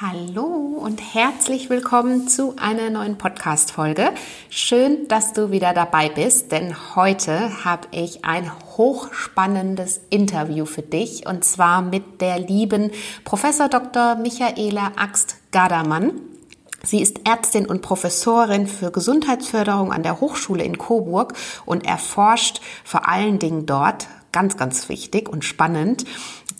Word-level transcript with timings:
Hallo 0.00 0.42
und 0.80 1.00
herzlich 1.14 1.70
willkommen 1.70 2.26
zu 2.26 2.56
einer 2.56 2.90
neuen 2.90 3.16
Podcast-Folge. 3.16 4.10
Schön, 4.50 5.06
dass 5.06 5.34
du 5.34 5.52
wieder 5.52 5.72
dabei 5.72 6.08
bist, 6.08 6.50
denn 6.50 6.96
heute 6.96 7.64
habe 7.64 7.86
ich 7.92 8.24
ein 8.24 8.50
hochspannendes 8.76 10.00
Interview 10.10 10.64
für 10.64 10.82
dich 10.82 11.28
und 11.28 11.44
zwar 11.44 11.80
mit 11.80 12.20
der 12.20 12.40
lieben 12.40 12.90
Professor 13.24 13.68
Dr. 13.68 14.16
Michaela 14.16 14.90
Axt-Gardermann. 14.96 16.20
Sie 16.82 17.00
ist 17.00 17.20
Ärztin 17.24 17.64
und 17.64 17.80
Professorin 17.80 18.66
für 18.66 18.90
Gesundheitsförderung 18.90 19.92
an 19.92 20.02
der 20.02 20.20
Hochschule 20.20 20.64
in 20.64 20.76
Coburg 20.76 21.34
und 21.66 21.86
erforscht 21.86 22.60
vor 22.82 23.08
allen 23.08 23.38
Dingen 23.38 23.64
dort 23.64 24.08
ganz, 24.34 24.56
ganz 24.56 24.88
wichtig 24.88 25.28
und 25.28 25.44
spannend, 25.44 26.04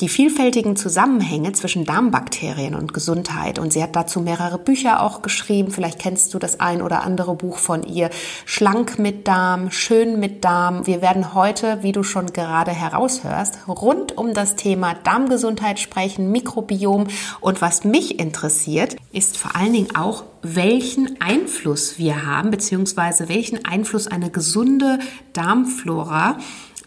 die 0.00 0.09
vielfältigen 0.09 0.77
Zusammenhänge 0.77 1.52
zwischen 1.52 1.84
Darmbakterien 1.84 2.74
und 2.74 2.95
Gesundheit. 2.95 3.59
Und 3.59 3.73
sie 3.73 3.82
hat 3.82 3.95
dazu 3.95 4.20
mehrere 4.20 4.59
Bücher 4.59 5.02
auch 5.02 5.23
geschrieben. 5.23 5.70
Vielleicht 5.70 5.98
kennst 5.98 6.34
du 6.34 6.38
das 6.38 6.60
ein 6.60 6.83
oder 6.83 7.02
andere 7.02 7.34
Buch 7.34 7.59
von 7.59 7.83
ihr. 7.83 8.10
Schlank 8.45 8.98
mit 8.98 9.28
Darm, 9.28 9.70
schön 9.70 10.19
mit 10.19 10.45
Darm. 10.45 10.87
Wir 10.87 11.02
werden 11.02 11.34
heute, 11.34 11.83
wie 11.83 11.92
du 11.92 12.02
schon 12.02 12.27
gerade 12.33 12.70
heraushörst, 12.70 13.69
rund 13.69 14.16
um 14.16 14.34
das 14.34 14.56
Thema 14.56 14.95
Darmgesundheit 14.95 15.78
sprechen, 15.78 16.30
Mikrobiom. 16.30 17.09
Und 17.41 17.61
was 17.61 17.84
mich 17.84 18.19
interessiert, 18.19 18.97
ist 19.12 19.36
vor 19.36 19.55
allen 19.56 19.72
Dingen 19.72 19.97
auch, 19.97 20.25
welchen 20.42 21.20
Einfluss 21.20 21.98
wir 21.98 22.27
haben, 22.27 22.50
beziehungsweise 22.50 23.28
welchen 23.28 23.64
Einfluss 23.64 24.06
eine 24.06 24.30
gesunde 24.30 24.98
Darmflora 25.33 26.38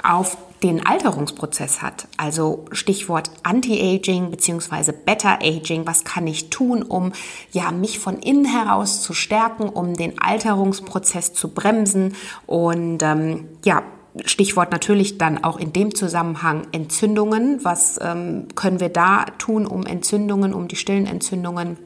auf 0.03 0.37
den 0.63 0.85
Alterungsprozess 0.85 1.81
hat. 1.81 2.07
Also 2.17 2.65
Stichwort 2.71 3.29
Anti-Aging 3.43 4.31
beziehungsweise 4.31 4.93
Better-Aging. 4.93 5.85
Was 5.85 6.03
kann 6.03 6.27
ich 6.27 6.49
tun, 6.49 6.83
um 6.83 7.13
ja 7.51 7.71
mich 7.71 7.99
von 7.99 8.17
innen 8.19 8.45
heraus 8.45 9.01
zu 9.01 9.13
stärken, 9.13 9.69
um 9.69 9.93
den 9.93 10.19
Alterungsprozess 10.19 11.33
zu 11.33 11.49
bremsen 11.49 12.15
und 12.45 13.03
ähm, 13.03 13.47
ja 13.63 13.83
Stichwort 14.25 14.71
natürlich 14.71 15.17
dann 15.17 15.43
auch 15.43 15.59
in 15.59 15.73
dem 15.73 15.93
Zusammenhang 15.93 16.67
Entzündungen. 16.71 17.63
Was 17.63 17.99
ähm, 18.01 18.47
können 18.55 18.79
wir 18.79 18.89
da 18.89 19.25
tun, 19.37 19.67
um 19.67 19.85
Entzündungen, 19.85 20.53
um 20.53 20.67
die 20.67 20.75
stillen 20.75 21.05
Entzündungen 21.05 21.77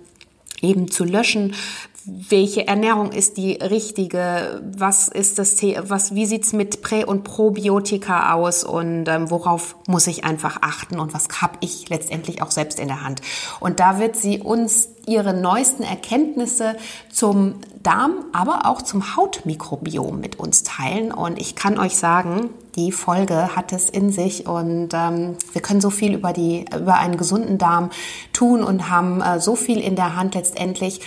eben 0.61 0.89
zu 0.89 1.03
löschen? 1.03 1.55
Welche 2.05 2.67
Ernährung 2.67 3.11
ist 3.11 3.37
die 3.37 3.53
richtige, 3.53 4.61
was 4.75 5.07
ist 5.07 5.37
das, 5.37 5.57
was, 5.83 6.15
wie 6.15 6.25
sieht's 6.25 6.51
mit 6.51 6.81
Prä- 6.81 7.05
und 7.05 7.23
Probiotika 7.23 8.33
aus? 8.33 8.63
Und 8.63 9.07
ähm, 9.07 9.29
worauf 9.29 9.75
muss 9.87 10.07
ich 10.07 10.23
einfach 10.23 10.57
achten? 10.61 10.99
Und 10.99 11.13
was 11.13 11.27
habe 11.41 11.57
ich 11.61 11.89
letztendlich 11.89 12.41
auch 12.41 12.51
selbst 12.51 12.79
in 12.79 12.87
der 12.87 13.03
Hand. 13.03 13.21
Und 13.59 13.79
da 13.79 13.99
wird 13.99 14.15
sie 14.15 14.39
uns 14.39 14.89
ihre 15.05 15.33
neuesten 15.33 15.83
Erkenntnisse 15.83 16.75
zum 17.11 17.55
Darm, 17.83 18.25
aber 18.33 18.65
auch 18.65 18.81
zum 18.81 19.15
Hautmikrobiom 19.15 20.19
mit 20.19 20.39
uns 20.39 20.63
teilen. 20.63 21.11
Und 21.11 21.39
ich 21.39 21.55
kann 21.55 21.79
euch 21.79 21.97
sagen, 21.97 22.49
die 22.75 22.91
Folge 22.91 23.55
hat 23.55 23.73
es 23.73 23.89
in 23.89 24.11
sich. 24.11 24.47
Und 24.47 24.89
ähm, 24.93 25.37
wir 25.53 25.61
können 25.61 25.81
so 25.81 25.89
viel 25.89 26.13
über 26.13 26.33
die 26.33 26.65
über 26.75 26.95
einen 26.95 27.17
gesunden 27.17 27.57
Darm 27.57 27.91
tun 28.33 28.63
und 28.63 28.89
haben 28.89 29.21
äh, 29.21 29.39
so 29.39 29.55
viel 29.55 29.79
in 29.79 29.95
der 29.95 30.15
Hand 30.15 30.35
letztendlich 30.35 31.01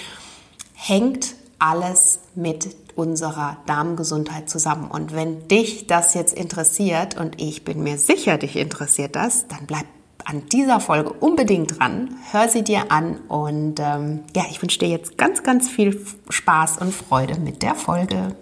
hängt 0.86 1.34
alles 1.58 2.18
mit 2.34 2.68
unserer 2.94 3.56
Darmgesundheit 3.66 4.50
zusammen. 4.50 4.90
Und 4.90 5.14
wenn 5.14 5.48
dich 5.48 5.86
das 5.86 6.12
jetzt 6.12 6.34
interessiert, 6.34 7.16
und 7.16 7.40
ich 7.40 7.64
bin 7.64 7.82
mir 7.82 7.96
sicher, 7.96 8.36
dich 8.36 8.56
interessiert 8.56 9.16
das, 9.16 9.48
dann 9.48 9.66
bleib 9.66 9.86
an 10.26 10.42
dieser 10.52 10.80
Folge 10.80 11.12
unbedingt 11.12 11.78
dran. 11.78 12.16
Hör 12.32 12.48
sie 12.48 12.62
dir 12.62 12.90
an 12.92 13.16
und 13.28 13.80
ähm, 13.80 14.24
ja, 14.36 14.44
ich 14.50 14.60
wünsche 14.60 14.78
dir 14.78 14.88
jetzt 14.88 15.16
ganz, 15.16 15.42
ganz 15.42 15.68
viel 15.68 16.04
Spaß 16.28 16.78
und 16.78 16.94
Freude 16.94 17.40
mit 17.40 17.62
der 17.62 17.74
Folge. 17.74 18.34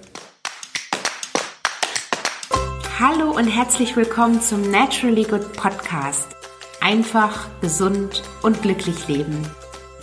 Hallo 2.98 3.30
und 3.30 3.46
herzlich 3.46 3.96
willkommen 3.96 4.40
zum 4.40 4.68
Naturally 4.70 5.24
Good 5.24 5.52
Podcast. 5.54 6.26
Einfach, 6.80 7.48
gesund 7.60 8.22
und 8.42 8.62
glücklich 8.62 9.08
leben 9.08 9.44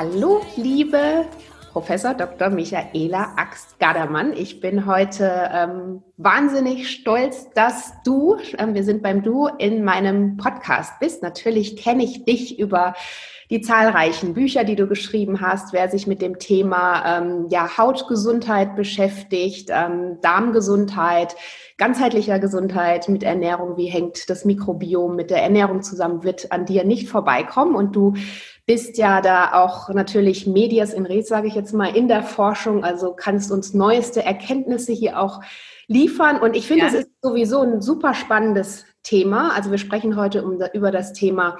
Hallo, 0.00 0.42
liebe 0.54 1.24
Professor 1.72 2.14
Dr. 2.14 2.50
Michaela 2.50 3.32
Axt-Gadermann. 3.36 4.32
Ich 4.32 4.60
bin 4.60 4.86
heute 4.86 5.50
ähm, 5.52 6.04
wahnsinnig 6.16 6.88
stolz, 6.88 7.50
dass 7.50 7.94
du, 8.04 8.36
ähm, 8.58 8.74
wir 8.74 8.84
sind 8.84 9.02
beim 9.02 9.24
Du, 9.24 9.48
in 9.58 9.82
meinem 9.82 10.36
Podcast 10.36 11.00
bist. 11.00 11.24
Natürlich 11.24 11.76
kenne 11.76 12.04
ich 12.04 12.24
dich 12.24 12.60
über 12.60 12.94
die 13.50 13.60
zahlreichen 13.60 14.34
Bücher, 14.34 14.62
die 14.62 14.76
du 14.76 14.86
geschrieben 14.86 15.40
hast, 15.40 15.72
wer 15.72 15.88
sich 15.88 16.06
mit 16.06 16.22
dem 16.22 16.38
Thema 16.38 17.18
ähm, 17.18 17.46
ja, 17.48 17.76
Hautgesundheit 17.76 18.76
beschäftigt, 18.76 19.68
ähm, 19.72 20.18
Darmgesundheit, 20.20 21.34
ganzheitlicher 21.76 22.38
Gesundheit 22.38 23.08
mit 23.08 23.24
Ernährung, 23.24 23.76
wie 23.76 23.86
hängt 23.86 24.30
das 24.30 24.44
Mikrobiom 24.44 25.16
mit 25.16 25.30
der 25.30 25.42
Ernährung 25.42 25.82
zusammen, 25.82 26.22
wird 26.22 26.52
an 26.52 26.66
dir 26.66 26.84
nicht 26.84 27.08
vorbeikommen. 27.08 27.74
Und 27.74 27.96
du 27.96 28.14
bist 28.68 28.98
ja 28.98 29.22
da 29.22 29.54
auch 29.54 29.88
natürlich 29.88 30.46
Medias 30.46 30.92
in 30.92 31.06
Res, 31.06 31.26
sage 31.26 31.48
ich 31.48 31.54
jetzt 31.54 31.72
mal, 31.72 31.96
in 31.96 32.06
der 32.06 32.22
Forschung, 32.22 32.84
also 32.84 33.14
kannst 33.14 33.50
uns 33.50 33.72
neueste 33.72 34.22
Erkenntnisse 34.22 34.92
hier 34.92 35.18
auch 35.18 35.40
liefern. 35.86 36.38
Und 36.38 36.54
ich 36.54 36.66
finde, 36.66 36.84
es 36.84 36.92
ist 36.92 37.08
sowieso 37.22 37.62
ein 37.62 37.80
super 37.80 38.12
spannendes 38.12 38.84
Thema. 39.02 39.54
Also 39.54 39.70
wir 39.70 39.78
sprechen 39.78 40.16
heute 40.16 40.44
um, 40.44 40.60
über 40.74 40.90
das 40.90 41.14
Thema 41.14 41.56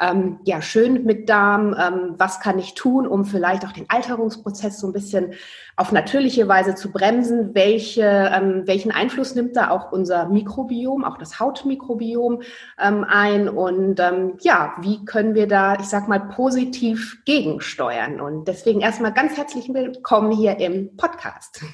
ähm, 0.00 0.38
ja, 0.44 0.62
schön 0.62 1.04
mit 1.04 1.28
Darm, 1.28 1.74
ähm, 1.78 2.14
was 2.18 2.40
kann 2.40 2.58
ich 2.58 2.74
tun, 2.74 3.06
um 3.06 3.24
vielleicht 3.24 3.64
auch 3.64 3.72
den 3.72 3.88
Alterungsprozess 3.88 4.78
so 4.78 4.86
ein 4.86 4.92
bisschen 4.92 5.34
auf 5.76 5.90
natürliche 5.92 6.46
Weise 6.46 6.74
zu 6.74 6.92
bremsen, 6.92 7.54
welche, 7.54 8.30
ähm, 8.32 8.62
welchen 8.66 8.92
Einfluss 8.92 9.34
nimmt 9.34 9.56
da 9.56 9.70
auch 9.70 9.90
unser 9.90 10.28
Mikrobiom, 10.28 11.04
auch 11.04 11.18
das 11.18 11.40
Hautmikrobiom 11.40 12.42
ähm, 12.80 13.04
ein 13.08 13.48
und 13.48 13.98
ähm, 13.98 14.34
ja, 14.40 14.74
wie 14.80 15.04
können 15.04 15.34
wir 15.34 15.48
da, 15.48 15.74
ich 15.80 15.86
sag 15.86 16.08
mal, 16.08 16.20
positiv 16.20 17.18
gegensteuern 17.24 18.20
und 18.20 18.46
deswegen 18.46 18.80
erstmal 18.80 19.12
ganz 19.12 19.36
herzlich 19.36 19.68
willkommen 19.72 20.30
hier 20.30 20.58
im 20.58 20.96
Podcast. 20.96 21.64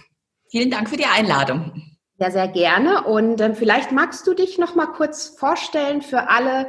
Vielen 0.48 0.70
Dank 0.70 0.88
für 0.88 0.96
die 0.96 1.06
Einladung. 1.06 1.72
Ja, 2.16 2.30
sehr 2.30 2.46
gerne. 2.46 3.02
Und 3.02 3.40
ähm, 3.40 3.56
vielleicht 3.56 3.90
magst 3.90 4.24
du 4.26 4.34
dich 4.34 4.56
noch 4.56 4.76
mal 4.76 4.86
kurz 4.86 5.34
vorstellen 5.36 6.00
für 6.00 6.28
alle, 6.28 6.68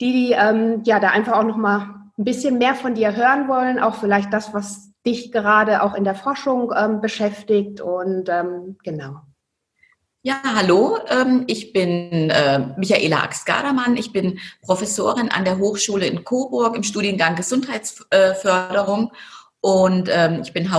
die, 0.00 0.12
die 0.12 0.32
ähm, 0.32 0.82
ja 0.84 1.00
da 1.00 1.10
einfach 1.10 1.34
auch 1.34 1.44
noch 1.44 1.56
mal 1.56 2.10
ein 2.16 2.24
bisschen 2.24 2.58
mehr 2.58 2.74
von 2.74 2.94
dir 2.94 3.14
hören 3.16 3.48
wollen, 3.48 3.78
auch 3.78 3.96
vielleicht 3.96 4.32
das, 4.32 4.54
was 4.54 4.92
dich 5.06 5.32
gerade 5.32 5.82
auch 5.82 5.94
in 5.94 6.04
der 6.04 6.14
Forschung 6.14 6.72
ähm, 6.76 7.00
beschäftigt 7.00 7.80
und 7.80 8.28
ähm, 8.28 8.78
genau. 8.82 9.20
Ja, 10.26 10.40
hallo, 10.56 10.98
ähm, 11.10 11.44
ich 11.48 11.74
bin 11.74 12.30
äh, 12.30 12.58
Michaela 12.78 13.24
Axt-Gardermann. 13.24 13.98
Ich 13.98 14.10
bin 14.10 14.38
Professorin 14.62 15.28
an 15.28 15.44
der 15.44 15.58
Hochschule 15.58 16.06
in 16.06 16.24
Coburg 16.24 16.76
im 16.76 16.82
Studiengang 16.82 17.36
Gesundheitsförderung 17.36 19.12
und 19.60 20.08
ähm, 20.10 20.40
ich 20.42 20.54
bin 20.54 20.72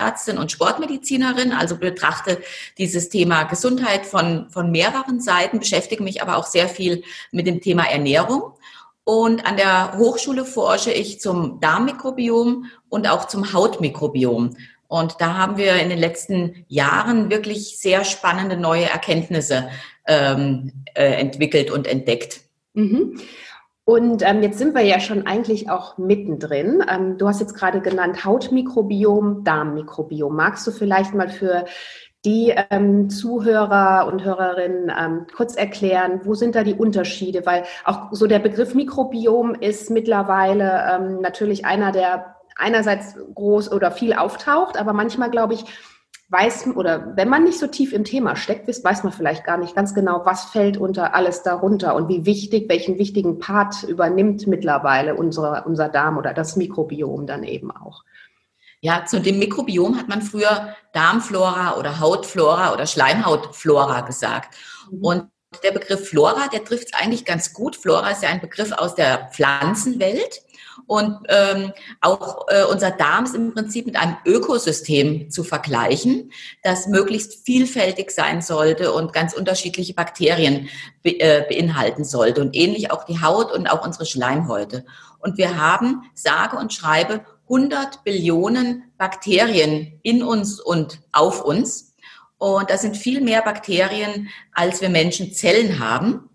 Hautärztin 0.00 0.38
und 0.38 0.52
Sportmedizinerin, 0.52 1.52
also 1.52 1.76
betrachte 1.76 2.40
dieses 2.78 3.08
Thema 3.08 3.44
Gesundheit 3.44 4.06
von, 4.06 4.48
von 4.50 4.70
mehreren 4.70 5.20
Seiten, 5.20 5.58
beschäftige 5.58 6.02
mich 6.02 6.22
aber 6.22 6.36
auch 6.36 6.46
sehr 6.46 6.68
viel 6.68 7.02
mit 7.32 7.46
dem 7.46 7.60
Thema 7.60 7.84
Ernährung 7.84 8.52
und 9.08 9.46
an 9.46 9.56
der 9.56 9.96
Hochschule 9.96 10.44
forsche 10.44 10.92
ich 10.92 11.18
zum 11.18 11.60
Darmmikrobiom 11.60 12.66
und 12.90 13.08
auch 13.08 13.26
zum 13.26 13.54
Hautmikrobiom. 13.54 14.56
Und 14.86 15.16
da 15.18 15.34
haben 15.34 15.56
wir 15.56 15.76
in 15.76 15.88
den 15.88 15.98
letzten 15.98 16.66
Jahren 16.68 17.30
wirklich 17.30 17.78
sehr 17.78 18.04
spannende 18.04 18.58
neue 18.58 18.84
Erkenntnisse 18.84 19.70
ähm, 20.06 20.84
äh, 20.92 21.12
entwickelt 21.12 21.70
und 21.70 21.86
entdeckt. 21.86 22.40
Mhm. 22.74 23.18
Und 23.88 24.20
ähm, 24.20 24.42
jetzt 24.42 24.58
sind 24.58 24.74
wir 24.74 24.82
ja 24.82 25.00
schon 25.00 25.26
eigentlich 25.26 25.70
auch 25.70 25.96
mittendrin. 25.96 26.84
Ähm, 26.86 27.16
du 27.16 27.26
hast 27.26 27.40
jetzt 27.40 27.54
gerade 27.54 27.80
genannt 27.80 28.22
Hautmikrobiom, 28.22 29.44
Darmmikrobiom. 29.44 30.36
Magst 30.36 30.66
du 30.66 30.72
vielleicht 30.72 31.14
mal 31.14 31.30
für 31.30 31.64
die 32.22 32.52
ähm, 32.68 33.08
Zuhörer 33.08 34.06
und 34.06 34.22
Hörerinnen 34.22 34.92
ähm, 34.94 35.26
kurz 35.34 35.56
erklären, 35.56 36.20
wo 36.24 36.34
sind 36.34 36.54
da 36.54 36.64
die 36.64 36.74
Unterschiede? 36.74 37.46
Weil 37.46 37.62
auch 37.86 38.12
so 38.12 38.26
der 38.26 38.40
Begriff 38.40 38.74
Mikrobiom 38.74 39.54
ist 39.54 39.88
mittlerweile 39.88 40.84
ähm, 40.92 41.22
natürlich 41.22 41.64
einer, 41.64 41.90
der 41.90 42.36
einerseits 42.58 43.16
groß 43.34 43.72
oder 43.72 43.90
viel 43.90 44.12
auftaucht, 44.12 44.78
aber 44.78 44.92
manchmal, 44.92 45.30
glaube 45.30 45.54
ich, 45.54 45.64
weiß 46.30 46.68
oder 46.76 47.16
wenn 47.16 47.28
man 47.28 47.44
nicht 47.44 47.58
so 47.58 47.66
tief 47.66 47.92
im 47.92 48.04
Thema 48.04 48.36
steckt, 48.36 48.68
weiß 48.68 49.02
man 49.02 49.12
vielleicht 49.12 49.44
gar 49.44 49.56
nicht 49.56 49.74
ganz 49.74 49.94
genau, 49.94 50.22
was 50.24 50.44
fällt 50.44 50.76
unter 50.76 51.14
alles 51.14 51.42
darunter 51.42 51.94
und 51.94 52.08
wie 52.08 52.26
wichtig, 52.26 52.68
welchen 52.68 52.98
wichtigen 52.98 53.38
Part 53.38 53.82
übernimmt 53.84 54.46
mittlerweile 54.46 55.14
unsere, 55.14 55.64
unser 55.64 55.88
Darm 55.88 56.18
oder 56.18 56.34
das 56.34 56.56
Mikrobiom 56.56 57.26
dann 57.26 57.44
eben 57.44 57.70
auch. 57.70 58.04
Ja, 58.80 59.06
zu 59.06 59.20
dem 59.20 59.38
Mikrobiom 59.38 59.98
hat 59.98 60.08
man 60.08 60.22
früher 60.22 60.74
Darmflora 60.92 61.76
oder 61.78 61.98
Hautflora 61.98 62.72
oder 62.72 62.86
Schleimhautflora 62.86 64.02
gesagt. 64.02 64.56
Mhm. 64.90 65.04
Und 65.04 65.28
der 65.64 65.72
Begriff 65.72 66.08
Flora, 66.08 66.48
der 66.48 66.64
trifft 66.64 66.88
es 66.92 66.94
eigentlich 66.94 67.24
ganz 67.24 67.54
gut. 67.54 67.74
Flora 67.74 68.10
ist 68.10 68.22
ja 68.22 68.28
ein 68.28 68.40
Begriff 68.40 68.70
aus 68.72 68.94
der 68.94 69.30
Pflanzenwelt. 69.32 70.42
Und 70.86 71.18
ähm, 71.28 71.72
auch 72.00 72.46
äh, 72.48 72.64
unser 72.64 72.90
Darm 72.90 73.24
ist 73.24 73.34
im 73.34 73.52
Prinzip 73.52 73.86
mit 73.86 73.96
einem 73.96 74.16
Ökosystem 74.24 75.30
zu 75.30 75.44
vergleichen, 75.44 76.32
das 76.62 76.86
möglichst 76.86 77.44
vielfältig 77.44 78.10
sein 78.10 78.40
sollte 78.40 78.92
und 78.92 79.12
ganz 79.12 79.34
unterschiedliche 79.34 79.94
Bakterien 79.94 80.68
be 81.02 81.20
äh, 81.20 81.44
beinhalten 81.48 82.04
sollte. 82.04 82.40
Und 82.40 82.56
ähnlich 82.56 82.90
auch 82.90 83.04
die 83.04 83.20
Haut 83.20 83.52
und 83.52 83.66
auch 83.66 83.84
unsere 83.84 84.06
Schleimhäute. 84.06 84.84
Und 85.20 85.36
wir 85.36 85.56
haben, 85.56 86.02
sage 86.14 86.56
und 86.56 86.72
schreibe, 86.72 87.24
100 87.44 88.04
Billionen 88.04 88.84
Bakterien 88.98 89.98
in 90.02 90.22
uns 90.22 90.60
und 90.60 91.00
auf 91.12 91.42
uns. 91.42 91.94
Und 92.36 92.70
das 92.70 92.82
sind 92.82 92.96
viel 92.96 93.20
mehr 93.20 93.42
Bakterien, 93.42 94.28
als 94.52 94.80
wir 94.80 94.90
Menschen 94.90 95.32
Zellen 95.32 95.78
haben. 95.80 96.27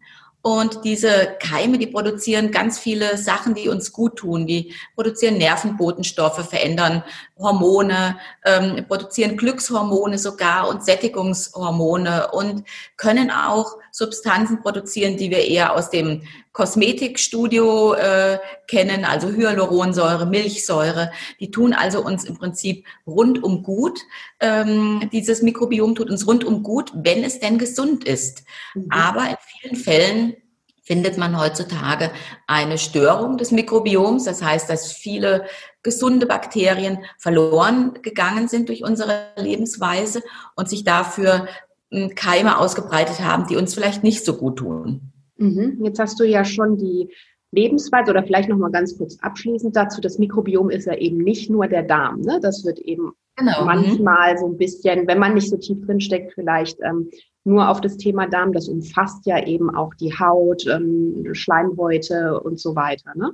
Und 0.46 0.84
diese 0.84 1.38
Keime, 1.40 1.78
die 1.78 1.88
produzieren 1.88 2.52
ganz 2.52 2.78
viele 2.78 3.18
Sachen, 3.18 3.54
die 3.54 3.70
uns 3.70 3.94
gut 3.94 4.18
tun. 4.18 4.46
Die 4.46 4.74
produzieren 4.94 5.38
Nervenbotenstoffe, 5.38 6.50
verändern 6.50 7.02
Hormone, 7.40 8.18
ähm, 8.44 8.84
produzieren 8.86 9.38
Glückshormone 9.38 10.18
sogar 10.18 10.68
und 10.68 10.84
Sättigungshormone 10.84 12.32
und 12.32 12.66
können 12.98 13.32
auch 13.32 13.78
Substanzen 13.96 14.60
produzieren, 14.60 15.18
die 15.18 15.30
wir 15.30 15.46
eher 15.46 15.76
aus 15.76 15.92
dem 15.92 16.24
Kosmetikstudio 16.52 17.94
äh, 17.94 18.40
kennen, 18.68 19.06
also 19.06 19.30
Hyaluronsäure, 19.30 20.26
Milchsäure. 20.26 21.12
Die 21.40 21.52
tun 21.52 21.74
also 21.74 22.04
uns 22.04 22.24
im 22.24 22.36
Prinzip 22.36 22.88
rundum 23.06 23.62
gut. 23.62 24.00
Ähm, 24.40 25.08
dieses 25.14 25.44
Mikrobiom 25.44 25.94
tut 25.94 26.10
uns 26.10 26.26
rundum 26.26 26.64
gut, 26.64 26.92
wenn 26.96 27.24
es 27.24 27.40
denn 27.40 27.60
gesund 27.60 28.04
ist. 28.04 28.44
Mhm. 28.74 28.88
Aber 28.90 29.30
in 29.30 29.38
vielen 29.62 29.76
Fällen 29.76 30.36
findet 30.82 31.20
man 31.20 31.40
heutzutage 31.40 32.12
eine 32.48 32.80
Störung 32.80 33.38
des 33.38 33.52
Mikrobioms. 33.52 34.24
Das 34.24 34.42
heißt, 34.42 34.72
dass 34.72 34.92
viele 34.92 35.46
gesunde 35.84 36.26
Bakterien 36.26 36.98
verloren 37.20 38.00
gegangen 38.02 38.48
sind 38.48 38.70
durch 38.70 38.84
unsere 38.84 39.28
Lebensweise 39.36 40.24
und 40.56 40.68
sich 40.68 40.84
dafür 40.84 41.48
Keime 42.16 42.58
ausgebreitet 42.60 43.22
haben, 43.22 43.48
die 43.48 43.56
uns 43.56 43.74
vielleicht 43.74 44.04
nicht 44.04 44.26
so 44.26 44.38
gut 44.38 44.58
tun. 44.58 45.14
Mhm. 45.38 45.80
Jetzt 45.84 46.00
hast 46.00 46.20
du 46.20 46.24
ja 46.24 46.46
schon 46.46 46.78
die 46.78 47.10
Lebensweise 47.52 48.12
oder 48.12 48.24
vielleicht 48.24 48.50
noch 48.50 48.58
mal 48.58 48.72
ganz 48.72 48.98
kurz 48.98 49.18
abschließend 49.22 49.76
dazu. 49.76 50.02
Das 50.02 50.18
Mikrobiom 50.18 50.70
ist 50.70 50.86
ja 50.86 50.96
eben 50.96 51.18
nicht 51.18 51.50
nur 51.50 51.68
der 51.68 51.84
Darm. 51.84 52.22
Ne? 52.22 52.40
Das 52.42 52.66
wird 52.66 52.80
eben 52.80 53.12
genau. 53.36 53.62
Mhm. 53.62 53.66
manchmal 53.66 54.38
so 54.38 54.48
ein 54.48 54.58
bisschen, 54.58 55.08
wenn 55.08 55.20
man 55.20 55.36
nicht 55.36 55.50
so 55.50 55.58
tief 55.58 55.86
drin 55.86 56.02
steckt, 56.02 56.34
vielleicht 56.34 56.80
ähm, 56.82 57.10
nur 57.44 57.70
auf 57.70 57.82
das 57.82 57.98
Thema 57.98 58.28
Darm. 58.28 58.54
Das 58.54 58.68
umfasst 58.68 59.26
ja 59.26 59.46
eben 59.46 59.76
auch 59.76 59.94
die 59.94 60.18
Haut, 60.18 60.66
ähm, 60.68 61.30
Schleimhäute 61.34 62.40
und 62.40 62.60
so 62.60 62.76
weiter. 62.76 63.12
Ne? 63.16 63.32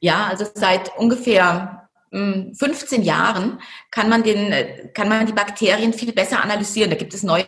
Ja, 0.00 0.26
also 0.30 0.44
seit 0.54 0.96
ungefähr 0.98 1.88
15 2.12 2.98
hm, 2.98 3.04
Jahren 3.04 3.58
kann 3.90 4.08
man 4.08 4.22
den, 4.22 4.52
kann 4.94 5.08
man 5.08 5.26
die 5.26 5.32
Bakterien 5.32 5.92
viel 5.92 6.12
besser 6.12 6.42
analysieren. 6.42 6.90
Da 6.90 6.96
gibt 6.96 7.14
es 7.14 7.22
neue 7.22 7.44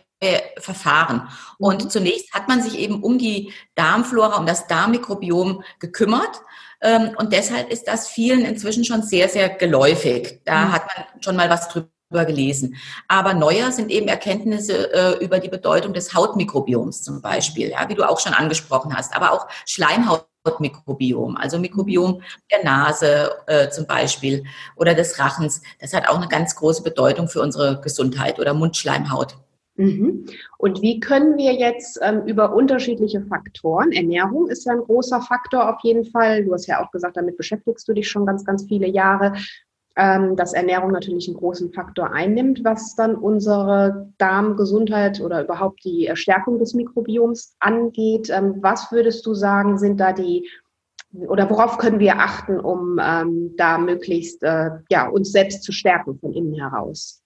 Verfahren. 0.57 1.29
Und 1.57 1.85
mhm. 1.85 1.89
zunächst 1.89 2.33
hat 2.33 2.49
man 2.49 2.61
sich 2.61 2.77
eben 2.77 3.01
um 3.01 3.17
die 3.17 3.53
Darmflora, 3.75 4.37
um 4.37 4.45
das 4.45 4.67
Darmmikrobiom 4.67 5.63
gekümmert. 5.79 6.41
Ähm, 6.81 7.11
und 7.17 7.31
deshalb 7.31 7.71
ist 7.71 7.87
das 7.87 8.09
vielen 8.09 8.43
inzwischen 8.43 8.83
schon 8.83 9.01
sehr, 9.01 9.29
sehr 9.29 9.49
geläufig. 9.49 10.41
Da 10.43 10.65
mhm. 10.65 10.71
hat 10.73 10.83
man 10.87 11.05
schon 11.21 11.35
mal 11.37 11.49
was 11.49 11.69
drüber 11.69 12.25
gelesen. 12.25 12.75
Aber 13.07 13.33
neuer 13.33 13.71
sind 13.71 13.91
eben 13.91 14.09
Erkenntnisse 14.09 14.91
äh, 14.91 15.23
über 15.23 15.39
die 15.39 15.47
Bedeutung 15.47 15.93
des 15.93 16.13
Hautmikrobioms 16.13 17.01
zum 17.01 17.21
Beispiel, 17.21 17.69
ja, 17.69 17.87
wie 17.87 17.95
du 17.95 18.03
auch 18.03 18.19
schon 18.19 18.33
angesprochen 18.33 18.95
hast, 18.97 19.15
aber 19.15 19.31
auch 19.31 19.47
Schleimhautmikrobiom, 19.65 21.37
also 21.37 21.59
Mikrobiom 21.59 22.21
der 22.51 22.63
Nase 22.65 23.31
äh, 23.47 23.69
zum 23.69 23.85
Beispiel 23.85 24.43
oder 24.75 24.95
des 24.95 25.17
Rachens. 25.17 25.61
Das 25.79 25.93
hat 25.93 26.09
auch 26.09 26.17
eine 26.17 26.27
ganz 26.27 26.55
große 26.55 26.83
Bedeutung 26.83 27.29
für 27.29 27.41
unsere 27.41 27.79
Gesundheit 27.79 28.37
oder 28.37 28.53
Mundschleimhaut. 28.53 29.37
Mhm. 29.79 30.25
Und 30.57 30.81
wie 30.81 30.99
können 30.99 31.37
wir 31.37 31.53
jetzt 31.53 31.99
ähm, 32.01 32.23
über 32.25 32.53
unterschiedliche 32.53 33.21
Faktoren, 33.21 33.93
Ernährung 33.93 34.49
ist 34.49 34.65
ja 34.65 34.73
ein 34.73 34.81
großer 34.81 35.21
Faktor 35.21 35.73
auf 35.73 35.79
jeden 35.83 36.03
Fall, 36.03 36.43
du 36.43 36.53
hast 36.53 36.67
ja 36.67 36.83
auch 36.83 36.91
gesagt, 36.91 37.15
damit 37.15 37.37
beschäftigst 37.37 37.87
du 37.87 37.93
dich 37.93 38.09
schon 38.09 38.25
ganz, 38.25 38.43
ganz 38.43 38.65
viele 38.65 38.87
Jahre, 38.87 39.35
ähm, 39.95 40.35
dass 40.35 40.51
Ernährung 40.51 40.91
natürlich 40.91 41.29
einen 41.29 41.37
großen 41.37 41.71
Faktor 41.71 42.11
einnimmt, 42.11 42.61
was 42.65 42.95
dann 42.95 43.15
unsere 43.15 44.11
Darmgesundheit 44.17 45.21
oder 45.21 45.45
überhaupt 45.45 45.85
die 45.85 46.11
Stärkung 46.13 46.59
des 46.59 46.73
Mikrobioms 46.73 47.55
angeht. 47.59 48.29
Ähm, 48.29 48.55
was 48.59 48.91
würdest 48.91 49.25
du 49.25 49.33
sagen, 49.33 49.77
sind 49.77 50.01
da 50.01 50.11
die 50.11 50.49
oder 51.27 51.49
worauf 51.49 51.77
können 51.77 51.99
wir 51.99 52.19
achten, 52.19 52.59
um 52.59 52.99
ähm, 53.01 53.55
da 53.55 53.77
möglichst 53.77 54.43
äh, 54.43 54.71
ja, 54.89 55.07
uns 55.07 55.31
selbst 55.31 55.63
zu 55.63 55.71
stärken 55.71 56.19
von 56.19 56.33
innen 56.33 56.53
heraus? 56.53 57.18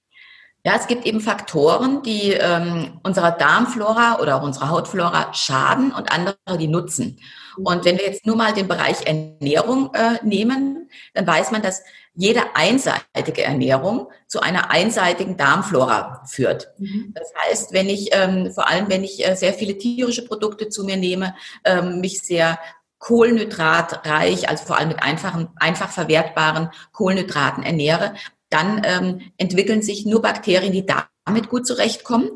Ja, 0.65 0.77
es 0.77 0.87
gibt 0.87 1.05
eben 1.05 1.19
Faktoren, 1.19 2.03
die 2.03 2.31
ähm, 2.31 2.99
unserer 3.03 3.31
Darmflora 3.31 4.19
oder 4.21 4.37
auch 4.37 4.43
unserer 4.43 4.69
Hautflora 4.69 5.33
schaden 5.33 5.91
und 5.91 6.09
andere, 6.09 6.37
die 6.57 6.69
nutzen. 6.69 7.19
Und 7.57 7.83
wenn 7.83 7.97
wir 7.97 8.05
jetzt 8.05 8.25
nur 8.25 8.37
mal 8.37 8.53
den 8.53 8.69
Bereich 8.69 9.05
Ernährung 9.05 9.93
äh, 9.93 10.25
nehmen, 10.25 10.89
dann 11.13 11.27
weiß 11.27 11.51
man, 11.51 11.61
dass 11.61 11.83
jede 12.15 12.55
einseitige 12.55 13.43
Ernährung 13.43 14.07
zu 14.27 14.39
einer 14.39 14.71
einseitigen 14.71 15.35
Darmflora 15.35 16.23
führt. 16.27 16.73
Mhm. 16.77 17.13
Das 17.13 17.33
heißt, 17.45 17.73
wenn 17.73 17.89
ich, 17.89 18.09
ähm, 18.13 18.51
vor 18.53 18.67
allem 18.69 18.87
wenn 18.87 19.03
ich 19.03 19.27
äh, 19.27 19.35
sehr 19.35 19.53
viele 19.53 19.77
tierische 19.77 20.25
Produkte 20.25 20.69
zu 20.69 20.85
mir 20.85 20.95
nehme, 20.95 21.35
ähm, 21.65 21.99
mich 21.99 22.21
sehr 22.21 22.57
kohlenhydratreich, 22.99 24.47
also 24.47 24.63
vor 24.63 24.77
allem 24.77 24.87
mit 24.87 25.03
einfachen, 25.03 25.49
einfach 25.57 25.89
verwertbaren 25.89 26.69
Kohlenhydraten 26.93 27.63
ernähre, 27.63 28.13
dann 28.53 28.81
ähm, 28.85 29.21
entwickeln 29.37 29.81
sich 29.81 30.05
nur 30.05 30.21
Bakterien, 30.21 30.71
die 30.71 30.85
damit 30.85 31.49
gut 31.49 31.65
zurechtkommen. 31.65 32.29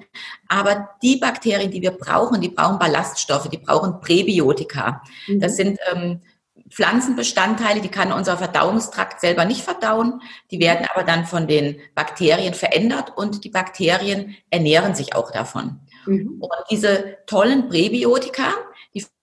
Aber 0.48 0.90
die 1.02 1.18
Bakterien, 1.18 1.72
die 1.72 1.82
wir 1.82 1.92
brauchen, 1.92 2.42
die 2.42 2.50
brauchen 2.50 2.80
Ballaststoffe, 2.80 3.50
die 3.50 3.58
brauchen 3.58 4.00
Präbiotika. 4.02 5.04
Mhm. 5.28 5.40
Das 5.40 5.56
sind 5.56 5.80
ähm, 5.94 6.22
Pflanzenbestandteile, 6.70 7.82
die 7.82 7.90
kann 7.90 8.12
unser 8.12 8.38
Verdauungstrakt 8.38 9.22
selber 9.22 9.46
nicht 9.46 9.62
verdauen. 9.62 10.22
Die 10.52 10.60
werden 10.60 10.88
aber 10.94 11.04
dann 11.04 11.26
von 11.26 11.48
den 11.48 11.80
Bakterien 11.96 12.54
verändert 12.54 13.14
und 13.16 13.44
die 13.44 13.50
Bakterien 13.50 14.36
ernähren 14.50 14.96
sich 14.96 15.16
auch 15.16 15.32
davon. 15.32 15.80
Mhm. 16.06 16.38
Und 16.40 16.52
diese 16.70 17.18
tollen 17.26 17.70
Präbiotika, 17.70 18.54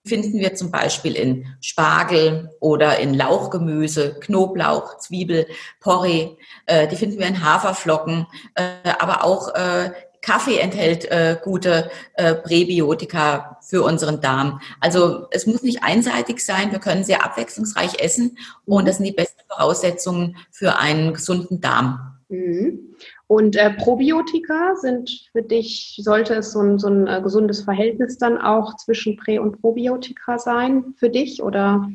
finden 0.05 0.39
wir 0.39 0.55
zum 0.55 0.71
Beispiel 0.71 1.15
in 1.15 1.47
Spargel 1.61 2.51
oder 2.59 2.99
in 2.99 3.13
Lauchgemüse, 3.13 4.19
Knoblauch, 4.19 4.97
Zwiebel, 4.99 5.47
Porree. 5.79 6.37
Äh, 6.65 6.87
die 6.87 6.95
finden 6.95 7.19
wir 7.19 7.27
in 7.27 7.43
Haferflocken, 7.43 8.27
äh, 8.55 8.89
aber 8.99 9.23
auch 9.23 9.53
äh, 9.55 9.91
Kaffee 10.21 10.57
enthält 10.57 11.05
äh, 11.05 11.37
gute 11.43 11.91
äh, 12.15 12.33
Präbiotika 12.33 13.59
für 13.61 13.83
unseren 13.83 14.21
Darm. 14.21 14.59
Also 14.79 15.27
es 15.29 15.45
muss 15.45 15.61
nicht 15.61 15.83
einseitig 15.83 16.43
sein. 16.43 16.71
Wir 16.71 16.79
können 16.79 17.03
sehr 17.03 17.23
abwechslungsreich 17.23 17.99
essen 17.99 18.37
und 18.65 18.87
das 18.87 18.97
sind 18.97 19.05
die 19.05 19.11
besten 19.11 19.41
Voraussetzungen 19.47 20.37
für 20.51 20.77
einen 20.77 21.13
gesunden 21.13 21.61
Darm. 21.61 22.15
Mhm. 22.29 22.95
Und 23.27 23.55
äh, 23.55 23.71
Probiotika 23.71 24.75
sind 24.75 25.09
für 25.31 25.41
dich, 25.41 25.99
sollte 26.03 26.35
es 26.35 26.51
so 26.51 26.59
ein, 26.59 26.77
so 26.77 26.87
ein 26.87 27.07
äh, 27.07 27.21
gesundes 27.21 27.61
Verhältnis 27.61 28.17
dann 28.17 28.37
auch 28.37 28.75
zwischen 28.77 29.17
Prä- 29.17 29.39
und 29.39 29.61
Probiotika 29.61 30.37
sein 30.37 30.93
für 30.97 31.09
dich 31.09 31.41
oder? 31.41 31.89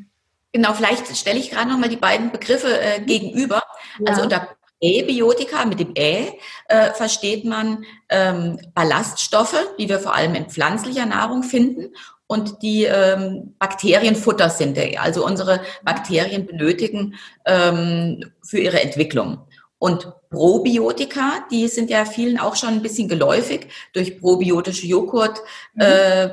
Genau, 0.53 0.73
vielleicht 0.73 1.07
stelle 1.17 1.39
ich 1.39 1.51
gerade 1.51 1.71
nochmal 1.71 1.89
die 1.89 1.97
beiden 1.97 2.33
Begriffe 2.33 2.81
äh, 2.81 3.01
gegenüber. 3.01 3.63
Ja. 4.01 4.07
Also 4.07 4.23
unter 4.23 4.49
Präbiotika 4.81 5.65
mit 5.67 5.79
dem 5.79 5.95
Ä 5.95 6.33
äh, 6.67 6.93
versteht 6.95 7.45
man 7.45 7.85
ähm, 8.09 8.59
Ballaststoffe, 8.75 9.75
die 9.79 9.89
wir 9.89 10.01
vor 10.01 10.15
allem 10.15 10.35
in 10.35 10.49
pflanzlicher 10.49 11.07
Nahrung 11.07 11.45
finden 11.45 11.93
und 12.27 12.63
die 12.63 12.85
ähm, 12.85 13.55
Bakterienfutter 13.59 14.51
sind, 14.51 14.79
also 14.99 15.27
unsere 15.27 15.61
Bakterien 15.85 16.47
benötigen 16.47 17.15
ähm, 17.45 18.33
für 18.43 18.59
ihre 18.59 18.81
Entwicklung. 18.81 19.47
Und 19.81 20.13
Probiotika, 20.29 21.47
die 21.51 21.67
sind 21.67 21.89
ja 21.89 22.05
vielen 22.05 22.39
auch 22.39 22.55
schon 22.55 22.69
ein 22.69 22.83
bisschen 22.83 23.09
geläufig 23.09 23.69
durch 23.95 24.21
probiotische 24.21 24.87
Joghurt, 24.87 25.41
mhm. 25.73 25.81
äh, 25.81 26.29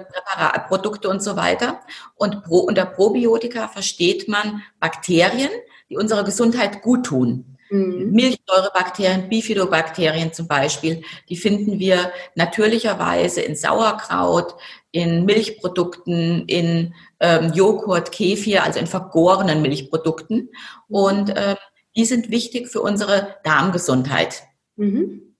Produkte 0.68 1.08
und 1.08 1.24
so 1.24 1.38
weiter. 1.38 1.80
Und 2.16 2.44
pro, 2.44 2.60
unter 2.60 2.86
Probiotika 2.86 3.70
versteht 3.70 4.28
man 4.28 4.64
Bakterien, 4.82 5.50
die 5.90 5.96
unserer 5.96 6.26
Gesundheit 6.26 6.82
gut 6.82 7.06
tun. 7.06 7.58
Mhm. 7.70 8.12
Milchsäurebakterien, 8.12 9.30
Bifidobakterien 9.30 10.34
zum 10.34 10.50
Beispiel, 10.50 11.04
die 11.30 11.38
finden 11.38 11.80
wir 11.80 12.12
natürlicherweise 12.36 13.40
in 13.40 13.56
Sauerkraut, 13.56 14.56
in 14.92 15.24
Milchprodukten, 15.24 16.44
in 16.48 16.94
ähm, 17.22 17.54
Joghurt, 17.54 18.12
Kefir, 18.12 18.66
also 18.66 18.78
in 18.78 18.88
vergorenen 18.88 19.62
Milchprodukten. 19.62 20.50
Und 20.90 21.30
äh, 21.30 21.56
die 21.98 22.06
sind 22.06 22.32
wichtig 22.32 22.70
für 22.70 22.82
unsere 22.82 23.36
Darmgesundheit. 23.44 24.44
Mhm. 24.78 25.36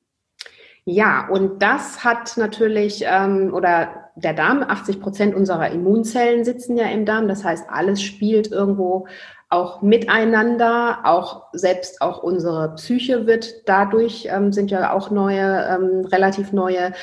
Ja, 0.84 1.30
und 1.30 1.62
das 1.62 2.04
hat 2.04 2.36
natürlich, 2.38 3.04
ähm, 3.06 3.54
oder 3.54 4.10
der 4.16 4.34
Darm, 4.34 4.64
80 4.64 5.00
Prozent 5.00 5.36
unserer 5.36 5.70
Immunzellen 5.70 6.44
sitzen 6.44 6.76
ja 6.78 6.88
im 6.88 7.06
Darm. 7.06 7.28
Das 7.28 7.44
heißt, 7.44 7.66
alles 7.70 8.02
spielt 8.02 8.52
irgendwo 8.52 9.08
auch 9.50 9.82
miteinander, 9.82 11.00
auch 11.04 11.48
selbst 11.54 12.02
auch 12.02 12.24
unsere 12.24 12.74
Psyche 12.76 13.28
wird 13.28 13.68
dadurch, 13.68 14.28
ähm, 14.32 14.52
sind 14.52 14.72
ja 14.72 14.94
auch 14.94 15.12
neue, 15.12 15.68
ähm, 15.70 16.06
relativ 16.06 16.52
neue 16.52 16.94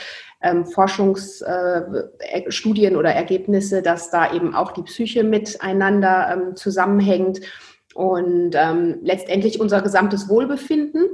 ähm, 0.42 0.66
Forschungsstudien 0.66 2.94
äh, 2.94 2.96
oder 2.96 3.12
Ergebnisse, 3.12 3.82
dass 3.82 4.10
da 4.10 4.32
eben 4.32 4.54
auch 4.54 4.72
die 4.72 4.82
Psyche 4.82 5.24
miteinander 5.24 6.30
ähm, 6.32 6.56
zusammenhängt 6.56 7.40
und 7.94 8.54
ähm, 8.54 8.98
letztendlich 9.02 9.60
unser 9.60 9.80
gesamtes 9.80 10.28
Wohlbefinden 10.28 11.08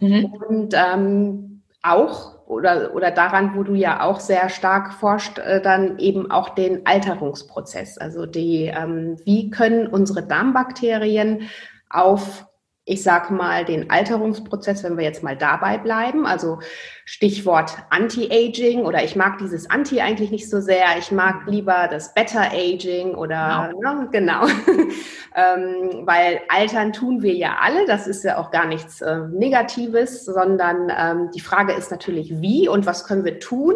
mhm. 0.00 0.24
und 0.48 0.74
ähm, 0.74 1.62
auch 1.82 2.38
oder, 2.48 2.94
oder 2.94 3.10
daran, 3.10 3.54
wo 3.54 3.62
du 3.62 3.74
ja 3.74 4.02
auch 4.02 4.20
sehr 4.20 4.48
stark 4.48 4.94
forscht, 4.94 5.38
äh, 5.38 5.60
dann 5.60 5.98
eben 5.98 6.30
auch 6.30 6.50
den 6.50 6.86
Alterungsprozess. 6.86 7.98
Also 7.98 8.26
die, 8.26 8.64
ähm, 8.64 9.16
wie 9.24 9.50
können 9.50 9.86
unsere 9.86 10.22
Darmbakterien 10.22 11.42
auf 11.90 12.47
ich 12.88 13.02
sage 13.02 13.34
mal, 13.34 13.66
den 13.66 13.90
Alterungsprozess, 13.90 14.82
wenn 14.82 14.96
wir 14.96 15.04
jetzt 15.04 15.22
mal 15.22 15.36
dabei 15.36 15.76
bleiben, 15.76 16.26
also 16.26 16.60
Stichwort 17.04 17.76
Anti-Aging 17.90 18.80
oder 18.80 19.04
ich 19.04 19.14
mag 19.14 19.36
dieses 19.38 19.68
Anti 19.68 20.00
eigentlich 20.00 20.30
nicht 20.30 20.48
so 20.48 20.60
sehr, 20.60 20.86
ich 20.98 21.12
mag 21.12 21.42
lieber 21.46 21.88
das 21.90 22.14
Better-Aging 22.14 23.14
oder 23.14 23.70
genau, 23.74 23.94
ne, 23.94 24.08
genau. 24.10 24.46
ähm, 25.36 26.06
weil 26.06 26.40
altern 26.48 26.94
tun 26.94 27.22
wir 27.22 27.34
ja 27.34 27.58
alle, 27.60 27.84
das 27.86 28.06
ist 28.06 28.24
ja 28.24 28.38
auch 28.38 28.50
gar 28.50 28.66
nichts 28.66 29.02
äh, 29.02 29.18
Negatives, 29.28 30.24
sondern 30.24 30.90
ähm, 30.96 31.30
die 31.34 31.40
Frage 31.40 31.74
ist 31.74 31.90
natürlich, 31.90 32.40
wie 32.40 32.68
und 32.68 32.86
was 32.86 33.04
können 33.04 33.24
wir 33.24 33.38
tun, 33.38 33.74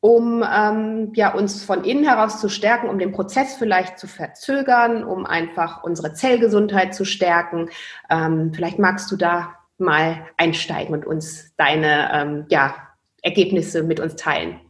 um 0.00 0.42
ähm, 0.42 1.12
ja, 1.14 1.34
uns 1.34 1.62
von 1.62 1.84
innen 1.84 2.04
heraus 2.04 2.40
zu 2.40 2.48
stärken, 2.48 2.88
um 2.88 2.98
den 2.98 3.12
Prozess 3.12 3.54
vielleicht 3.54 3.98
zu 3.98 4.06
verzögern, 4.06 5.04
um 5.04 5.26
einfach 5.26 5.84
unsere 5.84 6.14
Zellgesundheit 6.14 6.94
zu 6.94 7.04
stärken. 7.04 7.68
Ähm, 8.08 8.52
vielleicht 8.54 8.78
magst 8.78 9.10
du 9.12 9.16
da 9.16 9.54
mal 9.76 10.26
einsteigen 10.36 10.94
und 10.94 11.06
uns 11.06 11.52
deine 11.56 12.10
ähm, 12.12 12.46
ja, 12.48 12.74
Ergebnisse 13.22 13.82
mit 13.82 14.00
uns 14.00 14.16
teilen. 14.16 14.60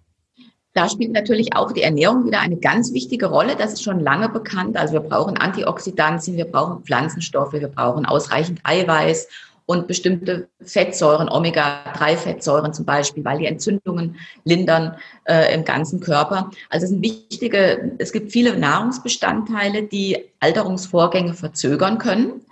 Da 0.73 0.89
spielt 0.89 1.13
natürlich 1.13 1.57
auch 1.57 1.73
die 1.73 1.83
Ernährung 1.83 2.25
wieder 2.25 2.41
eine 2.41 2.57
ganz 2.57 2.93
wichtige 2.93 3.27
Rolle. 3.27 3.57
Das 3.57 3.73
ist 3.73 3.83
schon 3.83 3.99
lange 3.99 4.29
bekannt. 4.29 4.77
Also 4.77 4.93
wir 4.95 5.01
brauchen 5.01 5.37
Antioxidantien, 5.37 6.37
wir 6.37 6.45
brauchen 6.45 6.85
Pflanzenstoffe, 6.85 7.53
wir 7.53 7.69
brauchen 7.69 8.07
ausreichend 8.07 8.61
Eiweiß 8.63 9.29
und 9.71 9.87
bestimmte 9.87 10.49
Fettsäuren, 10.63 11.29
Omega-3-Fettsäuren 11.29 12.73
zum 12.73 12.85
Beispiel, 12.85 13.25
weil 13.25 13.39
die 13.39 13.47
Entzündungen 13.47 14.17
lindern 14.43 14.97
äh, 15.27 15.55
im 15.55 15.65
ganzen 15.65 16.01
Körper. 16.01 16.51
Also 16.71 16.85
es 16.85 16.91
sind 16.91 17.03
wichtige, 17.05 17.93
es 17.99 18.11
gibt 18.11 18.33
viele 18.33 18.59
Nahrungsbestandteile, 18.59 19.85
die 19.85 20.25
Alterungsvorgänge 20.41 21.35
verzögern 21.35 21.99
können. 21.99 22.45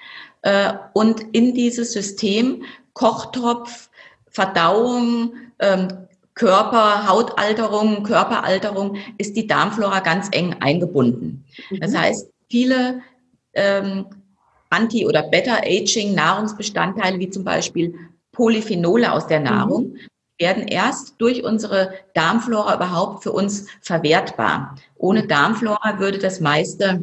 Äh, 0.43 0.75
und 0.93 1.21
in 1.33 1.55
dieses 1.55 1.93
System 1.93 2.63
Kochtopf, 2.93 3.91
Verdauung, 4.31 5.33
ähm, 5.59 5.89
Körper, 6.35 7.09
Hautalterung, 7.09 8.05
Körperalterung 8.05 8.95
ist 9.19 9.37
die 9.37 9.49
Darmflora 9.49 9.99
ganz 10.01 10.29
eng 10.31 10.55
eingebunden. 10.61 11.45
Das 11.81 11.91
mhm. 11.91 11.99
heißt, 11.99 12.31
viele 12.49 13.01
ähm, 13.55 14.07
Anti- 14.71 15.07
oder 15.07 15.23
Beta-Aging-Nahrungsbestandteile, 15.23 17.19
wie 17.19 17.31
zum 17.31 17.45
Beispiel 17.45 17.95
Polyphenole 18.33 19.13
aus 19.13 19.27
der 19.27 19.41
Nahrung, 19.41 19.93
mhm. 19.93 19.99
werden 20.39 20.69
erst 20.69 21.15
durch 21.19 21.43
unsere 21.45 21.93
Darmflora 22.15 22.75
überhaupt 22.75 23.23
für 23.23 23.33
uns 23.33 23.67
verwertbar. 23.81 24.77
Ohne 24.97 25.23
mhm. 25.25 25.29
Darmflora 25.29 25.99
würde 25.99 26.19
das 26.19 26.41
meiste 26.41 27.03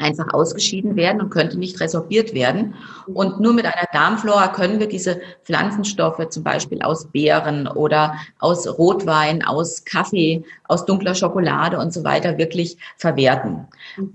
einfach 0.00 0.32
ausgeschieden 0.32 0.96
werden 0.96 1.20
und 1.20 1.30
könnte 1.30 1.58
nicht 1.58 1.80
resorbiert 1.80 2.34
werden. 2.34 2.74
Und 3.06 3.40
nur 3.40 3.52
mit 3.52 3.64
einer 3.64 3.86
Darmflora 3.92 4.48
können 4.48 4.80
wir 4.80 4.88
diese 4.88 5.20
Pflanzenstoffe 5.44 6.28
zum 6.30 6.42
Beispiel 6.42 6.82
aus 6.82 7.06
Beeren 7.06 7.66
oder 7.68 8.14
aus 8.38 8.66
Rotwein, 8.66 9.44
aus 9.44 9.84
Kaffee, 9.84 10.44
aus 10.68 10.86
dunkler 10.86 11.14
Schokolade 11.14 11.78
und 11.78 11.92
so 11.92 12.04
weiter 12.04 12.38
wirklich 12.38 12.76
verwerten. 12.96 13.66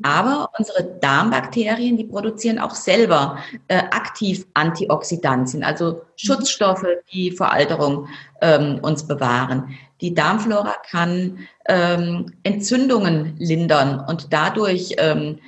Aber 0.04 0.50
unsere 0.58 0.84
Darmbakterien, 1.01 1.98
die 1.98 2.06
produzieren 2.06 2.60
auch 2.60 2.75
selber 2.75 3.38
äh, 3.68 3.77
aktiv 3.77 4.46
Antioxidantien, 4.54 5.63
also 5.63 6.01
Schutzstoffe, 6.15 6.86
die 7.12 7.32
vor 7.32 7.51
Alterung 7.51 8.08
ähm, 8.42 8.80
uns 8.82 9.06
bewahren. 9.08 9.75
Die 10.01 10.13
Darmflora 10.13 10.75
kann 10.89 11.39
ähm, 11.68 12.34
Entzündungen 12.44 13.36
lindern 13.38 14.04
und 14.08 14.34
dadurch 14.34 14.96
ähm, 14.98 15.39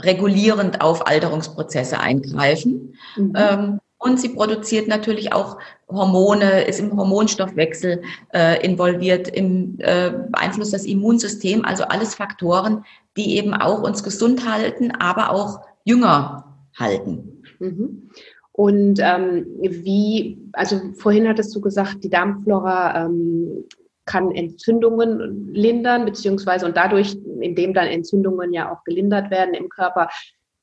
regulierend 0.00 0.80
auf 0.80 1.06
Alterungsprozesse 1.06 2.00
eingreifen. 2.00 2.94
Mhm. 3.16 3.32
Ähm, 3.36 3.80
und 3.98 4.20
sie 4.20 4.28
produziert 4.28 4.86
natürlich 4.86 5.32
auch 5.32 5.56
Hormone, 5.88 6.64
ist 6.64 6.78
im 6.78 6.94
Hormonstoffwechsel 6.94 8.02
äh, 8.34 8.62
involviert, 8.64 9.28
im 9.28 9.76
äh, 9.78 10.10
beeinflusst 10.28 10.74
das 10.74 10.84
Immunsystem. 10.84 11.64
Also 11.64 11.84
alles 11.84 12.14
Faktoren, 12.14 12.84
die 13.16 13.36
eben 13.36 13.54
auch 13.54 13.82
uns 13.82 14.02
gesund 14.02 14.46
halten, 14.50 14.90
aber 14.90 15.30
auch 15.30 15.60
jünger 15.84 16.56
halten. 16.76 17.42
Mhm. 17.60 18.10
Und 18.52 19.00
ähm, 19.02 19.46
wie, 19.62 20.38
also 20.52 20.80
vorhin 20.94 21.26
hattest 21.26 21.54
du 21.56 21.60
gesagt, 21.60 22.04
die 22.04 22.10
Darmflora 22.10 23.06
ähm, 23.06 23.64
kann 24.04 24.30
Entzündungen 24.32 25.52
lindern, 25.52 26.04
beziehungsweise 26.04 26.66
und 26.66 26.76
dadurch, 26.76 27.16
indem 27.40 27.74
dann 27.74 27.86
Entzündungen 27.86 28.52
ja 28.52 28.72
auch 28.72 28.84
gelindert 28.84 29.30
werden 29.30 29.54
im 29.54 29.68
Körper, 29.68 30.08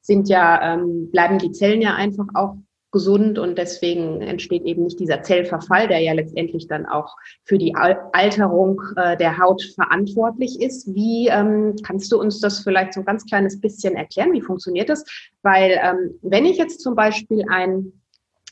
sind 0.01 0.29
ja, 0.29 0.73
ähm, 0.73 1.11
bleiben 1.11 1.37
die 1.37 1.51
Zellen 1.51 1.81
ja 1.81 1.95
einfach 1.95 2.25
auch 2.33 2.55
gesund 2.91 3.39
und 3.39 3.57
deswegen 3.57 4.21
entsteht 4.21 4.63
eben 4.63 4.83
nicht 4.83 4.99
dieser 4.99 5.23
Zellverfall, 5.23 5.87
der 5.87 5.99
ja 5.99 6.11
letztendlich 6.13 6.67
dann 6.67 6.85
auch 6.85 7.15
für 7.45 7.57
die 7.57 7.73
Alterung 7.73 8.81
äh, 8.97 9.15
der 9.15 9.37
Haut 9.37 9.63
verantwortlich 9.75 10.61
ist. 10.61 10.93
Wie 10.93 11.29
ähm, 11.29 11.75
kannst 11.83 12.11
du 12.11 12.19
uns 12.19 12.41
das 12.41 12.59
vielleicht 12.59 12.93
so 12.93 12.99
ein 12.99 13.05
ganz 13.05 13.25
kleines 13.25 13.61
bisschen 13.61 13.95
erklären? 13.95 14.33
Wie 14.33 14.41
funktioniert 14.41 14.89
das? 14.89 15.05
Weil 15.41 15.79
ähm, 15.81 16.19
wenn 16.21 16.45
ich 16.45 16.57
jetzt 16.57 16.81
zum 16.81 16.95
Beispiel 16.95 17.45
ein 17.49 17.93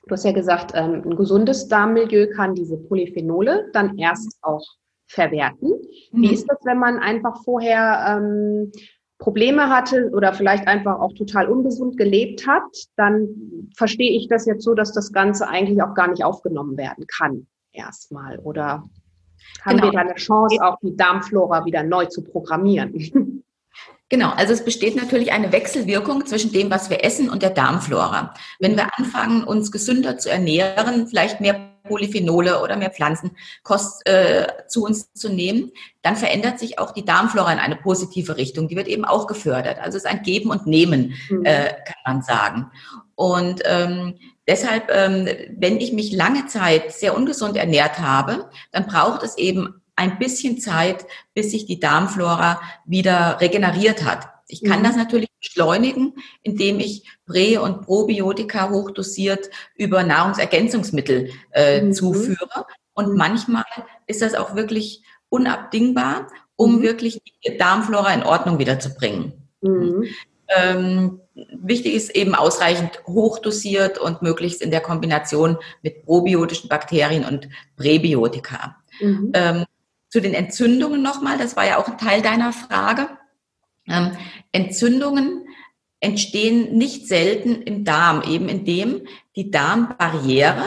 Du 0.09 0.13
hast 0.13 0.25
ja 0.25 0.31
gesagt, 0.31 0.71
ähm, 0.73 1.03
ein 1.05 1.15
gesundes 1.15 1.67
Darmmilieu 1.67 2.31
kann 2.35 2.55
diese 2.55 2.77
Polyphenole 2.77 3.69
dann 3.73 3.95
erst 3.99 4.39
auch 4.41 4.65
verwerten. 5.05 5.69
Mhm. 6.11 6.21
Wie 6.21 6.33
ist 6.33 6.47
das, 6.49 6.57
wenn 6.63 6.79
man 6.79 6.97
einfach 6.97 7.43
vorher 7.43 8.17
ähm, 8.17 8.71
Probleme 9.19 9.69
hatte 9.69 10.09
oder 10.11 10.33
vielleicht 10.33 10.67
einfach 10.67 10.99
auch 10.99 11.13
total 11.13 11.47
ungesund 11.47 11.95
gelebt 11.95 12.47
hat, 12.47 12.63
dann 12.95 13.69
verstehe 13.75 14.17
ich 14.17 14.27
das 14.29 14.47
jetzt 14.47 14.63
so, 14.63 14.73
dass 14.73 14.93
das 14.93 15.11
Ganze 15.11 15.47
eigentlich 15.47 15.83
auch 15.83 15.93
gar 15.93 16.07
nicht 16.07 16.23
aufgenommen 16.23 16.75
werden 16.75 17.05
kann 17.05 17.45
erstmal. 17.71 18.39
Oder 18.39 18.83
haben 19.61 19.77
genau. 19.77 19.83
wir 19.83 19.91
da 19.91 19.99
eine 19.99 20.15
Chance, 20.15 20.57
auch 20.61 20.77
die 20.81 20.95
Darmflora 20.95 21.65
wieder 21.65 21.83
neu 21.83 22.05
zu 22.05 22.23
programmieren? 22.23 22.93
Genau, 24.09 24.31
also 24.31 24.53
es 24.53 24.65
besteht 24.65 24.95
natürlich 24.95 25.31
eine 25.31 25.51
Wechselwirkung 25.51 26.25
zwischen 26.25 26.51
dem, 26.51 26.71
was 26.71 26.89
wir 26.89 27.03
essen 27.03 27.29
und 27.29 27.43
der 27.43 27.51
Darmflora. 27.51 28.33
Wenn 28.59 28.75
wir 28.75 28.97
anfangen, 28.97 29.43
uns 29.43 29.71
gesünder 29.71 30.17
zu 30.17 30.31
ernähren, 30.31 31.07
vielleicht 31.07 31.41
mehr 31.41 31.69
Polyphenole 31.83 32.61
oder 32.61 32.75
mehr 32.75 32.91
Pflanzenkost 32.91 34.07
äh, 34.07 34.47
zu 34.67 34.83
uns 34.83 35.13
zu 35.13 35.29
nehmen, 35.29 35.71
dann 36.01 36.15
verändert 36.15 36.59
sich 36.59 36.79
auch 36.79 36.91
die 36.91 37.05
Darmflora 37.05 37.51
in 37.53 37.59
eine 37.59 37.75
positive 37.75 38.37
Richtung. 38.37 38.67
Die 38.67 38.75
wird 38.75 38.87
eben 38.87 39.05
auch 39.05 39.27
gefördert. 39.27 39.79
Also 39.79 39.97
es 39.97 40.03
ist 40.03 40.09
ein 40.09 40.23
Geben 40.23 40.49
und 40.49 40.65
Nehmen, 40.65 41.13
mhm. 41.29 41.45
äh, 41.45 41.73
kann 41.85 41.97
man 42.05 42.21
sagen. 42.21 42.71
Und 43.15 43.61
ähm, 43.65 44.15
deshalb, 44.47 44.89
ähm, 44.89 45.27
wenn 45.57 45.77
ich 45.77 45.93
mich 45.93 46.13
lange 46.13 46.47
Zeit 46.47 46.93
sehr 46.93 47.15
ungesund 47.15 47.57
ernährt 47.57 47.99
habe, 47.99 48.49
dann 48.71 48.87
braucht 48.87 49.23
es 49.23 49.37
eben 49.37 49.81
ein 49.99 50.17
bisschen 50.17 50.59
Zeit, 50.59 51.05
bis 51.33 51.51
sich 51.51 51.65
die 51.65 51.79
Darmflora 51.79 52.61
wieder 52.85 53.37
regeneriert 53.41 54.05
hat. 54.05 54.29
Ich 54.47 54.63
kann 54.63 54.79
mhm. 54.79 54.83
das 54.85 54.95
natürlich 54.95 55.29
beschleunigen, 55.39 56.13
indem 56.41 56.79
ich 56.79 57.03
Prä- 57.27 57.57
und 57.57 57.81
Probiotika 57.81 58.69
hochdosiert 58.69 59.49
über 59.75 60.03
Nahrungsergänzungsmittel 60.03 61.31
äh, 61.51 61.81
mhm. 61.81 61.93
zuführe. 61.93 62.65
Und 62.93 63.09
mhm. 63.09 63.17
manchmal 63.17 63.65
ist 64.07 64.21
das 64.21 64.35
auch 64.35 64.55
wirklich 64.55 65.03
unabdingbar, 65.27 66.27
um 66.55 66.77
mhm. 66.77 66.81
wirklich 66.81 67.21
die 67.45 67.57
Darmflora 67.57 68.13
in 68.13 68.23
Ordnung 68.23 68.57
wiederzubringen. 68.57 69.33
Mhm. 69.61 70.05
Ähm, 70.47 71.19
wichtig 71.61 71.93
ist 71.93 72.15
eben 72.15 72.33
ausreichend 72.35 73.03
hochdosiert 73.05 73.99
und 73.99 74.21
möglichst 74.21 74.61
in 74.61 74.71
der 74.71 74.81
Kombination 74.81 75.57
mit 75.83 76.05
probiotischen 76.05 76.69
Bakterien 76.69 77.25
und 77.25 77.49
Präbiotika. 77.75 78.77
Mhm. 78.99 79.31
Ähm, 79.33 79.65
zu 80.09 80.21
den 80.21 80.33
Entzündungen 80.33 81.01
nochmal, 81.01 81.37
das 81.37 81.55
war 81.55 81.65
ja 81.65 81.77
auch 81.77 81.87
ein 81.87 81.97
Teil 81.97 82.21
deiner 82.21 82.51
Frage. 82.51 83.09
Ähm, 83.87 84.11
Entzündungen 84.51 85.47
entstehen 85.99 86.77
nicht 86.77 87.07
selten 87.07 87.61
im 87.61 87.83
Darm, 87.83 88.23
eben 88.23 88.49
indem 88.49 89.05
die 89.35 89.51
Darmbarriere 89.51 90.63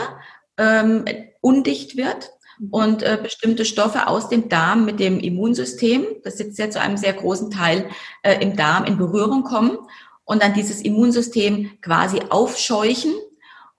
ähm, 0.57 1.05
undicht 1.41 1.97
wird 1.97 2.31
mhm. 2.59 2.69
und 2.69 3.03
äh, 3.03 3.19
bestimmte 3.21 3.65
Stoffe 3.65 4.07
aus 4.07 4.29
dem 4.29 4.49
Darm 4.49 4.85
mit 4.85 4.99
dem 4.99 5.19
Immunsystem, 5.19 6.05
das 6.23 6.37
sitzt 6.37 6.59
ja 6.59 6.69
zu 6.69 6.79
einem 6.79 6.97
sehr 6.97 7.13
großen 7.13 7.51
Teil 7.51 7.89
äh, 8.21 8.41
im 8.41 8.55
Darm, 8.55 8.85
in 8.85 8.97
Berührung 8.97 9.43
kommen 9.43 9.77
und 10.25 10.41
dann 10.41 10.53
dieses 10.53 10.81
Immunsystem 10.81 11.71
quasi 11.81 12.21
aufscheuchen 12.29 13.13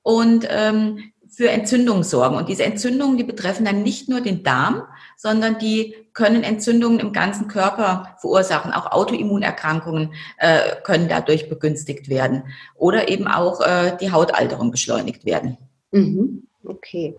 und 0.03 0.47
ähm, 0.51 1.13
für 1.29 1.51
Entzündungen 1.51 2.05
sorgen. 2.05 2.37
Und 2.37 2.49
diese 2.49 2.65
Entzündungen, 2.65 3.17
die 3.17 3.25
betreffen 3.25 3.65
dann 3.65 3.83
nicht 3.83 4.09
nur 4.09 4.21
den 4.21 4.43
Darm, 4.43 4.83
sondern 5.17 5.59
die 5.59 5.95
können 6.13 6.43
Entzündungen 6.43 7.01
im 7.01 7.13
ganzen 7.13 7.49
Körper 7.49 8.17
verursachen. 8.21 8.73
Auch 8.73 8.93
Autoimmunerkrankungen 8.93 10.15
äh, 10.39 10.77
können 10.85 11.09
dadurch 11.09 11.49
begünstigt 11.49 12.09
werden 12.09 12.45
oder 12.75 13.09
eben 13.09 13.27
auch 13.27 13.61
äh, 13.61 13.97
die 14.01 14.13
Hautalterung 14.13 14.71
beschleunigt 14.71 15.25
werden. 15.25 15.59
Mhm. 15.91 16.47
Okay. 16.65 17.17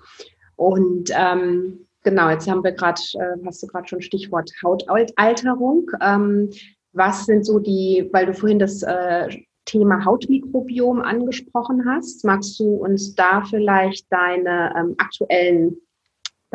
Und 0.55 1.11
ähm, 1.15 1.87
genau, 2.03 2.29
jetzt 2.29 2.49
haben 2.49 2.63
wir 2.63 2.71
gerade, 2.71 3.01
äh, 3.15 3.45
hast 3.45 3.61
du 3.63 3.67
gerade 3.67 3.87
schon 3.87 4.01
Stichwort 4.01 4.51
Hautalterung. 4.63 5.91
Ähm, 6.01 6.49
was 6.93 7.25
sind 7.25 7.45
so 7.45 7.59
die, 7.59 8.09
weil 8.13 8.25
du 8.25 8.33
vorhin 8.33 8.59
das 8.59 8.81
äh, 8.81 9.27
Thema 9.65 10.05
Hautmikrobiom 10.05 11.01
angesprochen 11.01 11.83
hast, 11.85 12.23
magst 12.23 12.59
du 12.59 12.75
uns 12.75 13.15
da 13.15 13.43
vielleicht 13.43 14.05
deine 14.11 14.73
ähm, 14.77 14.95
aktuellen, 14.97 15.77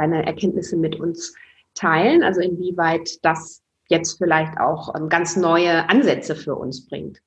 deine 0.00 0.26
Erkenntnisse 0.26 0.76
mit 0.76 0.98
uns 0.98 1.34
teilen? 1.74 2.22
Also 2.22 2.40
inwieweit 2.40 3.22
das 3.22 3.62
jetzt 3.88 4.18
vielleicht 4.18 4.58
auch 4.58 4.94
ähm, 4.94 5.08
ganz 5.08 5.36
neue 5.36 5.88
Ansätze 5.88 6.34
für 6.34 6.54
uns 6.56 6.86
bringt? 6.86 7.20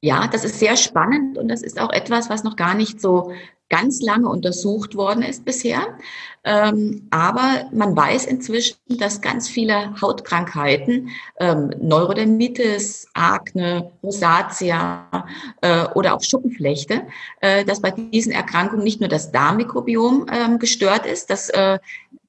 Ja, 0.00 0.26
das 0.26 0.44
ist 0.44 0.58
sehr 0.58 0.76
spannend 0.76 1.38
und 1.38 1.48
das 1.48 1.62
ist 1.62 1.80
auch 1.80 1.90
etwas, 1.90 2.28
was 2.28 2.44
noch 2.44 2.56
gar 2.56 2.74
nicht 2.74 3.00
so 3.00 3.32
ganz 3.74 4.00
lange 4.02 4.28
untersucht 4.28 4.94
worden 4.94 5.22
ist 5.22 5.44
bisher. 5.44 5.98
Ähm, 6.44 7.08
aber 7.10 7.68
man 7.72 7.96
weiß 7.96 8.26
inzwischen, 8.26 8.76
dass 8.88 9.20
ganz 9.20 9.48
viele 9.48 10.00
Hautkrankheiten, 10.00 11.08
ähm, 11.40 11.72
Neurodermitis, 11.80 13.08
Akne, 13.14 13.90
Rosatia 14.02 15.26
äh, 15.62 15.86
oder 15.94 16.14
auch 16.14 16.22
Schuppenflechte, 16.22 17.02
äh, 17.40 17.64
dass 17.64 17.80
bei 17.80 17.90
diesen 17.90 18.30
Erkrankungen 18.30 18.84
nicht 18.84 19.00
nur 19.00 19.08
das 19.08 19.32
Darmmikrobiom 19.32 20.26
ähm, 20.30 20.58
gestört 20.58 21.06
ist, 21.06 21.30
das 21.30 21.48
äh, 21.50 21.78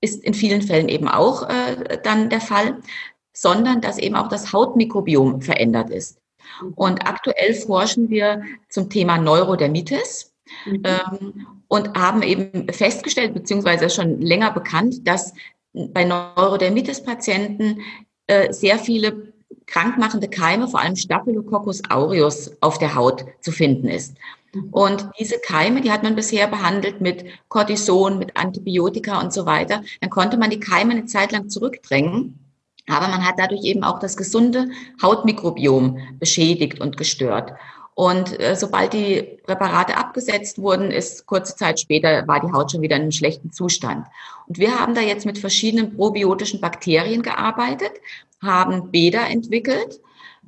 ist 0.01 0.23
in 0.23 0.33
vielen 0.33 0.61
Fällen 0.61 0.89
eben 0.89 1.07
auch 1.07 1.47
äh, 1.49 1.99
dann 2.01 2.29
der 2.29 2.41
Fall, 2.41 2.77
sondern 3.33 3.81
dass 3.81 3.97
eben 3.97 4.15
auch 4.15 4.29
das 4.29 4.51
Hautmikrobiom 4.51 5.41
verändert 5.41 5.89
ist. 5.89 6.17
Und 6.75 7.05
aktuell 7.05 7.53
forschen 7.53 8.09
wir 8.09 8.43
zum 8.69 8.89
Thema 8.89 9.17
Neurodermitis. 9.17 10.31
Mhm. 10.65 10.83
Ähm, 10.83 11.47
und 11.67 11.97
haben 11.97 12.21
eben 12.21 12.71
festgestellt, 12.71 13.33
beziehungsweise 13.33 13.89
schon 13.89 14.21
länger 14.21 14.51
bekannt, 14.51 15.07
dass 15.07 15.33
bei 15.74 16.03
Neurodermitis-Patienten 16.03 17.81
äh, 18.27 18.53
sehr 18.53 18.79
viele 18.79 19.33
krankmachende 19.65 20.27
Keime, 20.27 20.67
vor 20.67 20.79
allem 20.79 20.95
Staphylococcus 20.95 21.81
aureus, 21.89 22.51
auf 22.62 22.77
der 22.77 22.95
Haut 22.95 23.25
zu 23.41 23.51
finden 23.51 23.88
ist. 23.88 24.15
Mhm. 24.53 24.69
Und 24.71 25.09
diese 25.19 25.39
Keime, 25.39 25.81
die 25.81 25.91
hat 25.91 26.03
man 26.03 26.15
bisher 26.15 26.48
behandelt 26.48 27.01
mit 27.01 27.25
Cortison, 27.50 28.18
mit 28.18 28.37
Antibiotika 28.37 29.20
und 29.20 29.33
so 29.33 29.46
weiter. 29.46 29.83
Dann 30.01 30.09
konnte 30.09 30.37
man 30.37 30.50
die 30.50 30.59
Keime 30.59 30.91
eine 30.91 31.05
Zeit 31.05 31.31
lang 31.31 31.50
zurückdrängen. 31.50 32.39
Aber 32.87 33.07
man 33.07 33.25
hat 33.25 33.35
dadurch 33.37 33.63
eben 33.63 33.83
auch 33.83 34.00
das 34.00 34.15
gesunde 34.15 34.70
Hautmikrobiom 35.01 35.98
beschädigt 36.20 36.79
und 36.79 36.98
gestört. 36.98 37.51
Und 37.96 38.40
äh, 38.42 38.58
sobald 38.58 38.92
die 38.92 39.40
Präparate 39.46 39.96
abgesetzt 39.96 40.60
wurden, 40.60 40.92
ist 40.92 41.25
kurze 41.25 41.55
Zeit 41.55 41.79
später 41.79 42.27
war 42.27 42.42
die 42.42 42.51
Haut 42.51 42.72
schon 42.72 42.81
wieder 42.81 42.98
in 42.98 43.03
einem 43.03 43.12
schlechten 43.14 43.53
Zustand. 43.53 44.05
Und 44.48 44.60
wir 44.60 44.77
haben 44.77 44.94
da 44.94 45.01
jetzt 45.01 45.25
mit 45.25 45.40
verschiedenen 45.40 45.96
probiotischen 45.96 46.60
Bakterien 46.60 47.22
gearbeitet, 47.22 47.94
haben 48.44 48.92
Bäder 48.92 49.27
entwickelt, 49.29 50.01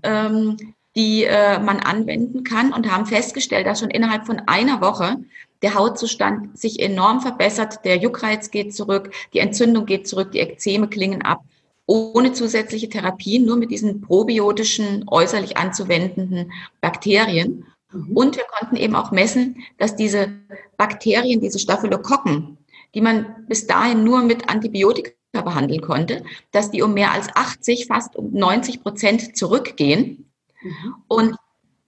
ähm, 0.04 0.58
die 0.98 1.24
äh, 1.24 1.58
man 1.60 1.80
anwenden 1.80 2.44
kann 2.44 2.74
und 2.74 2.92
haben 2.92 3.06
festgestellt, 3.06 3.66
dass 3.66 3.80
schon 3.80 3.92
innerhalb 3.92 4.26
von 4.26 4.42
einer 4.48 4.82
Woche 4.82 5.16
der 5.62 5.74
Hautzustand 5.74 6.60
sich 6.60 6.82
enorm 6.82 7.22
verbessert, 7.22 7.80
der 7.86 7.96
Juckreiz 7.96 8.52
geht 8.52 8.76
zurück, 8.76 9.14
die 9.34 9.40
Entzündung 9.40 9.86
geht 9.86 10.08
zurück, 10.08 10.34
die 10.34 10.40
Ekzeme 10.40 10.90
klingen 10.90 11.22
ab 11.22 11.44
ohne 11.88 12.34
zusätzliche 12.34 12.90
Therapien, 12.90 13.46
nur 13.46 13.56
mit 13.58 13.72
diesen 13.72 14.02
probiotischen, 14.02 15.06
äußerlich 15.08 15.58
anzuwendenden 15.58 16.52
Bakterien. 16.82 17.66
Mhm. 17.92 18.12
Und 18.16 18.36
wir 18.36 18.44
konnten 18.44 18.76
eben 18.76 18.96
auch 18.96 19.12
messen, 19.12 19.64
dass 19.80 19.96
diese 19.96 20.30
Bakterien, 20.76 21.40
diese 21.40 21.58
Staphylokokken, 21.58 22.58
die 22.94 23.02
man 23.02 23.48
bis 23.48 23.66
dahin 23.68 24.04
nur 24.04 24.22
mit 24.22 24.50
Antibiotika 24.50 25.12
behandeln 25.32 25.82
konnte, 25.82 26.24
dass 26.52 26.72
die 26.72 26.82
um 26.82 26.94
mehr 26.94 27.12
als 27.12 27.30
80, 27.34 27.88
fast 27.88 28.16
um 28.16 28.32
90 28.34 28.84
Prozent 28.84 29.38
zurückgehen 29.38 30.30
mhm. 30.62 30.96
und 31.08 31.36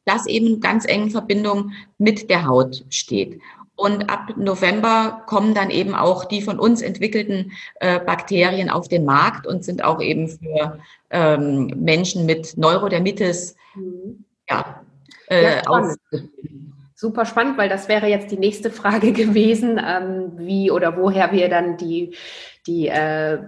das 0.05 0.25
eben 0.27 0.47
in 0.47 0.59
ganz 0.59 0.85
engen 0.85 1.11
Verbindung 1.11 1.73
mit 1.97 2.29
der 2.29 2.47
Haut 2.47 2.85
steht. 2.89 3.41
Und 3.79 4.09
ab 4.09 4.33
November 4.35 5.23
kommen 5.25 5.53
dann 5.53 5.69
eben 5.69 5.95
auch 5.95 6.25
die 6.25 6.41
von 6.41 6.59
uns 6.59 6.81
entwickelten 6.81 7.53
äh, 7.79 8.01
Bakterien 8.01 8.69
auf 8.69 8.89
den 8.89 9.05
Markt 9.05 9.47
und 9.47 9.63
sind 9.63 9.85
auch 9.85 10.01
eben 10.01 10.27
für 10.27 10.79
ähm, 11.11 11.67
Menschen 11.77 12.25
mit 12.25 12.57
Neurodermitis 12.57 13.55
mhm. 13.75 14.25
ja, 14.49 14.81
äh, 15.29 15.61
ja. 15.63 15.95
Super 16.93 17.23
spannend, 17.23 17.57
weil 17.57 17.69
das 17.69 17.87
wäre 17.87 18.07
jetzt 18.07 18.29
die 18.31 18.37
nächste 18.37 18.69
Frage 18.69 19.13
gewesen, 19.13 19.79
ähm, 19.81 20.33
wie 20.35 20.71
oder 20.71 20.97
woher 20.97 21.31
wir 21.31 21.47
dann 21.47 21.77
die, 21.77 22.17
die 22.67 22.89
äh, 22.89 23.39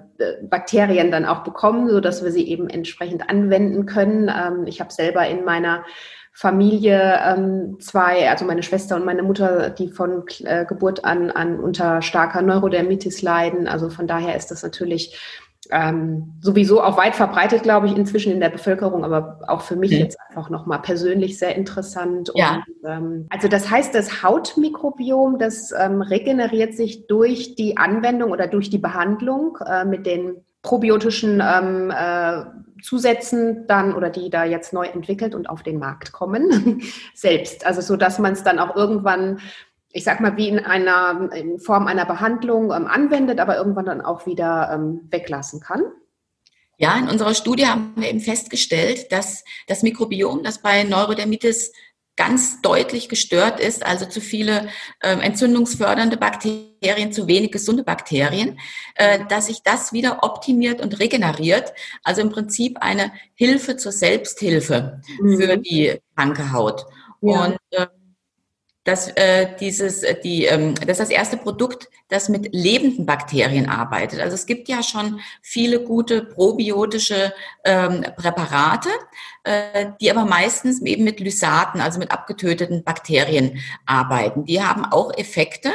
Bakterien 0.43 1.11
dann 1.11 1.25
auch 1.25 1.43
bekommen, 1.43 1.89
so 1.89 1.99
dass 1.99 2.23
wir 2.23 2.31
sie 2.31 2.47
eben 2.47 2.69
entsprechend 2.69 3.29
anwenden 3.29 3.85
können. 3.85 4.29
Ähm, 4.33 4.65
ich 4.65 4.79
habe 4.79 4.93
selber 4.93 5.27
in 5.27 5.43
meiner 5.43 5.83
Familie 6.33 7.19
ähm, 7.23 7.77
zwei, 7.79 8.29
also 8.29 8.45
meine 8.45 8.63
Schwester 8.63 8.95
und 8.95 9.05
meine 9.05 9.23
Mutter, 9.23 9.69
die 9.69 9.89
von 9.89 10.23
äh, 10.39 10.65
Geburt 10.65 11.03
an, 11.03 11.29
an 11.29 11.59
unter 11.59 12.01
starker 12.01 12.41
Neurodermitis 12.41 13.21
leiden. 13.21 13.67
Also 13.67 13.89
von 13.89 14.07
daher 14.07 14.35
ist 14.35 14.49
das 14.49 14.63
natürlich 14.63 15.19
ähm, 15.69 16.33
sowieso 16.41 16.81
auch 16.81 16.97
weit 16.97 17.15
verbreitet, 17.15 17.63
glaube 17.63 17.87
ich, 17.87 17.95
inzwischen 17.95 18.31
in 18.31 18.39
der 18.39 18.49
Bevölkerung, 18.49 19.03
aber 19.03 19.39
auch 19.47 19.61
für 19.61 19.75
mich 19.75 19.91
mhm. 19.91 19.97
jetzt 19.97 20.17
einfach 20.29 20.49
nochmal 20.49 20.81
persönlich 20.81 21.37
sehr 21.37 21.55
interessant. 21.55 22.31
Ja. 22.33 22.63
Und, 22.81 22.89
ähm, 22.89 23.27
also 23.29 23.47
das 23.47 23.69
heißt, 23.69 23.93
das 23.93 24.23
Hautmikrobiom, 24.23 25.37
das 25.37 25.71
ähm, 25.77 26.01
regeneriert 26.01 26.75
sich 26.75 27.07
durch 27.07 27.55
die 27.55 27.77
Anwendung 27.77 28.31
oder 28.31 28.47
durch 28.47 28.69
die 28.69 28.79
Behandlung 28.79 29.57
äh, 29.65 29.85
mit 29.85 30.05
den 30.05 30.43
probiotischen 30.63 31.41
ähm, 31.43 31.91
äh, 31.91 32.43
Zusätzen 32.81 33.67
dann 33.67 33.93
oder 33.93 34.09
die 34.09 34.29
da 34.29 34.43
jetzt 34.43 34.73
neu 34.73 34.85
entwickelt 34.85 35.35
und 35.35 35.49
auf 35.49 35.63
den 35.63 35.79
Markt 35.79 36.11
kommen 36.11 36.81
selbst. 37.13 37.65
Also 37.65 37.81
so, 37.81 37.95
dass 37.95 38.19
man 38.19 38.33
es 38.33 38.43
dann 38.43 38.59
auch 38.59 38.75
irgendwann, 38.75 39.39
ich 39.91 40.03
sag 40.03 40.19
mal, 40.19 40.37
wie 40.37 40.49
in 40.49 40.59
einer 40.59 41.31
in 41.33 41.59
Form 41.59 41.87
einer 41.87 42.05
Behandlung 42.05 42.71
ähm, 42.71 42.87
anwendet, 42.87 43.39
aber 43.39 43.57
irgendwann 43.57 43.85
dann 43.85 44.01
auch 44.01 44.25
wieder 44.25 44.71
ähm, 44.73 45.07
weglassen 45.09 45.59
kann. 45.59 45.83
Ja, 46.77 46.97
in 46.97 47.09
unserer 47.09 47.35
Studie 47.35 47.67
haben 47.67 47.93
wir 47.95 48.09
eben 48.09 48.19
festgestellt, 48.19 49.11
dass 49.11 49.43
das 49.67 49.83
Mikrobiom, 49.83 50.41
das 50.41 50.63
bei 50.63 50.83
Neurodermitis 50.83 51.71
ganz 52.15 52.61
deutlich 52.61 53.09
gestört 53.09 53.59
ist, 53.59 53.85
also 53.85 54.05
zu 54.05 54.21
viele 54.21 54.69
äh, 54.99 55.17
entzündungsfördernde 55.17 56.17
Bakterien, 56.17 57.11
zu 57.11 57.27
wenig 57.27 57.51
gesunde 57.51 57.83
Bakterien, 57.83 58.59
äh, 58.95 59.19
dass 59.29 59.47
sich 59.47 59.63
das 59.63 59.93
wieder 59.93 60.23
optimiert 60.23 60.81
und 60.81 60.99
regeneriert. 60.99 61.73
Also 62.03 62.21
im 62.21 62.29
Prinzip 62.29 62.77
eine 62.81 63.11
Hilfe 63.33 63.77
zur 63.77 63.91
Selbsthilfe 63.91 65.01
mhm. 65.19 65.37
für 65.37 65.57
die 65.57 65.99
kranke 66.15 66.51
Haut. 66.51 66.85
Ja. 67.21 67.45
Und 67.45 67.57
äh, 67.71 67.87
dass 68.83 69.09
äh, 69.09 69.55
dieses, 69.59 70.01
äh, 70.01 70.19
die, 70.19 70.45
ähm, 70.45 70.73
das 70.75 70.99
ist 70.99 70.99
das 70.99 71.09
erste 71.09 71.37
Produkt, 71.37 71.87
das 72.07 72.29
mit 72.29 72.49
lebenden 72.51 73.05
Bakterien 73.05 73.69
arbeitet. 73.69 74.19
Also 74.19 74.33
es 74.33 74.47
gibt 74.47 74.67
ja 74.69 74.81
schon 74.81 75.19
viele 75.41 75.83
gute 75.83 76.23
probiotische 76.23 77.31
ähm, 77.63 78.03
Präparate, 78.15 78.89
die 79.99 80.11
aber 80.11 80.25
meistens 80.25 80.81
eben 80.83 81.03
mit 81.03 81.19
Lysaten, 81.19 81.81
also 81.81 81.97
mit 81.97 82.11
abgetöteten 82.11 82.83
Bakterien 82.83 83.59
arbeiten. 83.87 84.45
Die 84.45 84.61
haben 84.61 84.85
auch 84.85 85.11
Effekte. 85.17 85.71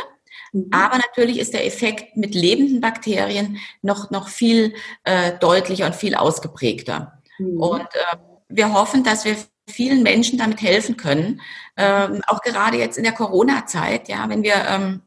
Mhm. 0.52 0.68
Aber 0.70 0.98
natürlich 0.98 1.38
ist 1.38 1.52
der 1.52 1.66
Effekt 1.66 2.16
mit 2.16 2.35
lebenden 2.35 2.81
Bakterien 2.81 3.59
noch, 3.83 4.11
noch 4.11 4.29
viel 4.29 4.74
äh, 5.05 5.33
deutlicher 5.38 5.87
und 5.87 5.94
viel 5.94 6.14
ausgeprägter. 6.14 7.20
Mhm. 7.38 7.61
Und 7.61 7.88
äh, 7.94 8.16
wir 8.48 8.72
hoffen, 8.72 9.05
dass 9.05 9.24
wir 9.24 9.37
vielen 9.68 10.02
Menschen 10.02 10.38
damit 10.38 10.62
helfen 10.62 10.96
können. 10.96 11.40
Ähm, 11.76 12.22
auch 12.26 12.40
gerade 12.40 12.79
jetzt 12.79 12.98
in 12.98 13.05
der 13.05 13.12
Corona-Zeit, 13.12 14.09
ja, 14.09 14.29
wenn 14.29 14.42
wir 14.42 14.55
ähm, 14.68 15.02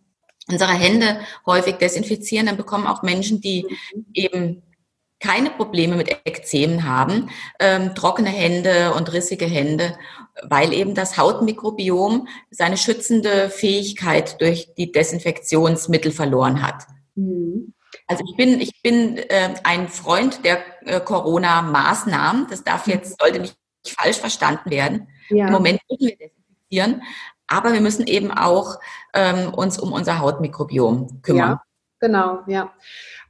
unsere 0.47 0.73
Hände 0.73 1.21
häufig 1.45 1.75
desinfizieren, 1.75 2.47
dann 2.47 2.57
bekommen 2.57 2.87
auch 2.87 3.03
Menschen, 3.03 3.39
die 3.39 3.65
eben 4.13 4.63
keine 5.19 5.49
Probleme 5.49 5.95
mit 5.95 6.09
Ekzemen 6.25 6.85
haben, 6.85 7.29
ähm, 7.59 7.93
trockene 7.95 8.29
Hände 8.29 8.93
und 8.93 9.11
rissige 9.11 9.45
Hände, 9.45 9.97
weil 10.43 10.73
eben 10.73 10.95
das 10.95 11.17
Hautmikrobiom 11.17 12.27
seine 12.51 12.77
schützende 12.77 13.49
Fähigkeit 13.49 14.39
durch 14.41 14.73
die 14.77 14.91
Desinfektionsmittel 14.91 16.11
verloren 16.11 16.61
hat. 16.61 16.87
Mhm. 17.15 17.73
Also 18.07 18.23
ich 18.27 18.35
bin, 18.35 18.59
ich 18.59 18.81
bin 18.81 19.17
äh, 19.17 19.55
ein 19.63 19.87
Freund 19.87 20.43
der 20.45 20.59
äh, 20.81 20.99
Corona-Maßnahmen. 20.99 22.47
Das 22.49 22.63
darf 22.63 22.87
jetzt, 22.87 23.19
sollte 23.19 23.39
nicht 23.39 23.57
falsch 23.87 24.17
verstanden 24.17 24.69
werden. 24.69 25.09
Ja. 25.29 25.47
Im 25.47 25.53
Moment 25.53 25.79
müssen 25.89 26.07
wir 26.07 26.17
desinfizieren, 26.17 27.03
aber 27.47 27.73
wir 27.73 27.81
müssen 27.81 28.07
eben 28.07 28.31
auch 28.31 28.79
ähm, 29.13 29.53
uns 29.53 29.79
um 29.79 29.91
unser 29.91 30.19
Hautmikrobiom 30.19 31.21
kümmern. 31.21 31.49
Ja, 31.49 31.63
genau, 31.99 32.39
ja. 32.47 32.73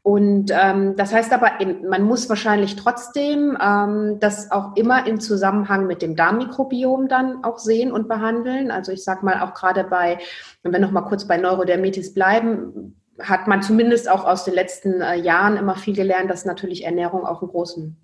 Und 0.09 0.49
ähm, 0.51 0.95
das 0.95 1.13
heißt 1.13 1.31
aber, 1.33 1.51
man 1.87 2.01
muss 2.01 2.27
wahrscheinlich 2.29 2.75
trotzdem 2.75 3.55
ähm, 3.63 4.17
das 4.19 4.49
auch 4.49 4.75
immer 4.75 5.05
im 5.05 5.19
Zusammenhang 5.19 5.85
mit 5.85 6.01
dem 6.01 6.15
Darmmikrobiom 6.15 7.07
dann 7.07 7.43
auch 7.43 7.59
sehen 7.59 7.91
und 7.91 8.07
behandeln. 8.07 8.71
Also 8.71 8.91
ich 8.91 9.03
sage 9.03 9.23
mal 9.23 9.39
auch 9.41 9.53
gerade 9.53 9.83
bei, 9.83 10.17
wenn 10.63 10.71
wir 10.71 10.79
noch 10.79 10.89
mal 10.89 11.03
kurz 11.03 11.27
bei 11.27 11.37
Neurodermitis 11.37 12.15
bleiben, 12.15 12.99
hat 13.19 13.45
man 13.45 13.61
zumindest 13.61 14.09
auch 14.09 14.25
aus 14.25 14.45
den 14.45 14.55
letzten 14.55 15.01
äh, 15.01 15.13
Jahren 15.13 15.57
immer 15.57 15.75
viel 15.75 15.95
gelernt, 15.95 16.31
dass 16.31 16.43
natürlich 16.43 16.85
Ernährung 16.85 17.23
auch 17.23 17.43
einen 17.43 17.51
großen 17.51 17.95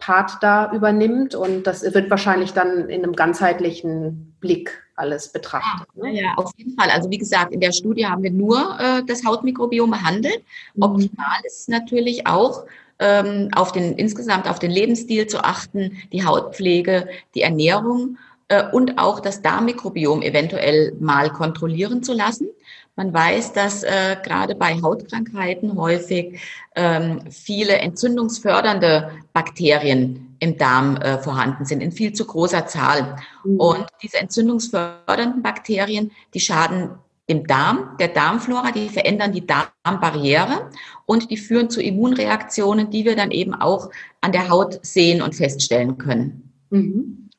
Part 0.00 0.38
da 0.40 0.72
übernimmt 0.72 1.36
und 1.36 1.68
das 1.68 1.84
wird 1.94 2.10
wahrscheinlich 2.10 2.54
dann 2.54 2.88
in 2.88 3.04
einem 3.04 3.12
ganzheitlichen 3.12 4.36
Blick 4.40 4.81
alles 4.96 5.32
betrachtet. 5.32 5.88
Ja, 5.94 6.04
ne? 6.04 6.20
ja, 6.20 6.34
auf 6.36 6.50
jeden 6.56 6.76
Fall. 6.78 6.90
Also 6.90 7.10
wie 7.10 7.18
gesagt, 7.18 7.52
in 7.52 7.60
der 7.60 7.72
Studie 7.72 8.06
haben 8.06 8.22
wir 8.22 8.30
nur 8.30 8.78
äh, 8.78 9.02
das 9.04 9.24
Hautmikrobiom 9.24 9.90
behandelt. 9.90 10.42
Mhm. 10.74 10.82
Optimal 10.82 11.38
ist 11.44 11.68
natürlich 11.68 12.26
auch 12.26 12.64
ähm, 12.98 13.48
auf 13.54 13.72
den 13.72 13.94
insgesamt 13.94 14.48
auf 14.48 14.58
den 14.58 14.70
Lebensstil 14.70 15.26
zu 15.26 15.42
achten, 15.42 15.98
die 16.12 16.24
Hautpflege, 16.24 17.08
die 17.34 17.42
Ernährung 17.42 18.18
äh, 18.48 18.64
und 18.70 18.98
auch 18.98 19.20
das 19.20 19.42
Darmmikrobiom 19.42 20.22
eventuell 20.22 20.94
mal 21.00 21.30
kontrollieren 21.30 22.02
zu 22.02 22.12
lassen. 22.12 22.48
Man 22.94 23.12
weiß, 23.12 23.54
dass 23.54 23.82
äh, 23.84 24.16
gerade 24.22 24.54
bei 24.54 24.80
Hautkrankheiten 24.82 25.76
häufig 25.78 26.40
ähm, 26.74 27.22
viele 27.30 27.78
entzündungsfördernde 27.78 29.12
Bakterien 29.32 30.36
im 30.40 30.58
Darm 30.58 30.96
äh, 30.96 31.18
vorhanden 31.18 31.64
sind, 31.64 31.82
in 31.82 31.92
viel 31.92 32.12
zu 32.12 32.26
großer 32.26 32.66
Zahl. 32.66 33.16
Mhm. 33.44 33.56
Und 33.58 33.86
diese 34.02 34.18
entzündungsfördernden 34.18 35.42
Bakterien, 35.42 36.10
die 36.34 36.40
schaden 36.40 36.90
dem 37.30 37.46
Darm, 37.46 37.96
der 37.98 38.08
Darmflora, 38.08 38.72
die 38.72 38.88
verändern 38.88 39.32
die 39.32 39.46
Darmbarriere 39.46 40.70
und 41.06 41.30
die 41.30 41.36
führen 41.38 41.70
zu 41.70 41.80
Immunreaktionen, 41.80 42.90
die 42.90 43.04
wir 43.04 43.16
dann 43.16 43.30
eben 43.30 43.54
auch 43.54 43.90
an 44.20 44.32
der 44.32 44.50
Haut 44.50 44.84
sehen 44.84 45.22
und 45.22 45.34
feststellen 45.34 45.96
können. 45.96 46.52
Mhm. 46.68 47.30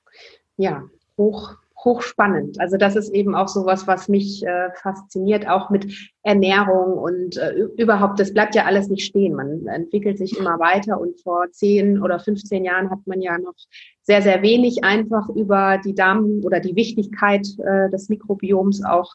Ja, 0.58 0.84
hoch 1.18 1.58
hochspannend. 1.84 2.60
Also 2.60 2.78
das 2.78 2.96
ist 2.96 3.14
eben 3.14 3.36
auch 3.36 3.48
sowas, 3.48 3.88
was 3.88 4.08
mich 4.08 4.46
äh, 4.46 4.70
fasziniert, 4.76 5.48
auch 5.48 5.70
mit 5.70 5.94
Ernährung 6.24 6.98
und 6.98 7.38
äh, 7.38 7.54
überhaupt, 7.78 8.20
das 8.20 8.34
bleibt 8.34 8.56
ja 8.56 8.66
alles 8.66 8.90
nicht 8.90 9.06
stehen. 9.06 9.36
Man 9.36 9.68
entwickelt 9.68 10.18
sich 10.18 10.38
immer 10.38 10.60
weiter 10.60 11.00
und 11.00 11.20
vor 11.22 11.46
zehn 11.52 12.02
oder 12.02 12.20
15 12.20 12.64
Jahren 12.64 12.90
hat 12.90 13.00
man 13.06 13.22
ja 13.22 13.38
noch 13.38 13.56
sehr, 14.02 14.22
sehr 14.22 14.42
wenig 14.42 14.84
einfach 14.84 15.30
über 15.30 15.80
die 15.84 15.96
Darm 15.96 16.42
oder 16.44 16.60
die 16.60 16.76
Wichtigkeit 16.76 17.48
äh, 17.60 17.90
des 17.90 18.10
Mikrobioms 18.10 18.84
auch 18.84 19.14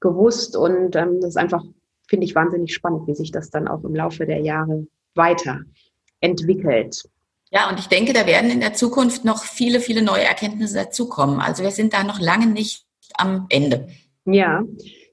gewusst 0.00 0.56
und 0.56 0.96
ähm, 0.96 1.20
das 1.20 1.30
ist 1.30 1.36
einfach, 1.36 1.64
finde 2.08 2.24
ich, 2.24 2.34
wahnsinnig 2.34 2.74
spannend, 2.74 3.06
wie 3.06 3.14
sich 3.14 3.30
das 3.30 3.50
dann 3.50 3.68
auch 3.68 3.84
im 3.84 3.94
Laufe 3.94 4.26
der 4.26 4.40
Jahre 4.40 4.86
weiterentwickelt. 5.14 7.04
Ja, 7.52 7.68
und 7.68 7.80
ich 7.80 7.88
denke, 7.88 8.12
da 8.12 8.26
werden 8.26 8.50
in 8.50 8.60
der 8.60 8.74
Zukunft 8.74 9.24
noch 9.24 9.42
viele, 9.42 9.80
viele 9.80 10.02
neue 10.02 10.22
Erkenntnisse 10.22 10.76
dazukommen. 10.76 11.40
Also 11.40 11.64
wir 11.64 11.72
sind 11.72 11.92
da 11.92 12.04
noch 12.04 12.20
lange 12.20 12.46
nicht 12.46 12.86
am 13.14 13.46
Ende. 13.48 13.88
Ja, 14.24 14.62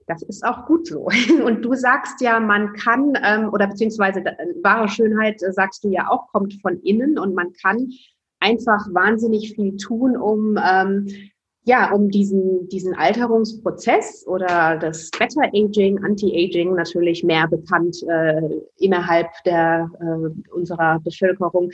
das 0.06 0.22
ist 0.22 0.46
auch 0.46 0.66
gut 0.66 0.88
so. 0.88 1.10
Und 1.46 1.64
du 1.64 1.74
sagst 1.74 2.22
ja, 2.22 2.40
man 2.40 2.74
kann, 2.74 3.14
ähm, 3.24 3.50
oder 3.52 3.68
beziehungsweise 3.68 4.20
äh, 4.20 4.54
wahre 4.64 4.88
Schönheit, 4.88 5.42
äh, 5.42 5.52
sagst 5.52 5.84
du 5.84 5.90
ja 5.90 6.10
auch, 6.10 6.28
kommt 6.28 6.54
von 6.62 6.80
innen 6.82 7.18
und 7.18 7.34
man 7.34 7.54
kann 7.54 7.92
einfach 8.40 8.86
wahnsinnig 8.94 9.54
viel 9.56 9.76
tun, 9.78 10.16
um 10.16 10.60
ähm, 10.64 11.08
ja, 11.64 11.92
um 11.92 12.10
diesen, 12.10 12.70
diesen 12.70 12.96
Alterungsprozess 12.96 14.26
oder 14.26 14.78
das 14.78 15.10
Better 15.12 15.42
Aging, 15.54 16.02
Anti-Aging 16.02 16.76
natürlich 16.76 17.26
mehr 17.26 17.46
bekannt 17.48 17.98
äh, 18.08 18.42
innerhalb 18.78 19.28
der, 19.44 19.90
äh, 20.00 20.52
unserer 20.54 21.02
Bevölkerung 21.02 21.72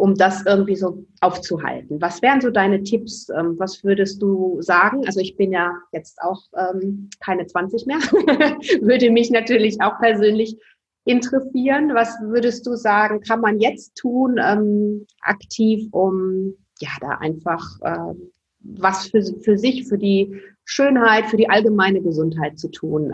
um 0.00 0.14
das 0.14 0.44
irgendwie 0.46 0.76
so 0.76 1.04
aufzuhalten. 1.20 2.00
Was 2.00 2.22
wären 2.22 2.40
so 2.40 2.50
deine 2.50 2.82
Tipps? 2.82 3.28
Ähm, 3.28 3.58
was 3.58 3.84
würdest 3.84 4.22
du 4.22 4.60
sagen? 4.62 5.06
Also 5.06 5.20
ich 5.20 5.36
bin 5.36 5.52
ja 5.52 5.74
jetzt 5.92 6.20
auch 6.22 6.42
ähm, 6.56 7.10
keine 7.20 7.46
20 7.46 7.86
mehr, 7.86 7.98
würde 8.80 9.10
mich 9.10 9.30
natürlich 9.30 9.80
auch 9.82 9.98
persönlich 9.98 10.56
interessieren. 11.04 11.94
Was 11.94 12.16
würdest 12.22 12.66
du 12.66 12.76
sagen, 12.76 13.20
kann 13.20 13.40
man 13.40 13.60
jetzt 13.60 13.94
tun, 13.96 14.40
ähm, 14.42 15.06
aktiv, 15.22 15.86
um 15.92 16.54
ja 16.80 16.90
da 17.00 17.18
einfach 17.18 17.64
ähm, 17.84 18.30
was 18.60 19.08
für, 19.08 19.22
für 19.42 19.58
sich, 19.58 19.86
für 19.86 19.98
die 19.98 20.40
Schönheit, 20.64 21.26
für 21.26 21.36
die 21.36 21.48
allgemeine 21.48 22.00
Gesundheit 22.00 22.58
zu 22.58 22.70
tun? 22.70 23.12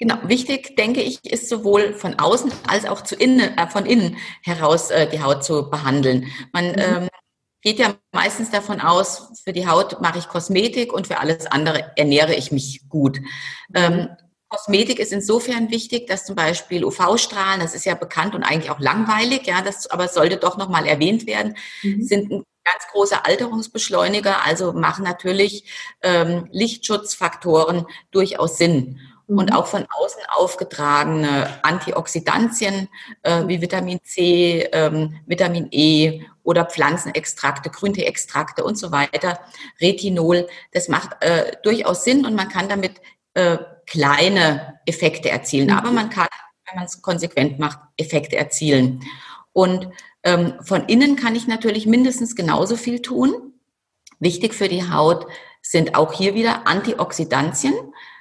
Genau, 0.00 0.16
wichtig, 0.22 0.76
denke 0.76 1.02
ich, 1.02 1.22
ist 1.30 1.50
sowohl 1.50 1.92
von 1.92 2.18
außen 2.18 2.50
als 2.66 2.86
auch 2.86 3.02
zu 3.02 3.14
innen, 3.14 3.58
äh, 3.58 3.68
von 3.68 3.84
innen 3.84 4.16
heraus 4.42 4.90
äh, 4.90 5.06
die 5.06 5.22
Haut 5.22 5.44
zu 5.44 5.68
behandeln. 5.68 6.32
Man 6.54 6.70
mhm. 6.72 6.78
ähm, 6.78 7.08
geht 7.60 7.78
ja 7.78 7.94
meistens 8.10 8.50
davon 8.50 8.80
aus, 8.80 9.30
für 9.44 9.52
die 9.52 9.68
Haut 9.68 10.00
mache 10.00 10.18
ich 10.18 10.28
Kosmetik 10.28 10.94
und 10.94 11.06
für 11.06 11.18
alles 11.18 11.46
andere 11.46 11.92
ernähre 11.96 12.34
ich 12.34 12.50
mich 12.50 12.88
gut. 12.88 13.20
Ähm, 13.74 14.08
Kosmetik 14.48 15.00
ist 15.00 15.12
insofern 15.12 15.70
wichtig, 15.70 16.06
dass 16.06 16.24
zum 16.24 16.34
Beispiel 16.34 16.82
UV-Strahlen, 16.82 17.60
das 17.60 17.74
ist 17.74 17.84
ja 17.84 17.94
bekannt 17.94 18.34
und 18.34 18.42
eigentlich 18.42 18.70
auch 18.70 18.80
langweilig, 18.80 19.46
ja, 19.46 19.60
das 19.60 19.86
aber 19.86 20.08
sollte 20.08 20.38
doch 20.38 20.56
nochmal 20.56 20.86
erwähnt 20.86 21.26
werden, 21.26 21.58
mhm. 21.82 22.02
sind 22.02 22.32
ein 22.32 22.42
ganz 22.64 22.86
großer 22.90 23.26
Alterungsbeschleuniger, 23.26 24.46
also 24.46 24.72
machen 24.72 25.04
natürlich 25.04 25.70
ähm, 26.02 26.48
Lichtschutzfaktoren 26.52 27.84
durchaus 28.10 28.56
Sinn 28.56 28.98
und 29.38 29.50
mhm. 29.50 29.56
auch 29.56 29.66
von 29.66 29.86
außen 29.88 30.22
aufgetragene 30.28 31.48
Antioxidantien 31.62 32.88
äh, 33.22 33.46
wie 33.46 33.60
Vitamin 33.60 34.00
C, 34.02 34.68
ähm, 34.72 35.20
Vitamin 35.26 35.68
E 35.70 36.22
oder 36.42 36.64
Pflanzenextrakte, 36.64 37.70
Grünteextrakte 37.70 38.64
und 38.64 38.76
so 38.76 38.90
weiter, 38.90 39.38
Retinol, 39.80 40.48
das 40.72 40.88
macht 40.88 41.22
äh, 41.22 41.52
durchaus 41.62 42.04
Sinn 42.04 42.26
und 42.26 42.34
man 42.34 42.48
kann 42.48 42.68
damit 42.68 43.00
äh, 43.34 43.58
kleine 43.86 44.80
Effekte 44.86 45.30
erzielen. 45.30 45.68
Mhm. 45.68 45.74
Aber 45.74 45.90
man 45.92 46.10
kann, 46.10 46.28
wenn 46.66 46.76
man 46.76 46.86
es 46.86 47.00
konsequent 47.02 47.58
macht, 47.58 47.78
Effekte 47.96 48.36
erzielen. 48.36 49.00
Und 49.52 49.88
ähm, 50.22 50.54
von 50.62 50.86
innen 50.86 51.16
kann 51.16 51.36
ich 51.36 51.46
natürlich 51.46 51.86
mindestens 51.86 52.34
genauso 52.34 52.76
viel 52.76 53.00
tun. 53.02 53.54
Wichtig 54.18 54.54
für 54.54 54.68
die 54.68 54.90
Haut 54.90 55.26
sind 55.62 55.94
auch 55.94 56.12
hier 56.12 56.34
wieder 56.34 56.66
Antioxidantien, 56.66 57.74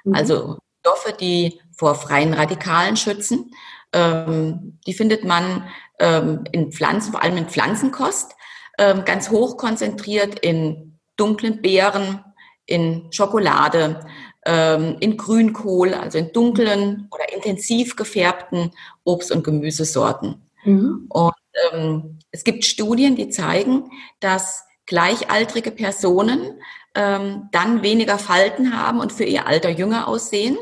mhm. 0.04 0.14
also 0.14 0.58
Stoffe, 0.80 1.14
die 1.20 1.60
vor 1.76 1.96
freien 1.96 2.34
Radikalen 2.34 2.98
schützen. 2.98 3.52
Ähm, 3.94 4.80
die 4.86 4.94
findet 4.94 5.24
man 5.24 5.68
ähm, 6.00 6.44
in 6.52 6.72
Pflanzen, 6.72 7.12
vor 7.12 7.24
allem 7.24 7.38
in 7.38 7.50
Pflanzenkost, 7.50 8.36
ähm, 8.78 9.04
ganz 9.06 9.30
hoch 9.30 9.58
konzentriert 9.58 10.40
in 10.40 11.00
dunklen 11.16 11.62
Beeren, 11.62 12.24
in 12.66 13.08
Schokolade, 13.12 14.06
ähm, 14.46 14.98
in 15.00 15.18
Grünkohl, 15.18 15.94
also 15.94 16.18
in 16.18 16.32
dunklen 16.32 17.08
oder 17.12 17.34
intensiv 17.34 17.96
gefärbten 17.96 18.72
Obst- 19.04 19.32
und 19.32 19.44
Gemüsesorten. 19.44 20.42
Mhm. 20.64 21.08
Und 21.10 21.34
ähm, 21.72 22.20
es 22.32 22.44
gibt 22.44 22.64
Studien, 22.64 23.16
die 23.16 23.30
zeigen, 23.30 23.90
dass 24.20 24.64
gleichaltrige 24.86 25.72
Personen 25.72 26.62
ähm, 26.96 27.50
dann 27.52 27.82
weniger 27.84 28.18
Falten 28.18 28.78
haben 28.78 29.00
und 29.00 29.12
für 29.12 29.24
ihr 29.24 29.48
Alter 29.48 29.70
jünger 29.70 30.08
aussehen, 30.08 30.58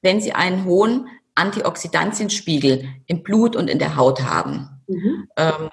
wenn 0.00 0.20
sie 0.20 0.32
einen 0.32 0.64
hohen 0.64 1.08
Antioxidantienspiegel 1.34 2.88
im 3.06 3.22
Blut 3.22 3.56
und 3.56 3.68
in 3.68 3.78
der 3.78 3.96
Haut 3.96 4.22
haben. 4.22 4.82
Mhm. 4.86 5.28
Ähm, 5.36 5.70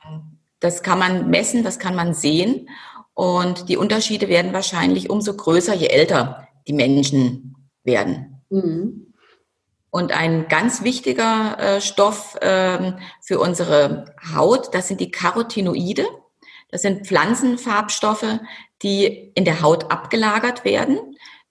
das 0.60 0.84
kann 0.84 1.00
man 1.00 1.30
messen, 1.30 1.64
das 1.64 1.80
kann 1.80 1.96
man 1.96 2.14
sehen. 2.14 2.70
Und 3.14 3.70
die 3.70 3.78
Unterschiede 3.78 4.30
werden 4.30 4.54
wahrscheinlich 4.54 5.10
umso 5.10 5.36
größer, 5.36 5.76
je 5.76 5.88
älter 5.88 6.48
die 6.68 6.74
Menschen 6.74 7.56
werden. 7.84 8.42
Mhm. 8.50 9.14
Und 9.92 10.12
ein 10.12 10.48
ganz 10.48 10.84
wichtiger 10.84 11.58
äh, 11.60 11.82
Stoff 11.82 12.38
ähm, 12.42 13.00
für 13.22 13.40
unsere 13.40 14.14
Haut, 14.36 14.74
das 14.74 14.88
sind 14.88 15.02
die 15.02 15.12
Carotinoide. 15.12 16.06
Das 16.72 16.84
sind 16.84 17.08
Pflanzenfarbstoffe, 17.08 18.40
die 18.82 19.32
in 19.36 19.46
der 19.46 19.62
Haut 19.62 19.92
abgelagert 19.92 20.66
werden. 20.66 20.98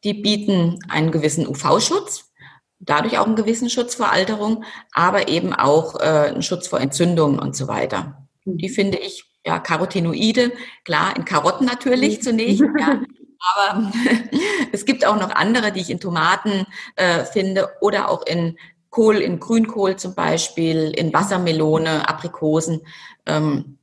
Die 0.04 0.14
bieten 0.14 0.78
einen 0.88 1.10
gewissen 1.10 1.46
UV-Schutz, 1.46 2.30
dadurch 2.78 3.18
auch 3.18 3.26
einen 3.26 3.36
gewissen 3.36 3.68
Schutz 3.68 3.96
vor 3.96 4.12
Alterung, 4.12 4.64
aber 4.92 5.28
eben 5.28 5.52
auch 5.52 5.98
äh, 6.00 6.30
einen 6.30 6.42
Schutz 6.42 6.68
vor 6.68 6.80
Entzündungen 6.80 7.38
und 7.38 7.56
so 7.56 7.68
weiter. 7.68 8.28
Die 8.44 8.68
finde 8.68 8.98
ich, 8.98 9.24
ja, 9.44 9.58
Carotinoide, 9.58 10.52
klar, 10.84 11.16
in 11.16 11.24
Karotten 11.24 11.66
natürlich 11.66 12.18
mhm. 12.18 12.22
zunächst, 12.22 12.62
ja, 12.78 13.00
aber 13.56 13.92
es 14.72 14.84
gibt 14.84 15.06
auch 15.06 15.16
noch 15.16 15.30
andere, 15.30 15.72
die 15.72 15.80
ich 15.80 15.90
in 15.90 16.00
Tomaten 16.00 16.66
äh, 16.96 17.24
finde 17.24 17.68
oder 17.80 18.08
auch 18.10 18.24
in 18.26 18.56
Kohl, 18.90 19.16
in 19.16 19.38
Grünkohl 19.38 19.96
zum 19.96 20.14
Beispiel, 20.14 20.92
in 20.96 21.12
Wassermelone, 21.12 22.08
Aprikosen. 22.08 22.80
Ähm, 23.26 23.77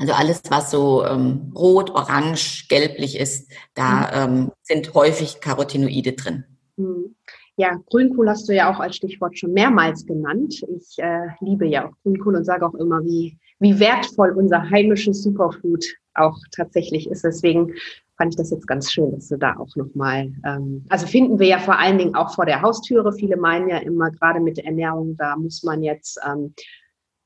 also 0.00 0.14
alles, 0.14 0.42
was 0.48 0.70
so 0.70 1.04
ähm, 1.04 1.52
rot, 1.54 1.90
orange, 1.90 2.66
gelblich 2.68 3.18
ist, 3.18 3.52
da 3.74 4.26
mhm. 4.26 4.32
ähm, 4.34 4.52
sind 4.62 4.94
häufig 4.94 5.40
Carotinoide 5.40 6.14
drin. 6.14 6.44
Mhm. 6.76 7.14
Ja, 7.56 7.78
Grünkohl 7.90 8.30
hast 8.30 8.48
du 8.48 8.54
ja 8.54 8.74
auch 8.74 8.80
als 8.80 8.96
Stichwort 8.96 9.38
schon 9.38 9.52
mehrmals 9.52 10.06
genannt. 10.06 10.64
Ich 10.74 10.98
äh, 10.98 11.26
liebe 11.40 11.66
ja 11.66 11.86
auch 11.86 11.92
Grünkohl 12.02 12.36
und 12.36 12.44
sage 12.44 12.66
auch 12.66 12.74
immer, 12.74 13.04
wie, 13.04 13.36
wie 13.58 13.78
wertvoll 13.78 14.30
unser 14.30 14.70
heimisches 14.70 15.22
Superfood 15.22 15.84
auch 16.14 16.38
tatsächlich 16.56 17.10
ist. 17.10 17.22
Deswegen 17.22 17.74
fand 18.16 18.32
ich 18.32 18.36
das 18.36 18.50
jetzt 18.50 18.66
ganz 18.66 18.90
schön, 18.90 19.12
dass 19.12 19.28
du 19.28 19.36
da 19.36 19.56
auch 19.58 19.76
nochmal, 19.76 20.32
ähm, 20.46 20.86
also 20.88 21.06
finden 21.06 21.38
wir 21.38 21.48
ja 21.48 21.58
vor 21.58 21.78
allen 21.78 21.98
Dingen 21.98 22.14
auch 22.14 22.34
vor 22.34 22.46
der 22.46 22.62
Haustüre. 22.62 23.12
Viele 23.12 23.36
meinen 23.36 23.68
ja 23.68 23.76
immer, 23.76 24.10
gerade 24.10 24.40
mit 24.40 24.56
der 24.56 24.64
Ernährung, 24.64 25.18
da 25.18 25.36
muss 25.36 25.62
man 25.62 25.82
jetzt 25.82 26.18
ähm, 26.26 26.54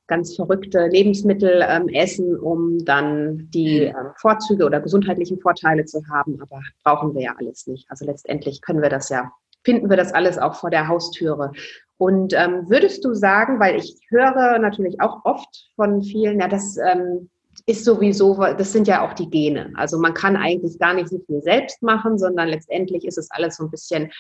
ganz 0.07 0.37
verrückte 0.37 0.87
Lebensmittel 0.87 1.65
ähm, 1.67 1.89
essen, 1.89 2.39
um 2.39 2.85
dann 2.85 3.49
die 3.53 3.85
äh, 3.85 3.95
Vorzüge 4.17 4.67
oder 4.67 4.81
gesundheitlichen 4.81 5.41
Vorteile 5.41 5.85
zu 5.85 6.03
haben. 6.09 6.41
Aber 6.41 6.61
brauchen 6.83 7.15
wir 7.15 7.23
ja 7.23 7.35
alles 7.39 7.67
nicht. 7.67 7.91
Also 7.91 8.05
letztendlich 8.05 8.61
können 8.61 8.83
wir 8.83 8.91
das 8.91 9.09
ja, 9.09 9.33
finden 9.65 9.89
wir 9.89 9.97
das 9.97 10.13
alles 10.13 10.39
auch 10.39 10.55
vor 10.55 10.71
der 10.71 10.89
Haustüre. 10.89 11.53
Und 11.97 12.35
ähm, 12.35 12.69
würdest 12.69 13.05
du 13.05 13.15
sagen, 13.15 13.61
weil 13.61 13.77
ich 13.77 13.99
höre 14.09 14.59
natürlich 14.59 15.01
auch 15.01 15.25
oft 15.25 15.71
von 15.77 16.03
vielen, 16.03 16.41
ja, 16.41 16.49
das 16.49 16.77
ähm, 16.77 17.31
ist 17.67 17.85
sowieso, 17.85 18.35
das 18.35 18.73
sind 18.73 18.89
ja 18.89 19.07
auch 19.07 19.15
die 19.15 19.31
Gene. 19.31 19.73
Also 19.77 19.99
man 19.99 20.13
kann 20.13 20.37
eigentlich 20.37 20.79
gar 20.79 20.95
nicht 20.95 21.09
so 21.09 21.19
viel 21.27 21.41
selbst 21.41 21.83
machen, 21.83 22.19
sondern 22.19 22.49
letztendlich 22.49 23.05
ist 23.05 23.17
es 23.17 23.31
alles 23.31 23.57
so 23.57 23.65
ein 23.65 23.71
bisschen 23.71 24.11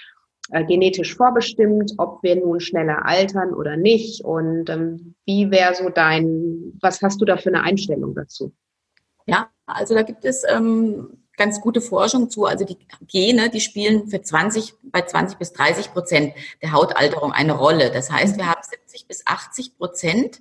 äh, 0.51 0.65
genetisch 0.65 1.17
vorbestimmt, 1.17 1.95
ob 1.99 2.23
wir 2.23 2.37
nun 2.37 2.61
schneller 2.61 3.07
altern 3.07 3.55
oder 3.55 3.77
nicht. 3.77 4.25
Und 4.25 4.69
ähm, 4.69 5.15
wie 5.25 5.51
wäre 5.51 5.75
so 5.75 5.89
dein, 5.89 6.79
was 6.81 7.01
hast 7.03 7.21
du 7.21 7.25
da 7.25 7.37
für 7.37 7.49
eine 7.49 7.63
Einstellung 7.63 8.15
dazu? 8.15 8.53
Ja, 9.27 9.49
also 9.67 9.95
da 9.95 10.03
gibt 10.03 10.25
es 10.25 10.45
ähm, 10.47 11.25
ganz 11.37 11.61
gute 11.61 11.81
Forschung 11.81 12.31
zu. 12.31 12.45
Also 12.45 12.65
die 12.65 12.79
Gene, 13.07 13.51
die 13.51 13.61
spielen 13.61 14.09
für 14.09 14.21
20, 14.21 14.75
bei 14.83 15.03
20 15.03 15.39
bis 15.39 15.53
30 15.53 15.93
Prozent 15.93 16.35
der 16.63 16.73
Hautalterung 16.73 17.33
eine 17.33 17.55
Rolle. 17.55 17.91
Das 17.91 18.11
heißt, 18.11 18.37
wir 18.37 18.47
haben 18.47 18.61
70 18.63 19.07
bis 19.09 19.27
80 19.27 19.79
Prozent 19.79 20.41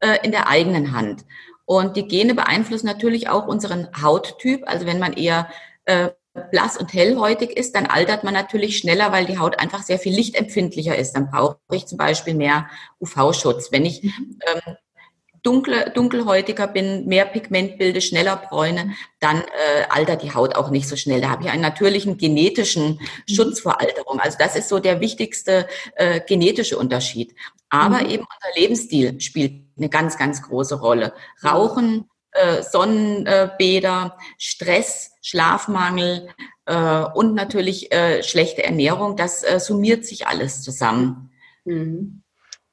äh, 0.00 0.18
in 0.24 0.32
der 0.32 0.48
eigenen 0.48 0.92
Hand. 0.92 1.24
Und 1.64 1.96
die 1.96 2.06
Gene 2.06 2.34
beeinflussen 2.34 2.86
natürlich 2.86 3.28
auch 3.28 3.46
unseren 3.46 3.88
Hauttyp. 4.02 4.64
Also 4.66 4.84
wenn 4.86 4.98
man 4.98 5.14
eher 5.14 5.48
äh, 5.86 6.10
blass 6.50 6.76
und 6.76 6.92
hellhäutig 6.92 7.56
ist, 7.56 7.74
dann 7.74 7.86
altert 7.86 8.24
man 8.24 8.34
natürlich 8.34 8.78
schneller, 8.78 9.12
weil 9.12 9.26
die 9.26 9.38
Haut 9.38 9.58
einfach 9.58 9.82
sehr 9.82 9.98
viel 9.98 10.14
lichtempfindlicher 10.14 10.96
ist. 10.96 11.12
Dann 11.12 11.30
brauche 11.30 11.58
ich 11.72 11.86
zum 11.86 11.98
Beispiel 11.98 12.34
mehr 12.34 12.68
UV-Schutz. 13.00 13.70
Wenn 13.70 13.84
ich 13.84 14.02
mhm. 14.02 14.38
ähm, 14.46 14.76
dunkle, 15.44 15.90
dunkelhäutiger 15.94 16.66
bin, 16.66 17.06
mehr 17.06 17.26
Pigment 17.26 17.78
bilde, 17.78 18.00
schneller 18.00 18.36
bräune, 18.36 18.94
dann 19.20 19.42
äh, 19.42 19.84
altert 19.90 20.22
die 20.22 20.34
Haut 20.34 20.56
auch 20.56 20.70
nicht 20.70 20.88
so 20.88 20.96
schnell. 20.96 21.20
Da 21.20 21.28
habe 21.30 21.44
ich 21.44 21.50
einen 21.50 21.62
natürlichen 21.62 22.16
genetischen 22.16 22.98
mhm. 22.98 23.32
Schutz 23.32 23.60
vor 23.60 23.80
Alterung. 23.80 24.18
Also 24.18 24.36
das 24.38 24.56
ist 24.56 24.68
so 24.68 24.80
der 24.80 25.00
wichtigste 25.00 25.68
äh, 25.94 26.20
genetische 26.20 26.76
Unterschied. 26.76 27.34
Aber 27.68 28.02
mhm. 28.02 28.10
eben 28.10 28.24
unser 28.24 28.60
Lebensstil 28.60 29.20
spielt 29.20 29.64
eine 29.76 29.88
ganz, 29.88 30.18
ganz 30.18 30.42
große 30.42 30.80
Rolle. 30.80 31.12
Rauchen, 31.44 32.08
äh, 32.34 32.62
Sonnenbäder, 32.62 34.18
Stress, 34.38 35.12
Schlafmangel 35.22 36.28
äh, 36.66 37.04
und 37.14 37.34
natürlich 37.34 37.92
äh, 37.92 38.22
schlechte 38.22 38.62
Ernährung, 38.62 39.16
das 39.16 39.44
summiert 39.58 40.04
sich 40.04 40.26
alles 40.26 40.62
zusammen. 40.62 41.30
Mhm. 41.64 42.24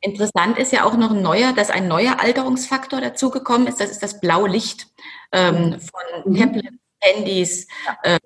Interessant 0.03 0.57
ist 0.57 0.71
ja 0.71 0.83
auch 0.83 0.97
noch 0.97 1.11
ein 1.11 1.21
neuer, 1.21 1.53
dass 1.53 1.69
ein 1.69 1.87
neuer 1.87 2.19
Alterungsfaktor 2.19 3.01
dazugekommen 3.01 3.67
ist. 3.67 3.79
Das 3.79 3.91
ist 3.91 4.01
das 4.01 4.19
blaue 4.19 4.49
Licht 4.49 4.87
ähm, 5.31 5.79
von 5.79 6.33
mhm. 6.33 6.37
Tablets, 6.37 6.77
Handys 6.99 7.67
äh, 8.01 8.19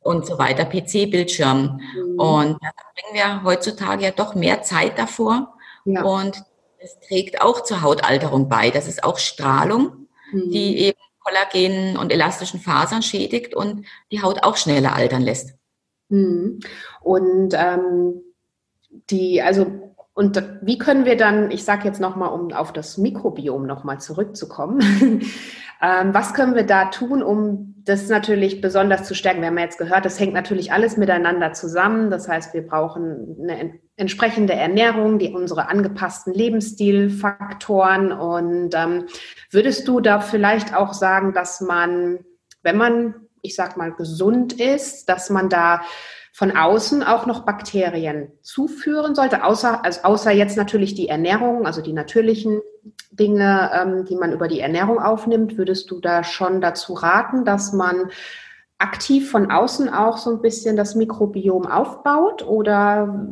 und 0.00 0.24
so 0.24 0.38
weiter, 0.38 0.64
PC-Bildschirmen. 0.64 1.82
Mhm. 1.94 2.20
Und 2.20 2.58
da 2.62 2.70
bringen 2.94 3.14
wir 3.14 3.42
heutzutage 3.42 4.04
ja 4.04 4.10
doch 4.12 4.36
mehr 4.36 4.62
Zeit 4.62 4.98
davor. 4.98 5.54
Ja. 5.84 6.02
Und 6.04 6.44
es 6.78 6.98
trägt 7.00 7.42
auch 7.42 7.64
zur 7.64 7.82
Hautalterung 7.82 8.48
bei. 8.48 8.70
Das 8.70 8.86
ist 8.86 9.02
auch 9.02 9.18
Strahlung, 9.18 10.06
mhm. 10.32 10.50
die 10.50 10.78
eben 10.78 10.98
Kollagen 11.20 11.96
und 11.96 12.12
elastischen 12.12 12.60
Fasern 12.60 13.02
schädigt 13.02 13.54
und 13.54 13.86
die 14.10 14.22
Haut 14.22 14.42
auch 14.42 14.56
schneller 14.56 14.94
altern 14.94 15.22
lässt. 15.22 15.54
Mhm. 16.08 16.60
Und 17.00 17.54
ähm, 17.54 18.22
die, 19.10 19.42
also 19.42 19.89
und 20.12 20.42
wie 20.60 20.76
können 20.76 21.04
wir 21.04 21.16
dann, 21.16 21.50
ich 21.50 21.64
sage 21.64 21.84
jetzt 21.84 22.00
nochmal, 22.00 22.30
um 22.30 22.52
auf 22.52 22.72
das 22.72 22.98
Mikrobiom 22.98 23.66
nochmal 23.66 24.00
zurückzukommen, 24.00 24.80
ähm, 25.82 26.12
was 26.12 26.34
können 26.34 26.54
wir 26.54 26.66
da 26.66 26.86
tun, 26.86 27.22
um 27.22 27.70
das 27.84 28.08
natürlich 28.08 28.60
besonders 28.60 29.04
zu 29.04 29.14
stärken? 29.14 29.40
Wir 29.40 29.48
haben 29.48 29.58
ja 29.58 29.64
jetzt 29.64 29.78
gehört, 29.78 30.04
das 30.04 30.18
hängt 30.18 30.34
natürlich 30.34 30.72
alles 30.72 30.96
miteinander 30.96 31.52
zusammen. 31.52 32.10
Das 32.10 32.28
heißt, 32.28 32.52
wir 32.54 32.66
brauchen 32.66 33.36
eine 33.40 33.78
entsprechende 33.96 34.52
Ernährung, 34.52 35.18
die 35.18 35.32
unsere 35.32 35.68
angepassten 35.68 36.34
Lebensstilfaktoren. 36.34 38.12
Und 38.12 38.74
ähm, 38.74 39.06
würdest 39.50 39.86
du 39.86 40.00
da 40.00 40.20
vielleicht 40.20 40.74
auch 40.74 40.92
sagen, 40.92 41.32
dass 41.32 41.60
man, 41.60 42.18
wenn 42.62 42.76
man, 42.76 43.14
ich 43.42 43.54
sag 43.54 43.76
mal, 43.76 43.92
gesund 43.92 44.54
ist, 44.54 45.08
dass 45.08 45.30
man 45.30 45.48
da 45.48 45.82
von 46.32 46.56
außen 46.56 47.02
auch 47.02 47.26
noch 47.26 47.44
Bakterien 47.44 48.32
zuführen 48.42 49.14
sollte, 49.14 49.44
außer, 49.44 49.84
also 49.84 50.02
außer 50.02 50.30
jetzt 50.30 50.56
natürlich 50.56 50.94
die 50.94 51.08
Ernährung, 51.08 51.66
also 51.66 51.82
die 51.82 51.92
natürlichen 51.92 52.60
Dinge, 53.10 53.70
ähm, 53.74 54.04
die 54.04 54.16
man 54.16 54.32
über 54.32 54.48
die 54.48 54.60
Ernährung 54.60 55.00
aufnimmt, 55.00 55.58
würdest 55.58 55.90
du 55.90 56.00
da 56.00 56.24
schon 56.24 56.60
dazu 56.60 56.94
raten, 56.94 57.44
dass 57.44 57.72
man 57.72 58.10
aktiv 58.78 59.30
von 59.30 59.50
außen 59.50 59.88
auch 59.88 60.16
so 60.16 60.30
ein 60.30 60.40
bisschen 60.40 60.76
das 60.76 60.94
Mikrobiom 60.94 61.66
aufbaut 61.66 62.46
oder 62.46 63.26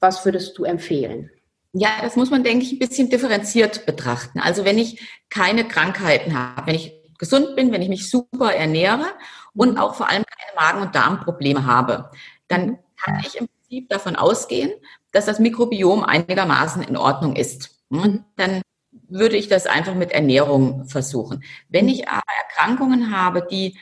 was 0.00 0.24
würdest 0.24 0.58
du 0.58 0.64
empfehlen? 0.64 1.30
Ja, 1.72 1.90
das 2.02 2.16
muss 2.16 2.30
man, 2.30 2.42
denke 2.42 2.64
ich, 2.64 2.72
ein 2.72 2.78
bisschen 2.78 3.10
differenziert 3.10 3.86
betrachten. 3.86 4.40
Also 4.40 4.64
wenn 4.64 4.78
ich 4.78 5.06
keine 5.28 5.68
Krankheiten 5.68 6.36
habe, 6.36 6.66
wenn 6.66 6.74
ich 6.74 6.94
gesund 7.18 7.56
bin, 7.56 7.72
wenn 7.72 7.82
ich 7.82 7.88
mich 7.88 8.10
super 8.10 8.54
ernähre 8.54 9.06
und 9.54 9.72
mhm. 9.72 9.78
auch 9.78 9.94
vor 9.94 10.08
allem 10.08 10.24
keine 10.24 10.56
Magen- 10.56 10.86
und 10.86 10.94
Darmprobleme 10.94 11.66
habe, 11.66 12.10
dann 12.48 12.78
kann 13.02 13.20
ich 13.20 13.36
im 13.36 13.48
Prinzip 13.48 13.88
davon 13.88 14.16
ausgehen, 14.16 14.72
dass 15.12 15.26
das 15.26 15.38
Mikrobiom 15.38 16.04
einigermaßen 16.04 16.82
in 16.82 16.96
Ordnung 16.96 17.36
ist. 17.36 17.78
Hm? 17.90 18.00
Mhm. 18.00 18.24
Dann 18.36 18.62
würde 19.08 19.36
ich 19.36 19.48
das 19.48 19.66
einfach 19.66 19.94
mit 19.94 20.12
Ernährung 20.12 20.86
versuchen. 20.86 21.44
Wenn 21.68 21.86
mhm. 21.86 21.92
ich 21.92 22.08
aber 22.08 22.22
Erkrankungen 22.48 23.16
habe, 23.16 23.46
die 23.50 23.78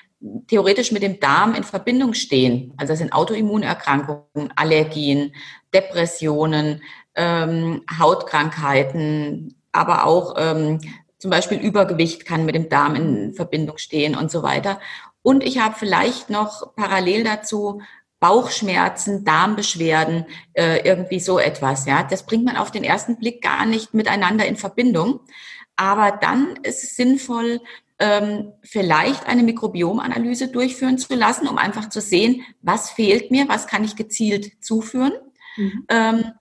theoretisch 0.49 0.93
mit 0.93 1.03
dem 1.03 1.21
Darm 1.21 1.55
in 1.55 1.65
Verbindung 1.65 2.15
stehen, 2.15 2.73
also 2.77 2.93
das 2.93 2.99
sind 2.99 3.13
Autoimmunerkrankungen, 3.13 4.53
Allergien, 4.57 5.35
Depressionen, 5.75 6.83
ähm, 7.15 7.83
Hautkrankheiten, 7.99 9.55
aber 9.73 10.07
auch 10.07 10.35
ähm, 10.39 10.81
zum 11.19 11.31
Beispiel 11.31 11.59
Übergewicht 11.59 12.25
kann 12.25 12.45
mit 12.45 12.55
dem 12.55 12.69
Darm 12.69 12.95
in 12.95 13.35
Verbindung 13.35 13.79
stehen 13.79 14.15
und 14.15 14.31
so 14.31 14.43
weiter. 14.43 14.81
Und 15.23 15.43
ich 15.43 15.59
habe 15.59 15.75
vielleicht 15.77 16.31
noch 16.31 16.75
parallel 16.77 17.25
dazu 17.25 17.83
Bauchschmerzen, 18.21 19.25
Darmbeschwerden, 19.25 20.27
äh, 20.55 20.81
irgendwie 20.87 21.21
so 21.21 21.39
etwas. 21.39 21.87
Ja, 21.87 22.03
das 22.03 22.25
bringt 22.25 22.45
man 22.45 22.57
auf 22.57 22.71
den 22.71 22.85
ersten 22.85 23.19
Blick 23.19 23.43
gar 23.43 23.67
nicht 23.67 23.95
miteinander 23.95 24.47
in 24.47 24.57
Verbindung. 24.57 25.21
Aber 25.77 26.13
dann 26.13 26.57
ist 26.63 26.83
es 26.83 26.97
sinnvoll, 26.97 27.61
ähm, 27.99 28.53
vielleicht 28.63 29.27
eine 29.27 29.43
Mikrobiomanalyse 29.43 30.49
durchführen 30.49 30.99
zu 30.99 31.15
lassen, 31.15 31.49
um 31.49 31.59
einfach 31.59 31.89
zu 31.89 32.01
sehen, 32.01 32.43
was 32.63 32.91
fehlt 32.91 33.31
mir, 33.31 33.49
was 33.49 33.67
kann 33.67 33.85
ich 33.85 33.97
gezielt 33.97 34.63
zuführen. 34.65 35.13
Mhm. 35.57 35.87
Ähm, 35.89 36.33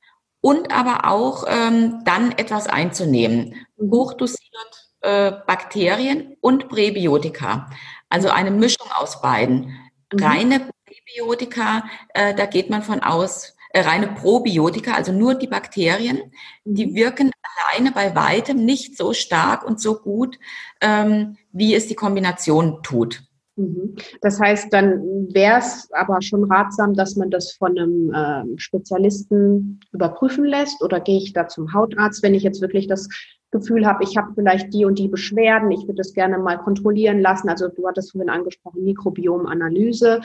und 0.41 0.71
aber 0.71 1.09
auch 1.09 1.45
ähm, 1.47 2.01
dann 2.05 2.31
etwas 2.31 2.67
einzunehmen. 2.67 3.55
Mhm. 3.77 3.91
Hochdosiert 3.91 4.85
äh, 5.01 5.31
Bakterien 5.47 6.35
und 6.41 6.67
Präbiotika. 6.67 7.69
Also 8.09 8.29
eine 8.29 8.51
Mischung 8.51 8.87
aus 8.95 9.21
beiden. 9.21 9.77
Mhm. 10.11 10.23
Reine 10.23 10.69
Präbiotika, 11.15 11.83
äh, 12.13 12.33
da 12.35 12.45
geht 12.45 12.69
man 12.69 12.81
von 12.81 13.01
aus, 13.01 13.55
äh, 13.71 13.81
reine 13.81 14.07
Probiotika, 14.07 14.93
also 14.93 15.11
nur 15.11 15.35
die 15.35 15.47
Bakterien, 15.47 16.31
die 16.63 16.87
mhm. 16.87 16.95
wirken 16.95 17.31
alleine 17.69 17.91
bei 17.91 18.15
weitem 18.15 18.63
nicht 18.63 18.97
so 18.97 19.13
stark 19.13 19.65
und 19.65 19.79
so 19.79 19.95
gut, 19.95 20.39
ähm, 20.81 21.37
wie 21.51 21.75
es 21.75 21.87
die 21.87 21.95
Kombination 21.95 22.81
tut. 22.83 23.23
Mhm. 23.57 23.95
Das 24.21 24.39
heißt, 24.39 24.71
dann 24.71 25.33
wäre 25.33 25.59
es 25.59 25.89
aber 25.93 26.21
schon 26.21 26.43
ratsam, 26.45 26.93
dass 26.93 27.15
man 27.15 27.29
das 27.29 27.53
von 27.53 27.77
einem 27.77 28.13
äh, 28.13 28.59
Spezialisten 28.59 29.79
überprüfen 29.91 30.45
lässt 30.45 30.81
oder 30.83 30.99
gehe 30.99 31.17
ich 31.17 31.33
da 31.33 31.47
zum 31.47 31.73
Hautarzt, 31.73 32.21
wenn 32.23 32.33
ich 32.33 32.43
jetzt 32.43 32.61
wirklich 32.61 32.87
das 32.87 33.07
Gefühl 33.51 33.85
habe, 33.85 34.03
ich 34.03 34.17
habe 34.17 34.33
vielleicht 34.35 34.73
die 34.73 34.83
und 34.83 34.99
die 34.99 35.07
Beschwerden, 35.07 35.71
ich 35.71 35.83
würde 35.83 35.95
das 35.95 36.13
gerne 36.13 36.37
mal 36.37 36.57
kontrollieren 36.57 37.21
lassen. 37.21 37.47
Also 37.47 37.69
du 37.69 37.87
hattest 37.87 38.11
vorhin 38.11 38.29
angesprochen, 38.29 38.83
Mikrobiomanalyse. 38.83 40.21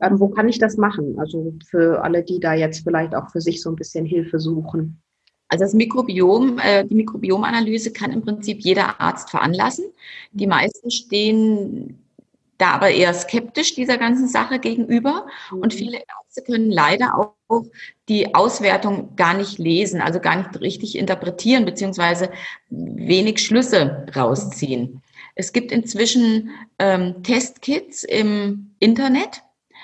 Ähm, 0.00 0.18
wo 0.18 0.28
kann 0.28 0.48
ich 0.48 0.58
das 0.58 0.76
machen? 0.76 1.18
Also 1.18 1.54
für 1.68 2.02
alle, 2.02 2.22
die 2.22 2.40
da 2.40 2.54
jetzt 2.54 2.82
vielleicht 2.84 3.14
auch 3.14 3.30
für 3.30 3.40
sich 3.40 3.62
so 3.62 3.70
ein 3.70 3.76
bisschen 3.76 4.04
Hilfe 4.04 4.38
suchen. 4.38 5.02
Also 5.48 5.64
das 5.64 5.74
Mikrobiom, 5.74 6.58
äh, 6.58 6.84
die 6.86 6.94
Mikrobiomanalyse 6.94 7.92
kann 7.92 8.10
im 8.10 8.22
Prinzip 8.22 8.62
jeder 8.62 9.00
Arzt 9.00 9.30
veranlassen. 9.30 9.84
Die 10.32 10.46
meisten 10.46 10.90
stehen 10.90 11.98
da 12.62 12.70
aber 12.70 12.90
eher 12.90 13.12
skeptisch 13.12 13.74
dieser 13.74 13.98
ganzen 13.98 14.28
Sache 14.28 14.60
gegenüber. 14.60 15.26
Und 15.50 15.74
mhm. 15.74 15.78
viele 15.78 15.98
Ärzte 15.98 16.42
können 16.46 16.70
leider 16.70 17.18
auch 17.18 17.64
die 18.08 18.34
Auswertung 18.34 19.16
gar 19.16 19.34
nicht 19.34 19.58
lesen, 19.58 20.00
also 20.00 20.20
gar 20.20 20.36
nicht 20.36 20.60
richtig 20.60 20.96
interpretieren, 20.96 21.64
beziehungsweise 21.64 22.30
wenig 22.70 23.40
Schlüsse 23.40 24.06
rausziehen. 24.14 25.02
Es 25.34 25.52
gibt 25.52 25.72
inzwischen 25.72 26.50
ähm, 26.78 27.22
Testkits 27.22 28.04
im 28.04 28.74
Internet, 28.78 29.42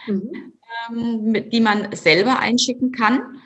mhm. 0.08 0.52
ähm, 0.90 1.50
die 1.50 1.60
man 1.60 1.94
selber 1.94 2.38
einschicken 2.38 2.92
kann. 2.92 3.40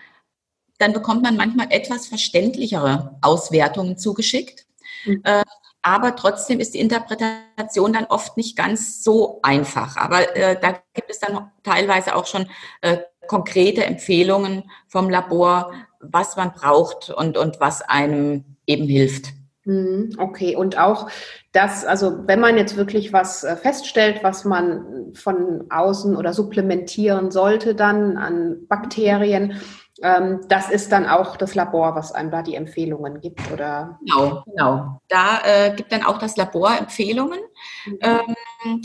Dann 0.79 0.93
bekommt 0.93 1.23
man 1.23 1.37
manchmal 1.37 1.69
etwas 1.71 2.07
verständlichere 2.07 3.19
Auswertungen 3.21 3.99
zugeschickt. 3.99 4.67
Mhm. 5.05 5.21
Äh, 5.25 5.43
aber 5.83 6.15
trotzdem 6.15 6.61
ist 6.61 6.75
die 6.75 6.81
Interpretation 6.81 7.93
dann 7.93 8.05
oft 8.05 8.37
nicht 8.37 8.57
ganz 8.57 9.03
so 9.03 9.41
einfach. 9.43 9.97
Aber 9.97 10.37
äh, 10.37 10.59
da 10.61 10.81
gibt 10.95 11.11
es 11.11 11.19
dann 11.19 11.51
teilweise 11.65 12.15
auch 12.15 12.27
schon 12.27 12.49
äh, 12.83 12.99
konkrete 13.27 13.85
Empfehlungen 13.85 14.71
vom 14.87 15.11
Labor, 15.11 15.73
was 16.01 16.37
man 16.37 16.53
braucht 16.53 17.11
und, 17.11 17.37
und 17.37 17.61
was 17.61 17.83
einem 17.83 18.57
eben 18.67 18.87
hilft. 18.87 19.33
Mhm, 19.65 20.17
okay, 20.19 20.57
und 20.57 20.77
auch 20.77 21.09
das, 21.53 21.85
also 21.85 22.27
wenn 22.27 22.41
man 22.41 22.57
jetzt 22.57 22.77
wirklich 22.77 23.13
was 23.13 23.45
äh, 23.45 23.57
feststellt, 23.57 24.25
was 24.25 24.45
man 24.45 25.13
von 25.15 25.71
außen 25.71 26.17
oder 26.17 26.33
supplementieren 26.33 27.31
sollte 27.31 27.75
dann 27.77 28.17
an 28.17 28.67
Bakterien, 28.69 29.61
ähm, 30.03 30.41
das 30.49 30.69
ist 30.71 30.91
dann 30.91 31.07
auch 31.07 31.37
das 31.37 31.55
Labor, 31.55 31.95
was 31.95 32.13
einem 32.13 32.31
da 32.31 32.43
die 32.43 32.57
Empfehlungen 32.57 33.21
gibt, 33.21 33.53
oder? 33.53 34.01
Genau, 34.01 34.43
genau. 34.47 35.01
Da 35.09 35.41
äh, 35.45 35.75
gibt 35.77 35.93
dann 35.93 36.03
auch 36.03 36.19
das 36.19 36.37
Labor 36.37 36.77
Empfehlungen. 36.77 37.41
Mhm. 37.87 37.99
Ähm, 38.01 38.83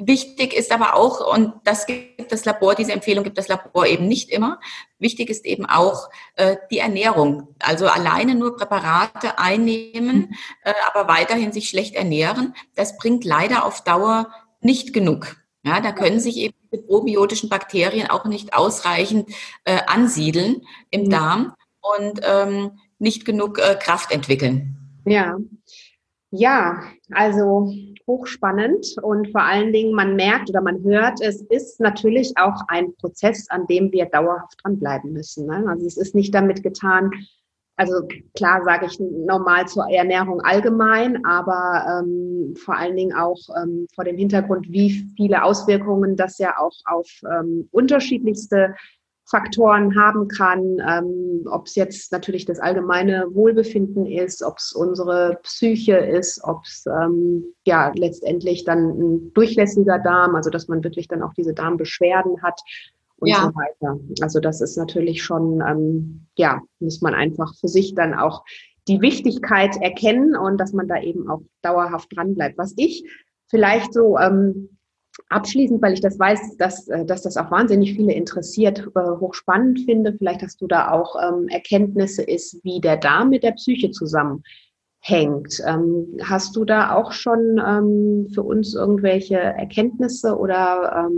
wichtig 0.00 0.54
ist 0.54 0.72
aber 0.72 0.94
auch, 0.94 1.34
und 1.34 1.52
das 1.64 1.86
gibt 1.86 2.32
das 2.32 2.44
Labor, 2.44 2.74
diese 2.74 2.92
Empfehlung 2.92 3.24
gibt 3.24 3.38
das 3.38 3.48
Labor 3.48 3.86
eben 3.86 4.08
nicht 4.08 4.30
immer. 4.30 4.60
Wichtig 4.98 5.30
ist 5.30 5.44
eben 5.44 5.66
auch 5.66 6.10
äh, 6.34 6.56
die 6.70 6.78
Ernährung. 6.78 7.54
Also 7.58 7.86
alleine 7.86 8.34
nur 8.34 8.56
Präparate 8.56 9.38
einnehmen, 9.38 10.16
mhm. 10.16 10.36
äh, 10.62 10.72
aber 10.92 11.08
weiterhin 11.08 11.52
sich 11.52 11.68
schlecht 11.68 11.94
ernähren, 11.94 12.54
das 12.74 12.96
bringt 12.96 13.24
leider 13.24 13.64
auf 13.64 13.84
Dauer 13.84 14.32
nicht 14.60 14.92
genug. 14.92 15.36
Ja, 15.62 15.80
da 15.80 15.92
können 15.92 16.20
sich 16.20 16.36
eben 16.38 16.54
die 16.72 16.78
probiotischen 16.78 17.50
Bakterien 17.50 18.08
auch 18.08 18.24
nicht 18.24 18.54
ausreichend 18.54 19.28
äh, 19.64 19.80
ansiedeln 19.86 20.62
im 20.90 21.04
mhm. 21.04 21.10
Darm 21.10 21.54
und 21.80 22.20
ähm, 22.22 22.78
nicht 22.98 23.24
genug 23.24 23.58
äh, 23.58 23.74
Kraft 23.74 24.10
entwickeln. 24.10 24.76
Ja, 25.04 25.36
ja, 26.30 26.82
also 27.10 27.72
hochspannend 28.06 28.96
und 29.02 29.30
vor 29.30 29.42
allen 29.42 29.72
Dingen, 29.72 29.94
man 29.94 30.16
merkt 30.16 30.48
oder 30.50 30.60
man 30.60 30.82
hört, 30.82 31.20
es 31.20 31.42
ist 31.42 31.80
natürlich 31.80 32.32
auch 32.36 32.62
ein 32.68 32.94
Prozess, 32.96 33.48
an 33.50 33.66
dem 33.66 33.92
wir 33.92 34.06
dauerhaft 34.06 34.58
dranbleiben 34.62 35.12
müssen. 35.12 35.46
Ne? 35.46 35.64
Also 35.68 35.86
es 35.86 35.96
ist 35.96 36.14
nicht 36.14 36.34
damit 36.34 36.62
getan, 36.62 37.10
also 37.80 38.06
klar 38.34 38.62
sage 38.62 38.86
ich 38.86 39.00
normal 39.00 39.66
zur 39.66 39.90
Ernährung 39.90 40.42
allgemein, 40.42 41.24
aber 41.24 42.02
ähm, 42.02 42.54
vor 42.54 42.76
allen 42.76 42.94
Dingen 42.94 43.14
auch 43.16 43.40
ähm, 43.56 43.86
vor 43.94 44.04
dem 44.04 44.18
Hintergrund, 44.18 44.70
wie 44.70 45.06
viele 45.16 45.42
Auswirkungen 45.42 46.14
das 46.14 46.36
ja 46.36 46.58
auch 46.58 46.74
auf 46.84 47.08
ähm, 47.24 47.68
unterschiedlichste 47.70 48.74
Faktoren 49.30 49.94
haben 49.94 50.26
kann, 50.26 50.78
ähm, 50.86 51.46
ob 51.48 51.66
es 51.66 51.76
jetzt 51.76 52.10
natürlich 52.10 52.46
das 52.46 52.58
allgemeine 52.58 53.26
Wohlbefinden 53.32 54.04
ist, 54.04 54.42
ob 54.42 54.58
es 54.58 54.72
unsere 54.72 55.38
Psyche 55.44 55.96
ist, 55.96 56.42
ob 56.42 56.64
es 56.64 56.84
ähm, 56.86 57.44
ja 57.64 57.92
letztendlich 57.94 58.64
dann 58.64 58.88
ein 58.90 59.32
durchlässiger 59.32 60.00
Darm, 60.00 60.34
also 60.34 60.50
dass 60.50 60.66
man 60.66 60.82
wirklich 60.82 61.06
dann 61.06 61.22
auch 61.22 61.32
diese 61.34 61.54
Darmbeschwerden 61.54 62.42
hat 62.42 62.60
und 63.18 63.28
ja. 63.28 63.42
so 63.42 63.54
weiter. 63.54 64.00
Also 64.20 64.40
das 64.40 64.60
ist 64.60 64.76
natürlich 64.76 65.22
schon, 65.22 65.62
ähm, 65.66 66.26
ja, 66.36 66.60
muss 66.80 67.00
man 67.00 67.14
einfach 67.14 67.54
für 67.60 67.68
sich 67.68 67.94
dann 67.94 68.14
auch 68.14 68.44
die 68.88 69.00
Wichtigkeit 69.00 69.76
erkennen 69.80 70.34
und 70.34 70.58
dass 70.58 70.72
man 70.72 70.88
da 70.88 71.00
eben 71.00 71.30
auch 71.30 71.42
dauerhaft 71.62 72.08
dran 72.16 72.34
bleibt. 72.34 72.58
Was 72.58 72.74
ich 72.76 73.08
vielleicht 73.46 73.92
so 73.92 74.18
ähm, 74.18 74.70
abschließend, 75.28 75.82
weil 75.82 75.92
ich 75.92 76.00
das 76.00 76.18
weiß, 76.18 76.56
dass, 76.56 76.88
äh, 76.88 77.04
dass 77.04 77.22
das 77.22 77.36
auch 77.36 77.50
wahnsinnig 77.50 77.94
viele 77.94 78.12
interessiert, 78.12 78.88
äh, 78.94 79.00
hochspannend 79.00 79.80
finde, 79.80 80.14
vielleicht 80.16 80.42
hast 80.42 80.60
du 80.60 80.66
da 80.66 80.90
auch 80.90 81.16
ähm, 81.22 81.48
Erkenntnisse, 81.48 82.22
ist, 82.22 82.62
wie 82.64 82.80
der 82.80 82.96
Darm 82.96 83.30
mit 83.30 83.42
der 83.42 83.52
Psyche 83.52 83.90
zusammenhängt. 83.90 85.62
Ähm, 85.66 86.18
hast 86.22 86.56
du 86.56 86.64
da 86.64 86.94
auch 86.94 87.12
schon 87.12 87.60
ähm, 87.64 88.28
für 88.34 88.42
uns 88.42 88.74
irgendwelche 88.74 89.38
Erkenntnisse 89.38 90.36
oder 90.36 91.08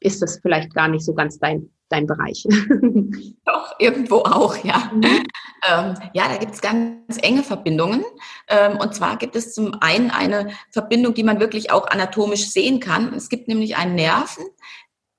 ist 0.00 0.22
das 0.22 0.38
vielleicht 0.38 0.74
gar 0.74 0.88
nicht 0.88 1.04
so 1.04 1.14
ganz 1.14 1.38
dein, 1.38 1.70
dein 1.90 2.06
Bereich. 2.06 2.46
Doch, 3.44 3.74
irgendwo 3.78 4.18
auch, 4.18 4.56
ja. 4.64 4.90
Mhm. 4.94 5.26
Ähm, 5.68 5.94
ja, 6.14 6.28
da 6.28 6.36
gibt 6.38 6.54
es 6.54 6.60
ganz 6.62 7.18
enge 7.20 7.42
Verbindungen. 7.42 8.04
Ähm, 8.48 8.78
und 8.78 8.94
zwar 8.94 9.18
gibt 9.18 9.36
es 9.36 9.52
zum 9.52 9.74
einen 9.80 10.10
eine 10.10 10.50
Verbindung, 10.70 11.14
die 11.14 11.24
man 11.24 11.40
wirklich 11.40 11.70
auch 11.70 11.86
anatomisch 11.88 12.48
sehen 12.48 12.80
kann. 12.80 13.12
Es 13.12 13.28
gibt 13.28 13.48
nämlich 13.48 13.76
einen 13.76 13.96
Nerven, 13.96 14.44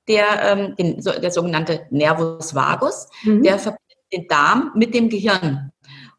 der, 0.07 0.43
ähm, 0.43 0.75
den, 0.77 1.01
der 1.01 1.31
sogenannte 1.31 1.85
Nervus 1.91 2.55
vagus, 2.55 3.07
mhm. 3.23 3.43
der 3.43 3.59
verbindet 3.59 3.81
den 4.11 4.27
Darm 4.27 4.71
mit 4.75 4.95
dem 4.95 5.09
Gehirn. 5.09 5.71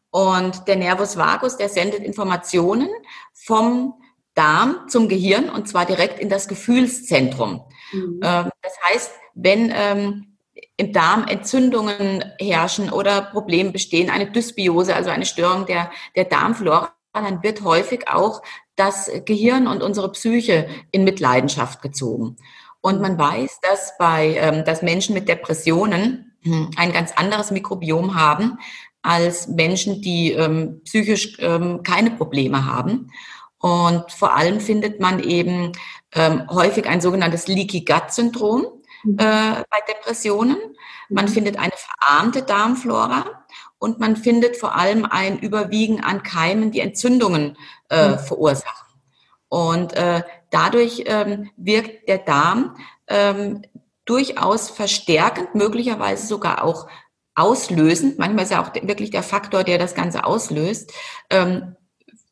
Und 0.09 0.67
der 0.67 0.75
Nervus 0.75 1.17
vagus, 1.17 1.57
der 1.57 1.69
sendet 1.69 2.01
Informationen 2.01 2.87
vom 3.33 3.95
Darm 4.35 4.87
zum 4.87 5.09
Gehirn 5.09 5.49
und 5.49 5.67
zwar 5.67 5.85
direkt 5.85 6.19
in 6.19 6.29
das 6.29 6.47
Gefühlszentrum. 6.47 7.65
Mhm. 7.91 8.19
Ähm, 8.23 8.49
das 8.61 8.73
heißt, 8.89 9.11
wenn 9.35 9.71
ähm, 9.75 10.32
im 10.77 10.91
Darm 10.91 11.25
Entzündungen 11.27 12.23
herrschen 12.39 12.89
oder 12.89 13.21
Probleme 13.21 13.71
bestehen, 13.71 14.09
eine 14.09 14.31
Dysbiose, 14.31 14.95
also 14.95 15.09
eine 15.09 15.25
Störung 15.25 15.65
der, 15.65 15.91
der 16.15 16.25
Darmflora, 16.25 16.93
dann 17.13 17.43
wird 17.43 17.63
häufig 17.63 18.07
auch 18.07 18.41
das 18.75 19.11
Gehirn 19.25 19.67
und 19.67 19.83
unsere 19.83 20.11
Psyche 20.11 20.67
in 20.91 21.03
Mitleidenschaft 21.03 21.81
gezogen. 21.81 22.37
Und 22.81 23.01
man 23.01 23.17
weiß, 23.17 23.59
dass 23.61 23.93
bei, 23.97 24.35
ähm, 24.35 24.65
dass 24.65 24.81
Menschen 24.81 25.13
mit 25.13 25.29
Depressionen 25.29 26.33
hm, 26.41 26.71
ein 26.75 26.91
ganz 26.91 27.13
anderes 27.13 27.51
Mikrobiom 27.51 28.15
haben 28.15 28.57
als 29.03 29.47
Menschen, 29.47 30.01
die 30.01 30.31
ähm, 30.31 30.81
psychisch 30.85 31.37
ähm, 31.39 31.83
keine 31.83 32.11
Probleme 32.11 32.65
haben. 32.65 33.11
Und 33.59 34.11
vor 34.11 34.35
allem 34.35 34.59
findet 34.59 34.99
man 34.99 35.23
eben 35.23 35.71
häufig 36.15 36.85
ein 36.85 37.01
sogenanntes 37.01 37.47
Leaky 37.47 37.85
Gut 37.85 38.11
Syndrom. 38.11 38.65
Äh, 39.05 39.63
bei 39.69 39.79
Depressionen. 39.87 40.57
Man 41.09 41.25
mhm. 41.25 41.29
findet 41.29 41.59
eine 41.59 41.73
verarmte 41.75 42.43
Darmflora 42.43 43.45
und 43.77 43.99
man 43.99 44.15
findet 44.15 44.57
vor 44.57 44.75
allem 44.75 45.05
ein 45.05 45.39
Überwiegen 45.39 46.03
an 46.03 46.23
Keimen, 46.23 46.71
die 46.71 46.79
Entzündungen 46.79 47.57
äh, 47.89 48.09
mhm. 48.09 48.19
verursachen. 48.19 48.87
Und 49.49 49.93
äh, 49.93 50.23
dadurch 50.49 51.03
ähm, 51.05 51.51
wirkt 51.57 52.07
der 52.07 52.19
Darm 52.19 52.75
ähm, 53.07 53.61
durchaus 54.05 54.69
verstärkend, 54.69 55.55
möglicherweise 55.55 56.25
sogar 56.25 56.63
auch 56.63 56.87
auslösend. 57.35 58.19
Manchmal 58.19 58.45
ist 58.45 58.51
ja 58.51 58.63
auch 58.63 58.73
wirklich 58.73 59.11
der 59.11 59.23
Faktor, 59.23 59.63
der 59.63 59.77
das 59.77 59.95
Ganze 59.95 60.25
auslöst, 60.25 60.91
ähm, 61.29 61.75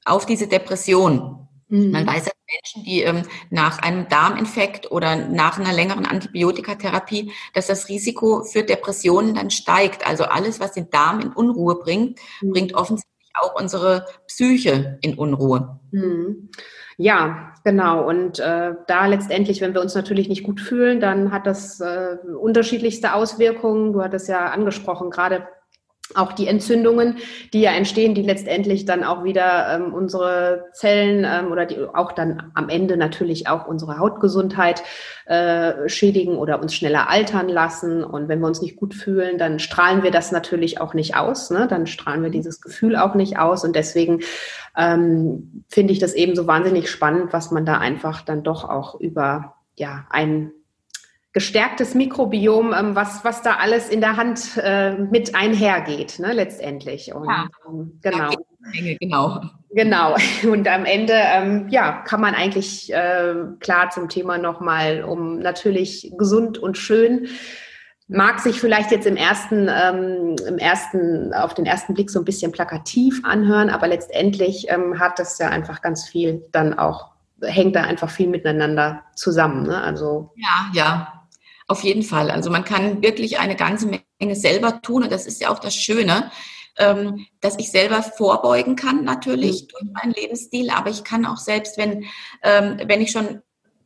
auf 0.05 0.26
diese 0.26 0.47
Depression. 0.47 1.47
Mhm. 1.67 1.91
Man 1.91 2.07
weiß, 2.07 2.26
dass 2.26 2.34
Menschen, 2.54 2.84
die 2.84 3.02
ähm, 3.02 3.24
nach 3.49 3.80
einem 3.80 4.08
Darminfekt 4.08 4.91
oder 4.91 5.16
nach 5.16 5.60
einer 5.60 5.74
längeren 5.74 6.06
Antibiotikatherapie, 6.06 7.32
dass 7.54 7.68
das 7.68 7.89
Risiko 7.89 8.43
für 8.43 8.64
Depressionen 8.64 9.36
dann 9.36 9.49
steigt. 9.49 10.08
Also 10.08 10.26
alles, 10.26 10.60
was 10.60 10.74
den 10.74 10.89
Darm 10.89 11.20
in 11.22 11.30
Unruhe 11.30 11.76
bringt, 11.76 12.20
mhm. 12.41 12.52
bringt 12.52 12.74
offensichtlich 12.74 13.12
auch 13.39 13.60
unsere 13.60 14.06
Psyche 14.28 14.97
in 15.02 15.18
Unruhe. 15.18 15.80
Mhm. 15.91 16.49
Ja, 16.97 17.54
genau. 17.64 18.08
Und 18.08 18.39
äh, 18.39 18.74
da 18.88 19.06
letztendlich, 19.08 19.62
wenn 19.62 19.74
wir 19.74 19.82
uns 19.82 19.95
natürlich 19.95 20.30
nicht 20.30 20.43
gut 20.43 20.60
fühlen, 20.60 20.99
dann 20.99 21.32
hat 21.32 21.47
das 21.47 21.80
äh, 21.80 22.18
unterschiedlichste 22.39 23.14
Auswirkungen. 23.14 23.93
Du 23.93 24.04
hattest 24.04 24.28
ja 24.28 24.47
angesprochen, 24.47 25.10
gerade 25.10 25.47
auch 26.16 26.34
die 26.34 26.47
Entzündungen, 26.47 27.18
die 27.53 27.62
ja 27.62 27.72
entstehen, 27.72 28.16
die 28.16 28.22
letztendlich 28.22 28.86
dann 28.86 29.03
auch 29.03 29.24
wieder 29.24 29.76
ähm, 29.76 29.93
unsere 29.93 30.66
Zellen 30.74 31.26
ähm, 31.26 31.51
oder 31.51 31.66
die 31.66 31.78
auch 31.93 32.12
dann 32.12 32.51
am 32.53 32.70
Ende 32.70 32.97
natürlich 32.97 33.47
auch 33.47 33.68
unsere 33.68 33.97
Hautgesundheit 33.97 34.84
äh, 35.26 35.88
schädigen 35.88 36.38
oder 36.38 36.62
uns 36.62 36.74
schneller 36.74 37.09
altern 37.09 37.49
lassen. 37.49 38.03
Und 38.03 38.28
wenn 38.28 38.39
wir 38.39 38.47
uns 38.47 38.62
nicht 38.62 38.76
gut 38.76 38.93
fühlen, 38.93 39.38
dann 39.38 39.59
strahlen 39.59 40.03
wir 40.03 40.12
das 40.12 40.32
natürlich 40.32 40.82
auch 40.82 40.93
nicht 40.93 41.16
aus. 41.16 41.51
Ne? 41.51 41.68
Dann 41.70 41.88
strahlen 41.88 42.24
wir 42.24 42.30
dieses 42.30 42.62
Gefühl 42.62 42.95
auch 42.95 43.16
nicht 43.16 43.39
aus. 43.39 43.64
Und 43.64 43.76
deswegen 43.76 44.22
ähm, 44.78 45.64
finde 45.68 45.93
ich 45.93 45.99
das 45.99 46.14
eben 46.14 46.36
so 46.36 46.47
wahnsinnig 46.47 46.89
spannend, 46.89 47.34
was 47.34 47.51
man 47.51 47.66
da 47.66 47.78
einfach 47.78 48.22
dann 48.22 48.43
doch 48.43 48.68
auch 48.68 48.99
über 48.99 49.55
ja 49.76 50.05
ein 50.09 50.51
gestärktes 51.34 51.95
Mikrobiom, 51.95 52.73
ähm, 52.73 52.95
was, 52.95 53.23
was 53.23 53.41
da 53.41 53.55
alles 53.55 53.89
in 53.89 54.01
der 54.01 54.17
Hand 54.17 54.57
äh, 54.61 54.95
mit 54.95 55.36
einhergeht, 55.36 56.19
ne, 56.19 56.34
letztendlich. 56.34 57.13
Und, 57.13 57.25
ja. 57.25 57.47
ähm, 57.67 57.99
genau. 58.01 58.29
Menge, 58.73 58.95
genau. 58.97 59.41
Genau. 59.73 60.15
Und 60.51 60.67
am 60.67 60.86
Ende, 60.86 61.13
ähm, 61.15 61.67
ja, 61.69 62.03
kann 62.03 62.21
man 62.21 62.36
eigentlich 62.36 62.93
äh, 62.93 63.34
klar 63.59 63.89
zum 63.89 64.09
Thema 64.09 64.38
nochmal, 64.38 65.03
um 65.03 65.39
natürlich 65.39 66.13
gesund 66.17 66.57
und 66.57 66.77
schön 66.77 67.27
mag 68.11 68.41
sich 68.41 68.59
vielleicht 68.59 68.91
jetzt 68.91 69.07
im 69.07 69.15
ersten, 69.15 69.69
ähm, 69.69 70.36
im 70.45 70.57
ersten, 70.57 71.34
auf 71.34 71.53
den 71.53 71.65
ersten 71.65 71.93
Blick 71.93 72.09
so 72.09 72.19
ein 72.19 72.25
bisschen 72.25 72.51
plakativ 72.51 73.21
anhören, 73.23 73.69
aber 73.69 73.88
letztendlich 73.88 74.65
ähm, 74.69 74.99
hat 74.99 75.17
das 75.17 75.39
ja 75.39 75.47
einfach 75.47 75.82
ganz 75.82 76.07
viel 76.09 76.45
dann 76.51 76.77
auch, 76.77 77.11
hängt 77.41 77.75
da 77.75 77.84
einfach 77.84 78.09
viel 78.09 78.27
miteinander 78.27 79.03
zusammen. 79.15 79.63
Ne? 79.63 79.82
Also 79.82 80.34
ja, 80.36 80.69
ja, 80.73 81.20
auf 81.72 81.84
jeden 81.84 82.03
Fall. 82.03 82.30
Also 82.30 82.51
man 82.51 82.65
kann 82.65 83.01
wirklich 83.01 83.39
eine 83.39 83.55
ganze 83.55 83.88
Menge 83.88 84.36
selber 84.36 84.82
tun 84.82 85.03
und 85.03 85.11
das 85.11 85.26
ist 85.26 85.41
ja 85.41 85.49
auch 85.49 85.59
das 85.59 85.74
Schöne, 85.74 86.30
ähm, 86.78 87.26
dass 87.39 87.57
ich 87.57 87.72
selber 87.72 88.03
vorbeugen 88.03 88.76
kann 88.76 89.03
natürlich 89.03 89.63
mhm. 89.63 89.67
durch 89.67 89.93
meinen 89.93 90.13
Lebensstil, 90.13 90.69
aber 90.69 90.89
ich 90.89 91.03
kann 91.03 91.26
auch 91.26 91.38
selbst, 91.38 91.78
wenn, 91.78 92.05
ähm, 92.43 92.80
wenn 92.86 93.01
ich 93.01 93.11
schon 93.11 93.41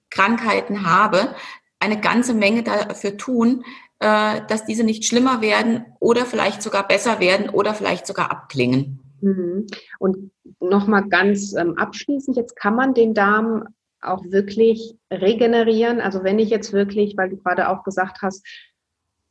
Krankheiten 0.10 0.90
habe, 0.90 1.36
eine 1.80 2.00
ganze 2.00 2.34
Menge 2.34 2.64
dafür 2.64 3.18
tun, 3.18 3.64
äh, 4.00 4.42
dass 4.48 4.66
diese 4.66 4.84
nicht 4.84 5.06
schlimmer 5.06 5.42
werden 5.42 5.86
oder 6.00 6.26
vielleicht 6.26 6.62
sogar 6.62 6.88
besser 6.88 7.20
werden 7.20 7.50
oder 7.50 7.74
vielleicht 7.74 8.08
sogar 8.08 8.32
abklingen. 8.32 9.00
Mhm. 9.22 9.68
Und 10.00 10.32
nochmal 10.60 11.08
ganz 11.08 11.54
ähm, 11.54 11.78
abschließend, 11.78 12.36
jetzt 12.38 12.56
kann 12.56 12.76
man 12.76 12.94
den 12.94 13.14
Darm 13.14 13.68
auch 14.06 14.24
wirklich 14.26 14.96
regenerieren. 15.12 16.02
Also 16.02 16.24
wenn 16.24 16.40
ich 16.40 16.50
jetzt 16.50 16.74
wirklich, 16.74 17.16
weil 17.18 17.30
du 17.30 17.38
gerade 17.38 17.70
auch 17.70 17.84
gesagt 17.84 18.22
hast, 18.22 18.46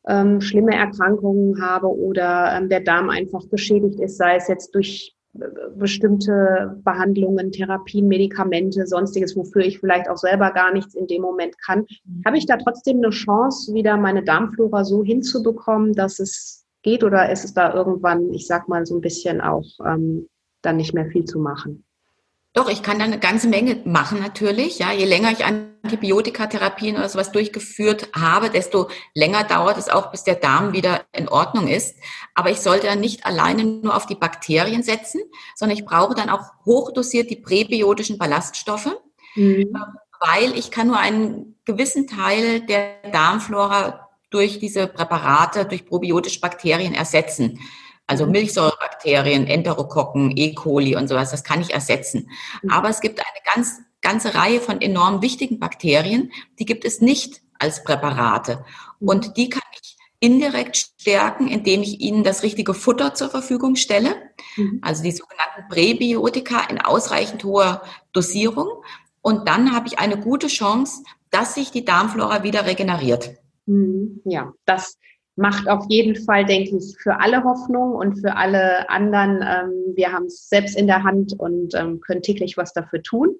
ähm, 0.06 0.40
schlimme 0.40 0.74
Erkrankungen 0.74 1.62
habe 1.62 1.88
oder 1.88 2.56
ähm, 2.56 2.68
der 2.68 2.80
Darm 2.80 3.10
einfach 3.10 3.48
geschädigt 3.48 4.00
ist, 4.00 4.18
sei 4.18 4.36
es 4.36 4.48
jetzt 4.48 4.74
durch 4.74 5.14
äh, 5.34 5.46
bestimmte 5.76 6.80
Behandlungen, 6.84 7.52
Therapien, 7.52 8.06
Medikamente, 8.06 8.86
sonstiges, 8.86 9.36
wofür 9.36 9.62
ich 9.62 9.80
vielleicht 9.80 10.08
auch 10.08 10.18
selber 10.18 10.50
gar 10.50 10.72
nichts 10.72 10.94
in 10.94 11.06
dem 11.06 11.22
Moment 11.22 11.56
kann, 11.58 11.86
mhm. 12.04 12.22
habe 12.26 12.36
ich 12.36 12.46
da 12.46 12.56
trotzdem 12.56 12.98
eine 12.98 13.10
Chance, 13.10 13.72
wieder 13.72 13.96
meine 13.96 14.22
Darmflora 14.22 14.84
so 14.84 15.02
hinzubekommen, 15.02 15.94
dass 15.94 16.18
es 16.18 16.66
geht 16.82 17.02
oder 17.02 17.30
ist 17.30 17.44
es 17.44 17.54
da 17.54 17.72
irgendwann, 17.72 18.32
ich 18.32 18.46
sag 18.46 18.68
mal, 18.68 18.84
so 18.84 18.94
ein 18.96 19.00
bisschen 19.00 19.40
auch 19.40 19.64
ähm, 19.86 20.28
dann 20.60 20.76
nicht 20.76 20.94
mehr 20.94 21.06
viel 21.06 21.24
zu 21.24 21.38
machen? 21.38 21.83
Doch, 22.54 22.68
ich 22.68 22.84
kann 22.84 23.00
da 23.00 23.04
eine 23.04 23.18
ganze 23.18 23.48
Menge 23.48 23.82
machen 23.84 24.20
natürlich. 24.20 24.78
Ja, 24.78 24.92
je 24.92 25.04
länger 25.06 25.32
ich 25.32 25.44
Antibiotikatherapien 25.44 26.96
oder 26.96 27.08
sowas 27.08 27.32
durchgeführt 27.32 28.10
habe, 28.14 28.48
desto 28.48 28.88
länger 29.12 29.42
dauert 29.42 29.76
es 29.76 29.88
auch, 29.88 30.12
bis 30.12 30.22
der 30.22 30.36
Darm 30.36 30.72
wieder 30.72 31.02
in 31.10 31.28
Ordnung 31.28 31.66
ist. 31.66 31.96
Aber 32.32 32.50
ich 32.50 32.60
sollte 32.60 32.86
dann 32.86 33.00
nicht 33.00 33.26
alleine 33.26 33.64
nur 33.64 33.96
auf 33.96 34.06
die 34.06 34.14
Bakterien 34.14 34.84
setzen, 34.84 35.20
sondern 35.56 35.76
ich 35.76 35.84
brauche 35.84 36.14
dann 36.14 36.30
auch 36.30 36.42
hochdosiert 36.64 37.28
die 37.28 37.36
präbiotischen 37.36 38.18
Ballaststoffe, 38.18 39.00
mhm. 39.34 39.76
weil 40.20 40.56
ich 40.56 40.70
kann 40.70 40.86
nur 40.86 40.98
einen 40.98 41.56
gewissen 41.64 42.06
Teil 42.06 42.60
der 42.60 42.98
Darmflora 43.10 44.10
durch 44.30 44.60
diese 44.60 44.86
Präparate, 44.86 45.64
durch 45.64 45.86
probiotische 45.86 46.38
Bakterien 46.38 46.94
ersetzen. 46.94 47.58
Also 48.06 48.26
mhm. 48.26 48.32
Milchsäurebakterien, 48.32 49.46
Enterokokken, 49.46 50.36
E. 50.36 50.54
coli 50.54 50.96
und 50.96 51.08
sowas, 51.08 51.30
das 51.30 51.44
kann 51.44 51.60
ich 51.60 51.72
ersetzen. 51.72 52.30
Mhm. 52.62 52.70
Aber 52.70 52.88
es 52.88 53.00
gibt 53.00 53.18
eine 53.18 53.54
ganz, 53.54 53.80
ganze 54.00 54.34
Reihe 54.34 54.60
von 54.60 54.80
enorm 54.80 55.22
wichtigen 55.22 55.58
Bakterien, 55.58 56.32
die 56.58 56.66
gibt 56.66 56.84
es 56.84 57.00
nicht 57.00 57.42
als 57.58 57.84
Präparate. 57.84 58.64
Mhm. 59.00 59.08
Und 59.08 59.36
die 59.36 59.48
kann 59.48 59.62
ich 59.80 59.96
indirekt 60.20 60.76
stärken, 60.76 61.48
indem 61.48 61.82
ich 61.82 62.00
ihnen 62.00 62.24
das 62.24 62.42
richtige 62.42 62.72
Futter 62.72 63.14
zur 63.14 63.28
Verfügung 63.28 63.76
stelle. 63.76 64.16
Also 64.80 65.02
die 65.02 65.12
sogenannten 65.12 65.68
Präbiotika 65.68 66.62
in 66.70 66.80
ausreichend 66.80 67.44
hoher 67.44 67.82
Dosierung. 68.12 68.68
Und 69.20 69.48
dann 69.48 69.74
habe 69.74 69.86
ich 69.86 69.98
eine 69.98 70.18
gute 70.18 70.46
Chance, 70.46 71.02
dass 71.30 71.54
sich 71.54 71.72
die 71.72 71.84
Darmflora 71.84 72.42
wieder 72.42 72.64
regeneriert. 72.64 73.34
Ja, 74.24 74.52
das 74.64 74.96
macht 75.36 75.68
auf 75.68 75.86
jeden 75.88 76.16
Fall, 76.16 76.44
denke 76.44 76.76
ich, 76.76 76.96
für 76.98 77.20
alle 77.20 77.42
Hoffnung 77.44 77.94
und 77.94 78.20
für 78.20 78.36
alle 78.36 78.88
anderen. 78.88 79.40
Ähm, 79.42 79.94
wir 79.96 80.12
haben 80.12 80.26
es 80.26 80.48
selbst 80.48 80.76
in 80.76 80.86
der 80.86 81.02
Hand 81.02 81.34
und 81.38 81.74
ähm, 81.74 82.00
können 82.00 82.22
täglich 82.22 82.56
was 82.56 82.72
dafür 82.72 83.02
tun. 83.02 83.36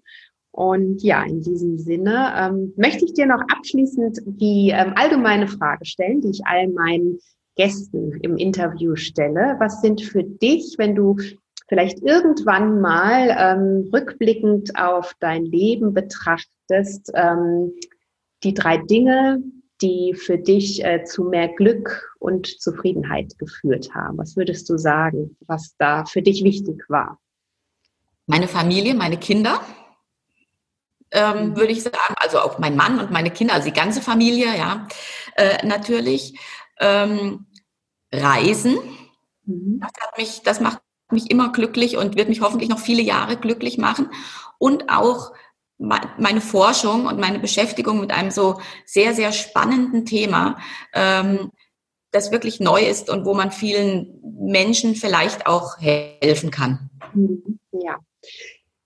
Und 0.51 1.03
ja, 1.03 1.25
in 1.25 1.43
diesem 1.43 1.79
Sinne 1.79 2.33
ähm, 2.37 2.75
möchte 2.77 3.05
ich 3.05 3.15
dir 3.15 3.27
noch 3.27 3.41
abschließend 3.49 4.21
die 4.25 4.71
ähm, 4.71 4.93
allgemeine 4.97 5.49
Frage 5.49 5.85
stellen, 5.85 6.21
die 6.21 6.31
ich 6.31 6.47
all 6.47 6.69
meinen 6.69 7.19
Gästen 7.57 8.13
im 8.23 8.37
Interview 8.37 8.95
stelle. 8.97 9.57
Was 9.59 9.81
sind 9.81 10.03
für 10.03 10.23
dich, 10.23 10.77
wenn 10.79 10.95
du 10.95 11.17
vielleicht 11.69 12.03
irgendwann 12.03 12.81
mal 12.81 13.35
ähm, 13.37 13.91
rückblickend 13.93 14.79
auf 14.79 15.15
dein 15.21 15.45
Leben 15.45 15.93
betrachtest, 15.93 17.11
ähm, 17.15 17.73
die 18.43 18.55
drei 18.55 18.79
Dinge, 18.79 19.43
die 19.85 20.15
für 20.15 20.39
dich 20.39 20.85
äh, 20.85 21.05
zu 21.05 21.25
mehr 21.25 21.49
Glück 21.49 22.17
und 22.19 22.47
Zufriedenheit 22.61 23.39
geführt 23.39 23.95
haben? 23.95 24.19
Was 24.19 24.37
würdest 24.37 24.69
du 24.71 24.79
sagen, 24.79 25.37
was 25.47 25.75
da 25.79 26.05
für 26.07 26.23
dich 26.23 26.43
wichtig 26.43 26.83
war? 26.89 27.19
Meine 28.27 28.49
Familie, 28.49 28.95
meine 28.95 29.19
Kinder, 29.19 29.61
ähm, 31.11 31.51
mhm. 31.51 31.57
würde 31.57 31.73
ich 31.73 31.83
sagen, 31.83 32.15
also 32.17 32.41
auch 32.41 32.59
mein 32.59 32.77
Mann 32.77 32.99
und 32.99 33.11
meine 33.11 33.31
Kinder, 33.31 33.55
also 33.55 33.69
die 33.69 33.75
ganze 33.75 34.01
Familie, 34.01 34.57
ja, 34.57 34.89
äh, 35.37 35.65
natürlich. 35.67 36.39
Ähm, 36.81 37.47
Reisen, 38.13 38.79
mhm. 39.45 39.81
das 39.81 39.93
hat 40.01 40.19
mich, 40.19 40.43
das 40.43 40.61
macht 40.61 40.81
mich 41.11 41.31
immer 41.31 41.53
glücklich 41.53 41.97
und 41.97 42.17
wird 42.17 42.29
mich 42.29 42.41
hoffentlich 42.41 42.71
noch 42.71 42.79
viele 42.79 43.03
Jahre 43.03 43.37
glücklich 43.37 43.79
machen. 43.79 44.11
Und 44.59 44.89
auch 44.89 45.33
meine 45.79 46.41
Forschung 46.41 47.07
und 47.07 47.19
meine 47.19 47.39
Beschäftigung 47.39 48.01
mit 48.01 48.13
einem 48.13 48.31
so 48.31 48.61
sehr, 48.87 49.15
sehr 49.15 49.33
spannenden 49.33 50.07
Thema, 50.07 50.59
ähm, 50.95 51.51
das 52.13 52.31
wirklich 52.31 52.61
neu 52.61 52.81
ist 52.81 53.11
und 53.11 53.25
wo 53.25 53.35
man 53.35 53.51
vielen 53.51 54.21
Menschen 54.39 54.95
vielleicht 54.95 55.47
auch 55.47 55.79
helfen 55.79 56.51
kann. 56.51 56.91
Mhm. 57.13 57.59
Ja. 57.73 57.99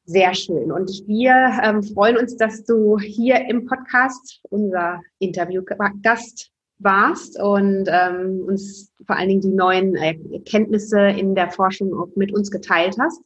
Sehr 0.05 0.33
schön. 0.35 0.73
Und 0.73 0.91
wir 1.07 1.61
ähm, 1.63 1.83
freuen 1.83 2.17
uns, 2.17 2.35
dass 2.39 2.65
du 2.65 2.99
hier 2.99 3.47
im 3.47 3.67
Podcast 3.67 4.41
unser 4.49 5.03
Interviewgast 5.19 6.51
warst 6.79 7.39
und 7.39 7.89
ähm, 7.89 8.45
uns 8.47 8.91
vor 9.07 9.17
allen 9.17 9.29
Dingen 9.29 9.43
die 9.43 9.49
neuen 9.49 9.95
Erkenntnisse 9.97 10.99
in 11.09 11.35
der 11.35 11.51
Forschung 11.51 11.93
auch 11.93 12.09
mit 12.17 12.33
uns 12.33 12.51
geteilt 12.51 12.97
hast. 12.99 13.21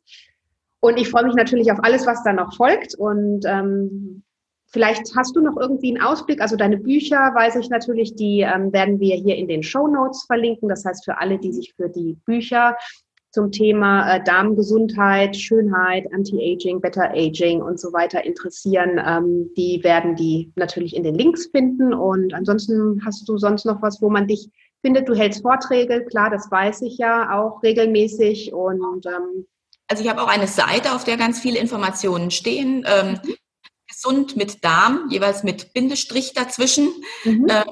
Und 0.85 0.99
ich 0.99 1.09
freue 1.11 1.25
mich 1.25 1.35
natürlich 1.35 1.71
auf 1.71 1.79
alles, 1.83 2.07
was 2.07 2.25
da 2.25 2.33
noch 2.33 2.57
folgt. 2.57 2.97
Und 2.97 3.45
ähm, 3.47 4.25
vielleicht 4.67 5.15
hast 5.17 5.37
du 5.37 5.41
noch 5.41 5.57
irgendwie 5.57 5.95
einen 5.95 6.05
Ausblick. 6.05 6.41
Also 6.41 6.57
deine 6.57 6.77
Bücher, 6.77 7.17
weiß 7.17 7.55
ich 7.55 7.71
natürlich, 7.71 8.17
die 8.17 8.41
ähm, 8.41 8.73
werden 8.73 8.99
wir 8.99 9.15
hier 9.15 9.37
in 9.37 9.47
den 9.47 9.63
Show 9.63 9.87
Notes 9.87 10.25
verlinken. 10.25 10.69
Das 10.69 10.85
heißt, 10.85 11.05
für 11.05 11.19
alle, 11.19 11.39
die 11.39 11.53
sich 11.53 11.73
für 11.77 11.89
die 11.89 12.19
Bücher 12.27 12.77
zum 13.31 13.53
Thema 13.53 14.17
äh, 14.17 14.25
Darmgesundheit, 14.25 15.37
Schönheit, 15.37 16.13
Anti-Aging, 16.13 16.81
Better 16.81 17.13
Aging 17.13 17.63
und 17.63 17.79
so 17.79 17.93
weiter 17.93 18.25
interessieren, 18.25 19.01
ähm, 19.07 19.51
die 19.57 19.85
werden 19.85 20.17
die 20.17 20.51
natürlich 20.57 20.97
in 20.97 21.05
den 21.05 21.15
Links 21.15 21.47
finden. 21.47 21.95
Und 21.95 22.35
ansonsten 22.35 23.01
hast 23.05 23.29
du 23.29 23.39
sonst 23.39 23.67
noch 23.67 23.83
was, 23.83 24.03
wo 24.03 24.11
man 24.11 24.27
dich 24.27 24.51
findet. 24.81 25.09
Du 25.09 25.15
hältst 25.15 25.43
Vorträge, 25.43 26.05
klar, 26.07 26.29
das 26.29 26.51
weiß 26.51 26.83
ich 26.83 26.99
ja 26.99 27.41
auch 27.41 27.63
regelmäßig. 27.63 28.53
Und 28.53 29.07
ähm, 29.07 29.47
also 29.93 30.05
ich 30.05 30.09
habe 30.09 30.23
auch 30.23 30.29
eine 30.29 30.47
Seite, 30.47 30.95
auf 30.95 31.05
der 31.05 31.19
ganz 31.19 31.39
viele 31.39 31.59
Informationen 31.59 32.31
stehen. 32.31 32.83
Ähm, 32.87 33.21
gesund 33.87 34.37
mit 34.37 34.65
Darm, 34.65 35.07
jeweils 35.11 35.43
mit 35.43 35.75
Bindestrich 35.75 36.33
dazwischen. 36.33 36.89
Mhm. 37.25 37.47
Äh, 37.47 37.65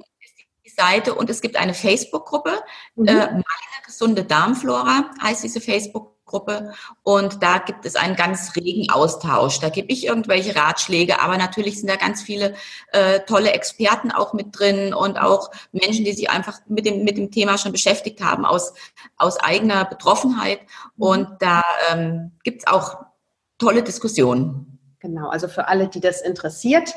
die 0.66 0.70
Seite 0.70 1.14
und 1.14 1.30
es 1.30 1.40
gibt 1.40 1.56
eine 1.56 1.72
Facebook-Gruppe, 1.72 2.62
mhm. 2.94 3.08
äh, 3.08 3.14
meine 3.14 3.44
gesunde 3.86 4.24
Darmflora 4.24 5.10
heißt 5.22 5.42
diese 5.42 5.62
Facebook 5.62 6.09
Gruppe 6.30 6.72
und 7.02 7.42
da 7.42 7.58
gibt 7.58 7.84
es 7.84 7.96
einen 7.96 8.16
ganz 8.16 8.54
regen 8.56 8.90
Austausch. 8.90 9.58
Da 9.58 9.68
gebe 9.68 9.92
ich 9.92 10.06
irgendwelche 10.06 10.54
Ratschläge, 10.54 11.20
aber 11.20 11.36
natürlich 11.36 11.78
sind 11.78 11.90
da 11.90 11.96
ganz 11.96 12.22
viele 12.22 12.54
äh, 12.92 13.20
tolle 13.20 13.52
Experten 13.52 14.12
auch 14.12 14.32
mit 14.32 14.58
drin 14.58 14.94
und 14.94 15.20
auch 15.20 15.50
Menschen, 15.72 16.04
die 16.04 16.12
sich 16.12 16.30
einfach 16.30 16.60
mit 16.68 16.86
dem, 16.86 17.04
mit 17.04 17.18
dem 17.18 17.30
Thema 17.30 17.58
schon 17.58 17.72
beschäftigt 17.72 18.22
haben 18.22 18.44
aus, 18.44 18.72
aus 19.16 19.38
eigener 19.38 19.84
Betroffenheit. 19.84 20.60
Mhm. 20.96 21.02
Und 21.04 21.28
da 21.40 21.62
ähm, 21.90 22.32
gibt 22.44 22.62
es 22.62 22.66
auch 22.66 23.04
tolle 23.58 23.82
Diskussionen. 23.82 24.78
Genau, 25.00 25.28
also 25.28 25.48
für 25.48 25.68
alle, 25.68 25.88
die 25.88 26.00
das 26.00 26.20
interessiert, 26.20 26.94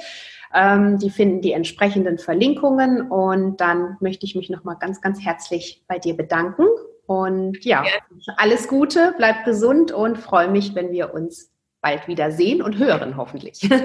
ähm, 0.54 1.00
die 1.00 1.10
finden 1.10 1.42
die 1.42 1.54
entsprechenden 1.54 2.20
Verlinkungen 2.20 3.10
und 3.10 3.60
dann 3.60 3.98
möchte 4.02 4.26
ich 4.26 4.36
mich 4.36 4.50
nochmal 4.50 4.78
ganz, 4.80 5.02
ganz 5.02 5.20
herzlich 5.24 5.84
bei 5.88 5.98
dir 5.98 6.16
bedanken. 6.16 6.66
Und 7.06 7.64
ja, 7.66 7.84
ja, 7.84 8.34
alles 8.38 8.68
Gute, 8.68 9.14
bleib 9.18 9.46
gesund 9.46 9.92
und 9.92 10.18
freue 10.18 10.50
mich, 10.50 10.74
wenn 10.76 10.92
wir 10.92 11.14
uns 11.14 11.52
bald 11.82 12.08
wieder 12.08 12.32
sehen 12.32 12.62
und 12.62 12.78
hören, 12.78 13.18
hoffentlich. 13.18 13.62
Ja, 13.62 13.78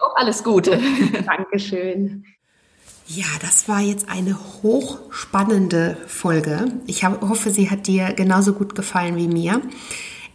auch 0.00 0.14
alles 0.16 0.44
Gute. 0.44 0.78
Dankeschön. 1.26 2.24
Ja, 3.06 3.26
das 3.42 3.68
war 3.68 3.80
jetzt 3.80 4.08
eine 4.08 4.38
hochspannende 4.62 5.96
Folge. 6.06 6.66
Ich 6.86 7.04
hoffe, 7.04 7.50
sie 7.50 7.68
hat 7.68 7.88
dir 7.88 8.12
genauso 8.12 8.52
gut 8.52 8.76
gefallen 8.76 9.16
wie 9.16 9.26
mir. 9.26 9.60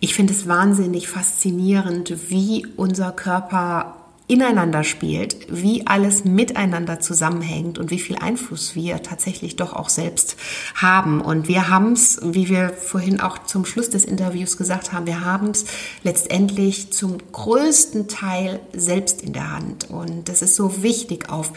Ich 0.01 0.13
finde 0.13 0.33
es 0.33 0.47
wahnsinnig 0.47 1.07
faszinierend, 1.07 2.29
wie 2.29 2.67
unser 2.75 3.13
Körper 3.13 4.04
ineinander 4.27 4.83
spielt, 4.83 5.37
wie 5.49 5.85
alles 5.85 6.25
miteinander 6.25 6.99
zusammenhängt 6.99 7.77
und 7.77 7.91
wie 7.91 7.99
viel 7.99 8.15
Einfluss 8.17 8.73
wir 8.73 9.03
tatsächlich 9.03 9.55
doch 9.55 9.73
auch 9.73 9.89
selbst 9.89 10.35
haben. 10.73 11.21
Und 11.21 11.47
wir 11.47 11.69
haben 11.69 11.93
es, 11.93 12.19
wie 12.23 12.49
wir 12.49 12.69
vorhin 12.69 13.19
auch 13.19 13.43
zum 13.43 13.65
Schluss 13.65 13.91
des 13.91 14.03
Interviews 14.03 14.57
gesagt 14.57 14.93
haben, 14.93 15.05
wir 15.05 15.23
haben 15.23 15.51
es 15.51 15.65
letztendlich 16.03 16.91
zum 16.91 17.17
größten 17.31 18.07
Teil 18.07 18.59
selbst 18.73 19.21
in 19.21 19.33
der 19.33 19.51
Hand. 19.51 19.91
Und 19.91 20.27
es 20.27 20.41
ist 20.41 20.55
so 20.55 20.81
wichtig, 20.81 21.29
auf 21.29 21.51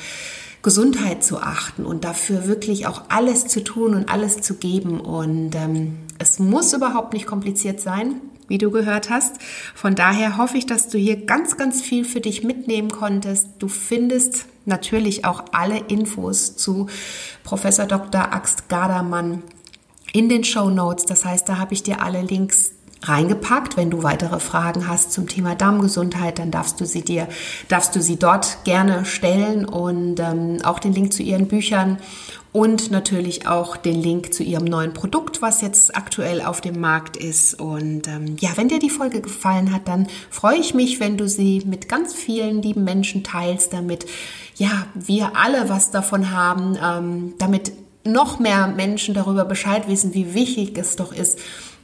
Gesundheit 0.62 1.24
zu 1.24 1.38
achten 1.40 1.86
und 1.86 2.04
dafür 2.04 2.46
wirklich 2.46 2.86
auch 2.86 3.04
alles 3.08 3.46
zu 3.46 3.64
tun 3.64 3.94
und 3.94 4.10
alles 4.10 4.42
zu 4.42 4.56
geben. 4.56 5.00
Und 5.00 5.54
ähm, 5.54 6.00
es 6.18 6.38
muss 6.38 6.74
überhaupt 6.74 7.14
nicht 7.14 7.26
kompliziert 7.26 7.80
sein 7.80 8.20
wie 8.48 8.58
du 8.58 8.70
gehört 8.70 9.10
hast. 9.10 9.36
Von 9.74 9.94
daher 9.94 10.36
hoffe 10.36 10.58
ich, 10.58 10.66
dass 10.66 10.88
du 10.88 10.98
hier 10.98 11.24
ganz, 11.26 11.56
ganz 11.56 11.80
viel 11.80 12.04
für 12.04 12.20
dich 12.20 12.42
mitnehmen 12.42 12.90
konntest. 12.90 13.48
Du 13.58 13.68
findest 13.68 14.46
natürlich 14.64 15.24
auch 15.24 15.44
alle 15.52 15.78
Infos 15.78 16.56
zu 16.56 16.88
Professor 17.44 17.86
Dr. 17.86 18.32
Axt 18.32 18.68
Gardermann 18.68 19.42
in 20.12 20.28
den 20.28 20.44
Show 20.44 20.70
Notes. 20.70 21.04
Das 21.04 21.24
heißt, 21.24 21.48
da 21.48 21.58
habe 21.58 21.74
ich 21.74 21.82
dir 21.82 22.02
alle 22.02 22.22
Links 22.22 22.72
reingepackt. 23.02 23.76
Wenn 23.76 23.90
du 23.90 24.02
weitere 24.02 24.40
Fragen 24.40 24.88
hast 24.88 25.12
zum 25.12 25.28
Thema 25.28 25.54
Darmgesundheit, 25.54 26.38
dann 26.38 26.50
darfst 26.50 26.80
du 26.80 26.86
sie 26.86 27.02
dir, 27.02 27.28
darfst 27.68 27.94
du 27.94 28.02
sie 28.02 28.16
dort 28.16 28.64
gerne 28.64 29.04
stellen 29.04 29.64
und 29.64 30.20
ähm, 30.20 30.58
auch 30.64 30.78
den 30.78 30.92
Link 30.92 31.12
zu 31.12 31.22
ihren 31.22 31.48
Büchern 31.48 31.98
und 32.58 32.90
natürlich 32.90 33.46
auch 33.46 33.76
den 33.76 34.02
Link 34.02 34.34
zu 34.34 34.42
ihrem 34.42 34.64
neuen 34.64 34.92
Produkt, 34.92 35.40
was 35.40 35.60
jetzt 35.60 35.96
aktuell 35.96 36.42
auf 36.42 36.60
dem 36.60 36.80
Markt 36.80 37.16
ist. 37.16 37.54
Und 37.54 38.08
ähm, 38.08 38.34
ja, 38.40 38.50
wenn 38.56 38.66
dir 38.66 38.80
die 38.80 38.90
Folge 38.90 39.20
gefallen 39.20 39.72
hat, 39.72 39.86
dann 39.86 40.08
freue 40.28 40.56
ich 40.56 40.74
mich, 40.74 40.98
wenn 40.98 41.16
du 41.16 41.28
sie 41.28 41.62
mit 41.64 41.88
ganz 41.88 42.14
vielen 42.14 42.60
lieben 42.60 42.82
Menschen 42.82 43.22
teilst, 43.22 43.72
damit 43.72 44.06
ja 44.56 44.86
wir 44.96 45.36
alle 45.36 45.68
was 45.68 45.92
davon 45.92 46.32
haben, 46.32 46.76
ähm, 46.84 47.34
damit 47.38 47.70
noch 48.02 48.40
mehr 48.40 48.66
Menschen 48.66 49.14
darüber 49.14 49.44
Bescheid 49.44 49.86
wissen, 49.86 50.12
wie 50.12 50.34
wichtig 50.34 50.76
es 50.78 50.96
doch 50.96 51.12
ist, 51.12 51.38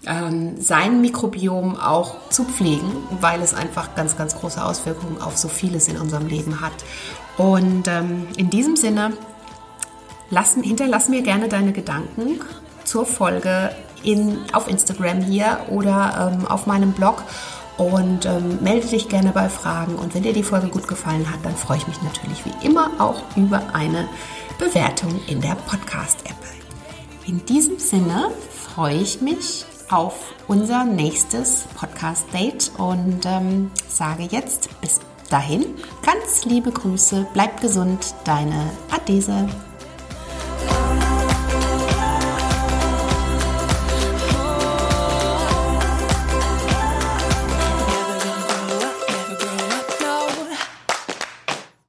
ähm, 0.07 0.61
sein 0.61 1.01
Mikrobiom 1.01 1.77
auch 1.77 2.31
zu 2.31 2.43
pflegen, 2.43 2.91
weil 3.21 3.41
es 3.43 3.55
einfach 3.55 3.95
ganz, 3.95 4.17
ganz 4.17 4.35
große 4.35 4.65
Auswirkungen 4.65 5.21
auf 5.21 5.39
so 5.39 5.47
vieles 5.47 5.87
in 5.87 5.99
unserem 5.99 6.27
Leben 6.27 6.61
hat. 6.61 6.73
Und 7.39 7.87
ähm, 7.87 8.27
in 8.37 8.51
diesem 8.51 8.75
Sinne 8.75 9.13
Lass, 10.35 10.55
hinterlass 10.55 11.09
mir 11.09 11.23
gerne 11.23 11.49
deine 11.49 11.73
Gedanken 11.73 12.41
zur 12.83 13.07
Folge 13.07 13.71
in, 14.03 14.39
auf 14.53 14.69
Instagram 14.69 15.21
hier 15.21 15.61
oder 15.71 16.33
ähm, 16.35 16.49
auf 16.49 16.67
meinem 16.67 16.91
Blog 16.91 17.23
und 17.77 18.27
ähm, 18.27 18.59
melde 18.61 18.89
dich 18.89 19.09
gerne 19.09 19.31
bei 19.31 19.49
Fragen. 19.49 19.95
Und 19.95 20.13
wenn 20.13 20.25
dir 20.25 20.33
die 20.33 20.43
Folge 20.43 20.67
gut 20.67 20.89
gefallen 20.89 21.31
hat, 21.31 21.39
dann 21.45 21.55
freue 21.55 21.77
ich 21.77 21.87
mich 21.87 22.03
natürlich 22.03 22.45
wie 22.45 22.67
immer 22.67 22.91
auch 22.99 23.23
über 23.37 23.63
eine 23.75 24.09
Bewertung 24.59 25.21
in 25.29 25.41
der 25.41 25.55
Podcast-App. 25.55 26.35
In 27.29 27.47
diesem 27.47 27.79
Sinne 27.79 28.27
freue 28.75 28.97
ich 28.97 29.21
mich 29.21 29.65
auf 29.89 30.35
unser 30.49 30.85
nächstes 30.85 31.67
Podcast-Date 31.79 32.73
und 32.77 33.21
ähm, 33.25 33.71
sage 33.87 34.25
jetzt 34.25 34.69
bis 34.81 34.99
dahin 35.31 35.65
ganz 36.03 36.45
liebe 36.45 36.73
Grüße, 36.73 37.25
bleib 37.33 37.61
gesund, 37.61 38.17
deine 38.25 38.71
Adese. 38.91 39.49
Oh. 40.67 41.04